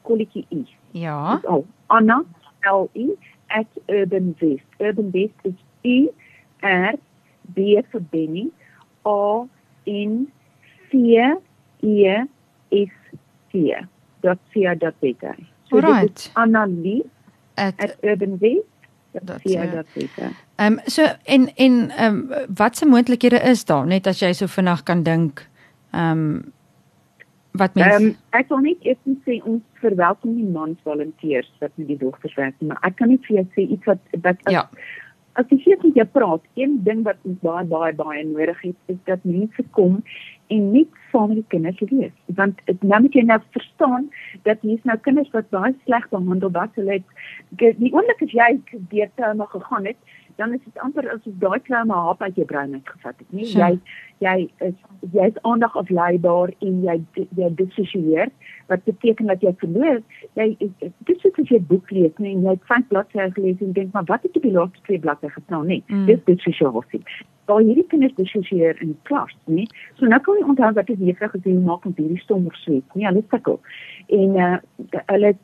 kolletjie 0.08 0.46
I. 0.50 0.64
Ja. 0.96 1.36
Dis 1.36 1.50
al. 1.50 1.66
Anna 1.92 2.22
L 2.70 2.88
I 2.96 3.10
at 3.52 3.68
Urban 3.88 4.34
West. 4.40 4.66
Urban 4.80 5.10
West 5.12 5.36
is 5.44 5.58
U 5.84 5.98
R 6.62 6.94
B 7.54 7.80
vir 7.92 8.02
Benny 8.10 8.50
A 9.04 9.44
N 9.86 10.26
C 10.90 10.96
E 11.82 12.26
S 12.70 12.94
T. 13.52 13.74
Beter. 15.00 15.36
So 15.68 15.76
Alright. 15.76 16.30
Annelie 16.34 17.02
at, 17.56 17.74
at 17.80 17.96
Urban 18.02 18.38
West. 18.38 18.66
Dat 19.12 19.40
sien 19.44 19.60
jy 19.60 19.68
dat 19.70 19.86
beter. 19.92 20.32
Ehm 20.56 20.78
so 20.84 21.04
en 21.24 21.50
en 21.54 21.90
ehm 21.90 22.14
um, 22.14 22.46
wat 22.54 22.76
se 22.76 22.86
moontlikhede 22.86 23.40
is 23.40 23.64
daar 23.64 23.86
net 23.86 24.06
as 24.06 24.20
jy 24.20 24.32
so 24.32 24.46
vinnig 24.46 24.82
kan 24.82 25.02
dink 25.02 25.48
ehm 25.90 26.10
um, 26.10 26.52
wat 27.52 27.74
mense 27.74 28.04
um, 28.04 28.16
ek 28.30 28.48
wil 28.48 28.62
net 28.64 28.86
eers 28.88 29.18
sê 29.26 29.36
ons 29.44 29.60
verwelkom 29.84 30.36
die 30.36 30.48
mans 30.48 30.78
volonteërs 30.86 31.50
wat 31.60 31.74
met 31.74 31.90
die 31.90 31.98
dogters 32.00 32.34
werk 32.40 32.56
maar 32.64 32.80
ek 32.88 32.96
kan 32.96 33.12
net 33.12 33.26
vir 33.28 33.42
jou 33.42 33.46
sê 33.56 33.66
iets 33.76 33.90
wat 33.90 34.16
wat 34.24 34.40
ja 34.54 34.64
as 35.40 35.48
jy 35.50 35.58
hier 35.64 35.78
met 35.82 35.98
jou 36.00 36.06
praat 36.16 36.44
een 36.60 36.78
ding 36.86 37.02
wat 37.08 37.20
ons 37.28 37.38
baie 37.44 37.64
baie 37.72 37.92
baie 37.96 38.24
nodig 38.28 38.60
het 38.66 38.94
is 38.94 39.00
dat 39.08 39.24
mense 39.24 39.64
kom 39.78 40.00
en 40.52 40.72
nie 40.72 40.86
saam 41.12 41.30
met 41.32 41.40
die 41.40 41.50
kinders 41.54 41.80
lees 41.90 42.36
want 42.40 42.60
nou 42.80 43.00
moet 43.04 43.18
jy 43.18 43.24
nou 43.28 43.38
verstaan 43.56 44.08
dat 44.48 44.64
hier's 44.66 44.84
nou 44.88 44.98
kinders 45.06 45.30
wat 45.36 45.48
baie 45.54 45.74
sleg 45.84 46.08
behandel 46.14 46.52
word 46.58 46.80
hulle 46.80 46.98
het 46.98 47.78
die 47.80 47.92
oomblik 47.92 48.26
as 48.26 48.36
jy 48.40 48.50
deur 48.92 49.14
trauma 49.16 49.48
gegaan 49.54 49.88
het 49.92 50.12
dan 50.36 50.52
is 50.52 50.60
dit 50.64 50.78
amper 50.78 51.08
asof 51.12 51.34
daai 51.44 51.60
trauma 51.66 51.98
hap 52.06 52.22
uit 52.22 52.36
jou 52.40 52.46
brein 52.48 52.74
uitgevat 52.74 53.18
het 53.18 53.32
nie? 53.36 53.46
Jy 53.46 53.72
jy 54.24 54.36
is 54.68 54.76
jy's 55.16 55.38
aandag 55.48 55.76
afleibaar 55.76 56.52
en 56.68 56.80
jy 56.86 56.96
jy 57.40 57.50
dissosieer 57.58 58.32
wat 58.72 58.84
beteken 58.88 59.26
dat 59.32 59.44
jy 59.44 59.52
verloor? 59.64 60.00
Jy 60.38 60.48
dis 61.08 61.20
soos 61.20 61.38
as 61.42 61.52
jy 61.52 61.60
'n 61.60 61.68
boek 61.72 61.90
lees 61.90 62.16
nie 62.18 62.34
en 62.36 62.46
jy 62.46 62.56
het 62.56 62.64
vyf 62.70 62.88
bladsye 62.88 63.28
gelees 63.36 63.60
en 63.60 63.76
dink 63.78 63.92
maar 63.92 64.08
wat 64.10 64.22
het 64.26 64.34
jy 64.34 64.42
die 64.48 64.56
laaste 64.56 64.80
twee 64.88 65.02
bladsye 65.04 65.30
gestaan? 65.36 65.66
Nie 65.66 65.82
mm. 65.86 66.06
dis 66.06 66.24
dissosiasie 66.24 67.02
daar 67.50 67.60
hierdie 67.60 67.86
kinders 67.86 68.14
dissosieer 68.18 68.82
in 68.82 68.96
klas 69.08 69.34
nie 69.44 69.68
so 69.98 70.06
nou 70.06 70.20
kan 70.20 70.38
jy 70.40 70.48
onthou 70.48 70.72
wat 70.78 70.86
die 70.86 70.98
juffrou 71.10 71.30
gesê 71.36 71.54
maak 71.70 71.86
om 71.86 71.96
hierdie 71.96 72.22
stommer 72.24 72.56
sweet 72.64 72.98
nie 72.98 73.06
hulle 73.06 73.24
sukkel 73.30 73.60
en 74.08 74.36
uh, 74.36 74.58
hulle 75.06 75.34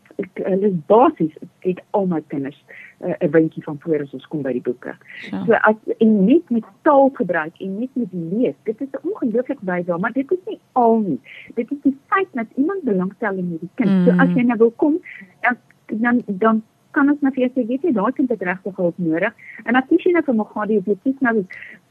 hulle 0.42 0.70
basies 0.90 1.34
het 1.66 1.82
al 1.90 2.06
my 2.10 2.20
kinders 2.32 2.58
uh, 3.00 3.14
'n 3.18 3.30
windjie 3.30 3.62
van 3.62 3.76
voor 3.80 4.00
as 4.00 4.12
ons 4.12 4.26
kom 4.26 4.42
by 4.42 4.52
die 4.52 4.62
boeke. 4.62 4.94
Ja. 5.30 5.44
So 5.44 5.52
as 5.52 5.76
en 5.98 6.24
net 6.24 6.50
met 6.50 6.64
taal 6.82 7.10
gebruik 7.14 7.60
en 7.60 7.78
net 7.78 7.90
met 7.92 8.12
lees, 8.12 8.54
dit 8.62 8.80
is 8.80 8.88
'n 8.90 9.08
ongelooflik 9.08 9.60
bydrae, 9.60 9.98
maar 9.98 10.12
dit 10.12 10.30
is 10.30 10.42
nie 10.46 10.58
al 10.72 10.98
nie. 10.98 11.20
Dit 11.54 11.70
is 11.70 11.78
die 11.82 11.96
feit 12.06 12.28
dat 12.32 12.46
iemand 12.56 12.82
belangstel 12.82 13.36
in 13.36 13.48
hierdie 13.48 13.74
kind. 13.74 13.90
Mm. 13.90 14.04
So 14.04 14.10
as 14.10 14.28
jy 14.34 14.42
nou 14.42 14.58
wil 14.58 14.70
kom, 14.70 15.00
dan 15.40 15.56
dan 15.86 16.22
dan 16.26 16.62
kan 16.98 17.10
ons 17.14 17.20
net 17.22 17.36
vir 17.38 17.52
sê 17.54 17.66
weet 17.70 17.84
jy 17.86 17.92
daai 17.96 18.12
kind 18.16 18.32
het 18.34 18.42
regtig 18.50 18.80
hulp 18.82 18.98
nodig. 18.98 19.44
En 19.64 19.78
as 19.78 19.92
jy 19.94 20.14
nou 20.14 20.24
vir 20.26 20.38
Mogadi 20.40 20.80
of 20.80 20.90
jy 20.90 20.98
kies 21.04 21.22
nou 21.26 21.36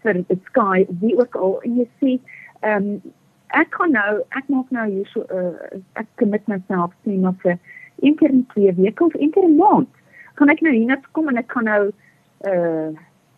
vir 0.04 0.22
die 0.32 0.40
sky, 0.50 0.84
wie 1.04 1.16
ook 1.20 1.40
al 1.40 1.58
en 1.64 1.80
jy 1.82 1.88
sê 2.02 2.20
ehm 2.62 2.92
um, 2.92 3.16
ek 3.56 3.70
kan 3.72 3.94
nou 3.96 4.14
ek 4.36 4.50
maak 4.52 4.72
nou 4.76 4.86
hier 4.90 5.08
so 5.14 5.24
uh, 5.32 5.80
ek 6.02 6.08
commit 6.20 6.48
myself 6.52 6.92
sien 7.06 7.28
of 7.30 7.38
vir 7.46 7.56
een 8.04 8.18
keer 8.20 8.34
in 8.36 8.44
twee 8.54 8.74
weke 8.76 9.06
of 9.06 9.16
een 9.16 9.32
keer 9.32 9.48
'n 9.48 9.56
maand 9.56 9.88
kan 10.36 10.50
ek 10.50 10.62
nou 10.62 10.74
hiernatoe 10.74 11.14
kom 11.16 11.30
en 11.32 11.38
ek 11.38 11.48
kan 11.54 11.66
nou 11.72 11.84
uh 12.52 12.90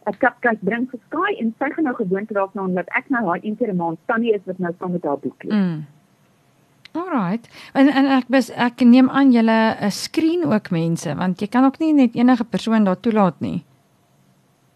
'n 0.10 0.17
cupcake 0.17 0.65
bring 0.65 0.89
vir 0.91 0.99
Sky 1.05 1.36
en 1.39 1.53
sy 1.60 1.69
gaan 1.75 1.86
nou 1.86 1.95
gewoond 1.95 2.32
raak 2.32 2.53
na 2.53 2.63
omdat 2.63 2.89
ek 2.97 3.10
nou 3.13 3.23
haar 3.27 3.39
een 3.43 3.58
keer 3.58 3.71
'n 3.73 3.82
maand 3.84 3.99
tannie 4.08 4.34
is 4.34 4.45
wat 4.45 4.58
nou 4.58 4.73
saam 4.79 4.91
met 4.91 5.03
haar 5.03 5.19
boek 5.19 5.43
lees. 5.43 5.53
Mm. 5.53 5.86
Alright. 6.91 7.49
En 7.73 7.88
en 7.88 8.06
ek 8.17 8.28
bes 8.28 8.49
ek 8.49 8.82
neem 8.82 9.10
aan 9.10 9.32
julle 9.32 9.58
'n 9.75 9.84
uh, 9.84 9.89
skreen 9.89 10.45
ook 10.45 10.71
mense 10.71 11.15
want 11.15 11.41
jy 11.41 11.47
kan 11.47 11.65
ook 11.65 11.80
nie 11.80 11.93
net 11.93 12.15
enige 12.15 12.43
persoon 12.43 12.84
daar 12.84 12.99
toelaat 12.99 13.39
nie. 13.39 13.63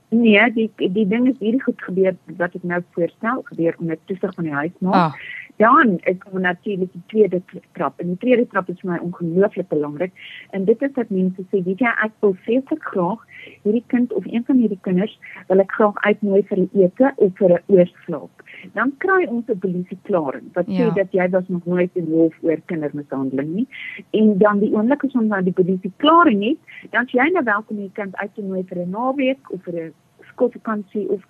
Nee, 0.10 0.52
die 0.54 0.70
die 0.78 1.08
ding 1.08 1.28
is 1.28 1.40
hierdie 1.40 1.64
goed 1.64 1.82
gebeur 1.82 2.16
wat 2.38 2.56
ek 2.56 2.64
nou 2.64 2.82
voorstel 2.94 3.42
gebeur 3.44 3.76
onder 3.80 3.98
toesig 4.06 4.34
van 4.34 4.44
die 4.44 4.54
huismaat. 4.54 4.94
Ah 4.94 5.14
dan 5.58 5.98
is 6.04 6.18
kom 6.18 6.42
natuurlik 6.42 6.92
die 6.92 7.02
tweede 7.08 7.42
trap. 7.72 8.00
En 8.00 8.08
die 8.08 8.18
tweede 8.18 8.48
trap 8.48 8.70
is 8.70 8.80
vir 8.80 8.92
my 8.92 8.98
ongelooflik 8.98 9.68
belangrik. 9.68 10.14
En 10.50 10.66
dit 10.66 10.82
is 10.82 10.94
dat 10.94 11.10
mense 11.10 11.42
sê, 11.52 11.62
weet 11.64 11.80
jy, 11.80 11.92
ek 12.06 12.16
wil 12.26 12.34
vreeslik 12.46 12.84
graag 12.94 13.22
hierdie 13.64 13.84
kind 13.88 14.14
of 14.14 14.26
een 14.26 14.44
van 14.48 14.58
hierdie 14.58 14.80
kinders 14.82 15.14
wil 15.48 15.60
ek 15.60 15.72
graag 15.78 16.00
uitnooi 16.08 16.42
vir 16.50 16.58
'n 16.58 16.70
ete 16.74 17.12
of 17.16 17.38
vir 17.38 17.54
'n 17.54 17.64
oorslaap. 17.68 18.44
Dan 18.74 18.94
kry 18.98 19.26
ons 19.28 19.50
'n 19.50 19.60
polisie 19.60 20.00
klaring 20.04 20.48
wat 20.54 20.66
sê 20.66 20.86
ja. 20.88 20.90
dat 20.90 21.12
jy 21.12 21.30
was 21.30 21.48
nog 21.48 21.66
nooit 21.66 21.92
in 21.94 22.08
hof 22.12 22.34
oor 22.42 22.60
kindermishandeling 22.66 23.54
nie. 23.54 23.68
En 24.12 24.38
dan 24.38 24.60
die 24.60 24.74
oomblik 24.74 25.04
as 25.04 25.14
ons 25.14 25.30
dan 25.30 25.44
die 25.44 25.54
polisie 25.54 25.94
klaring 25.98 26.44
het, 26.44 26.58
dan 26.90 27.06
jy 27.12 27.30
nou 27.32 27.44
welkom 27.44 27.78
om 27.78 27.84
die 27.84 27.92
kind 27.94 28.16
uit 28.16 28.34
te 28.36 28.42
nooi 28.42 28.64
vir 28.64 28.78
'n 28.78 28.90
naweek 28.90 29.52
of 29.52 29.64
vir 29.64 29.74
'n 29.74 29.94
skoolvakansie 30.32 31.10
of 31.10 31.22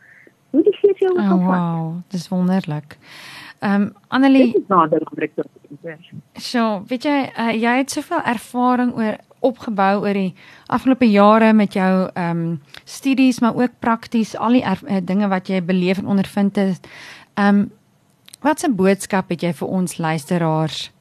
hoe 0.51 0.63
die 0.63 0.75
gee 0.77 0.93
jy 0.99 1.09
ook 1.09 1.17
al. 1.17 1.38
Oh, 1.38 1.45
wow, 1.45 2.01
dis 2.07 2.27
wonderlik. 2.27 2.97
Ehm 3.63 3.82
um, 3.82 3.93
Annelie, 4.08 4.52
dit 4.52 4.62
is 4.62 4.67
nou 4.67 4.88
belangrik 4.89 5.36
dat 5.36 5.47
So, 6.34 6.84
weet 6.88 7.04
jy, 7.04 7.19
uh, 7.39 7.52
jy 7.56 7.76
het 7.78 7.91
soveel 7.91 8.19
ervaring 8.28 8.91
oor 8.95 9.15
opgebou 9.39 10.02
oor 10.04 10.17
die 10.17 10.34
afgelope 10.67 11.08
jare 11.08 11.54
met 11.54 11.73
jou 11.73 12.10
ehm 12.13 12.41
um, 12.41 12.60
studies, 12.84 13.39
maar 13.39 13.56
ook 13.56 13.80
prakties 13.80 14.36
al 14.36 14.58
die 14.58 14.63
uh, 14.63 14.99
dinge 15.04 15.28
wat 15.32 15.47
jy 15.47 15.62
beleef 15.63 15.97
en 15.97 16.12
ondervind 16.12 16.60
het. 16.60 16.88
Ehm 17.34 17.63
um, 17.63 17.71
wat 18.43 18.67
'n 18.67 18.76
boodskap 18.76 19.30
het 19.30 19.41
jy 19.41 19.54
vir 19.54 19.67
ons 19.67 19.97
luisteraars 19.97 20.91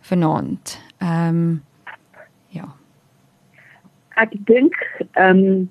vanaand? 0.00 0.78
Ehm 0.98 1.28
um, 1.28 1.62
ja. 2.48 2.74
Ek 4.14 4.34
dink 4.34 4.74
ehm 5.12 5.46
um, 5.46 5.70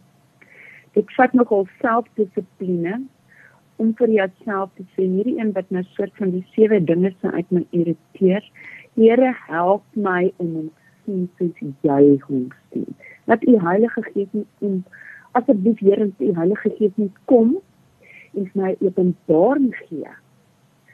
dit 0.93 1.15
vat 1.15 1.33
nogal 1.33 1.67
selfdissipline 1.81 3.01
om 3.79 3.93
vir 3.99 4.11
jouself 4.11 4.71
te 4.75 4.83
sê 4.95 5.05
hierdie 5.07 5.37
een 5.39 5.53
wat 5.55 5.69
nou 5.75 5.83
soort 5.95 6.15
van 6.19 6.33
die 6.35 6.45
sewe 6.55 6.81
dinge 6.83 7.13
se 7.21 7.31
uit 7.31 7.51
my 7.55 7.63
irriteer. 7.71 8.43
Here 8.99 9.33
help 9.47 9.83
my 9.95 10.31
om 10.37 10.69
om 11.09 11.25
sien 11.37 11.53
soos 11.57 11.73
jy 11.87 12.17
hom 12.27 12.49
sien. 12.73 12.89
Dat 13.25 13.43
u 13.47 13.55
Heilige 13.63 14.03
Gees 14.11 14.43
om 14.59 14.83
asseblief 15.31 15.79
Here 15.79 16.11
die 16.19 16.35
Heilige 16.35 16.69
Gees 16.77 16.95
nie 16.95 17.11
kom 17.31 17.57
en 18.37 18.49
my 18.53 18.75
openbaring 18.79 19.71
gee 19.87 20.15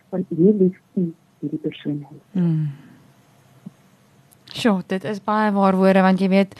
van 0.10 0.26
hoe 0.30 0.54
lief 0.62 0.78
u 0.96 1.10
hierdie 1.40 1.60
persoon 1.60 2.00
is. 2.12 2.24
Hmm. 2.32 2.68
Sjoe, 4.56 4.84
dit 4.88 5.04
is 5.04 5.24
baie 5.24 5.52
waar 5.52 5.76
woorde 5.76 6.06
want 6.06 6.22
jy 6.24 6.30
weet 6.32 6.56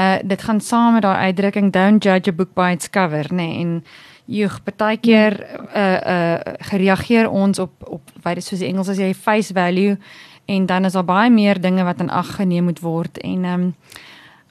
uh 0.00 0.18
dit 0.22 0.42
gaan 0.42 0.60
saam 0.60 0.96
met 0.96 1.02
daai 1.02 1.30
uitdrukking 1.30 1.70
don't 1.72 2.02
judge 2.04 2.30
a 2.30 2.34
book 2.34 2.54
by 2.54 2.72
its 2.74 2.90
cover 2.90 3.26
nê 3.30 3.36
nee, 3.36 3.60
en 3.62 3.84
Joeg, 4.24 4.60
baie 4.64 4.96
keer 4.96 5.36
uh 5.76 5.98
uh 6.00 6.54
gereageer 6.70 7.28
ons 7.28 7.58
op 7.58 7.72
op 7.84 8.14
wat 8.22 8.40
is 8.40 8.46
soos 8.48 8.62
die 8.62 8.68
Engels 8.70 8.88
as 8.88 8.98
jy 8.98 9.12
face 9.14 9.52
value 9.52 9.98
en 10.48 10.66
dan 10.66 10.84
is 10.84 10.96
daar 10.96 11.04
baie 11.04 11.30
meer 11.30 11.60
dinge 11.60 11.84
wat 11.84 12.00
in 12.00 12.10
ag 12.10 12.36
geneem 12.36 12.64
moet 12.64 12.80
word. 12.80 13.18
En 13.18 13.44
ehm 13.44 13.60
um, 13.60 13.74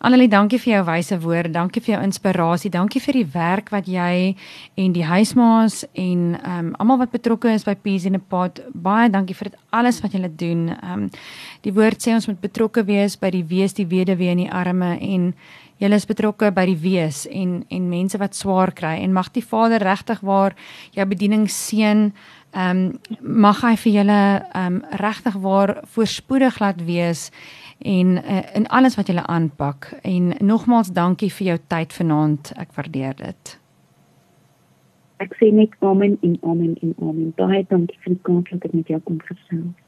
Annelie, 0.04 0.28
dankie 0.28 0.58
vir 0.60 0.74
jou 0.74 0.82
wyse 0.84 1.16
woorde, 1.24 1.50
dankie 1.56 1.80
vir 1.80 1.94
jou 1.94 2.00
inspirasie, 2.04 2.68
dankie 2.70 3.00
vir 3.00 3.16
die 3.22 3.28
werk 3.32 3.70
wat 3.72 3.86
jy 3.88 4.34
en 4.76 4.92
die 4.92 5.06
huismaas 5.08 5.86
en 5.94 6.34
ehm 6.42 6.58
um, 6.60 6.74
almal 6.76 7.00
wat 7.06 7.14
betrokke 7.14 7.54
is 7.54 7.64
by 7.64 7.74
Peace 7.74 8.06
in 8.06 8.20
a 8.20 8.20
Pot, 8.20 8.60
baie 8.76 9.08
dankie 9.10 9.36
vir 9.40 9.54
dit 9.54 9.60
alles 9.72 10.02
wat 10.04 10.12
julle 10.12 10.28
doen. 10.28 10.68
Ehm 10.76 11.06
um, 11.06 11.10
die 11.64 11.72
woord 11.72 12.04
sê 12.04 12.12
ons 12.14 12.28
moet 12.28 12.42
betrokke 12.44 12.84
wees 12.84 13.16
by 13.16 13.32
die 13.32 13.46
wees, 13.48 13.74
die 13.80 13.88
weduwee 13.88 14.36
en 14.36 14.44
die 14.44 14.52
arme 14.52 14.98
en 15.00 15.32
julle 15.82 15.98
is 16.00 16.08
betrokke 16.10 16.52
by 16.56 16.66
die 16.70 16.80
wees 16.80 17.24
en 17.30 17.64
en 17.74 17.90
mense 17.90 18.18
wat 18.22 18.36
swaar 18.36 18.74
kry. 18.76 18.96
En 19.02 19.14
mag 19.14 19.32
die 19.36 19.46
Vader 19.46 19.84
regtig 19.84 20.22
waar 20.22 20.56
jou 20.92 21.06
bediening 21.08 21.50
seën. 21.50 22.12
Ehm 22.54 22.86
um, 22.86 23.00
mag 23.22 23.64
hy 23.66 23.76
vir 23.82 23.94
julle 24.00 24.22
ehm 24.54 24.76
um, 24.76 24.82
regtig 25.02 25.36
waar 25.42 25.80
voorspoedig 25.96 26.60
laat 26.60 26.86
wees 26.86 27.32
en 27.80 28.18
uh, 28.18 28.44
in 28.56 28.68
alles 28.68 28.96
wat 28.96 29.08
julle 29.08 29.26
aanpak. 29.26 29.92
En 30.02 30.34
nogmaals 30.40 30.94
dankie 30.94 31.32
vir 31.34 31.48
jou 31.48 31.60
tyd 31.68 31.94
vanaand. 31.94 32.54
Ek 32.58 32.74
waardeer 32.78 33.16
dit. 33.18 33.60
Ek 35.18 35.34
sê 35.40 35.52
net 35.52 35.74
amen 35.80 36.18
en 36.22 36.38
amen 36.42 36.76
en 36.82 36.94
amen. 37.02 37.34
Baie 37.36 37.66
dankie 37.70 37.98
vir 38.06 38.14
die 38.14 38.22
kans 38.22 38.50
dat 38.50 38.70
ek 38.70 38.74
met 38.74 38.88
jou 38.88 39.00
kon 39.08 39.22
gesels 39.26 39.83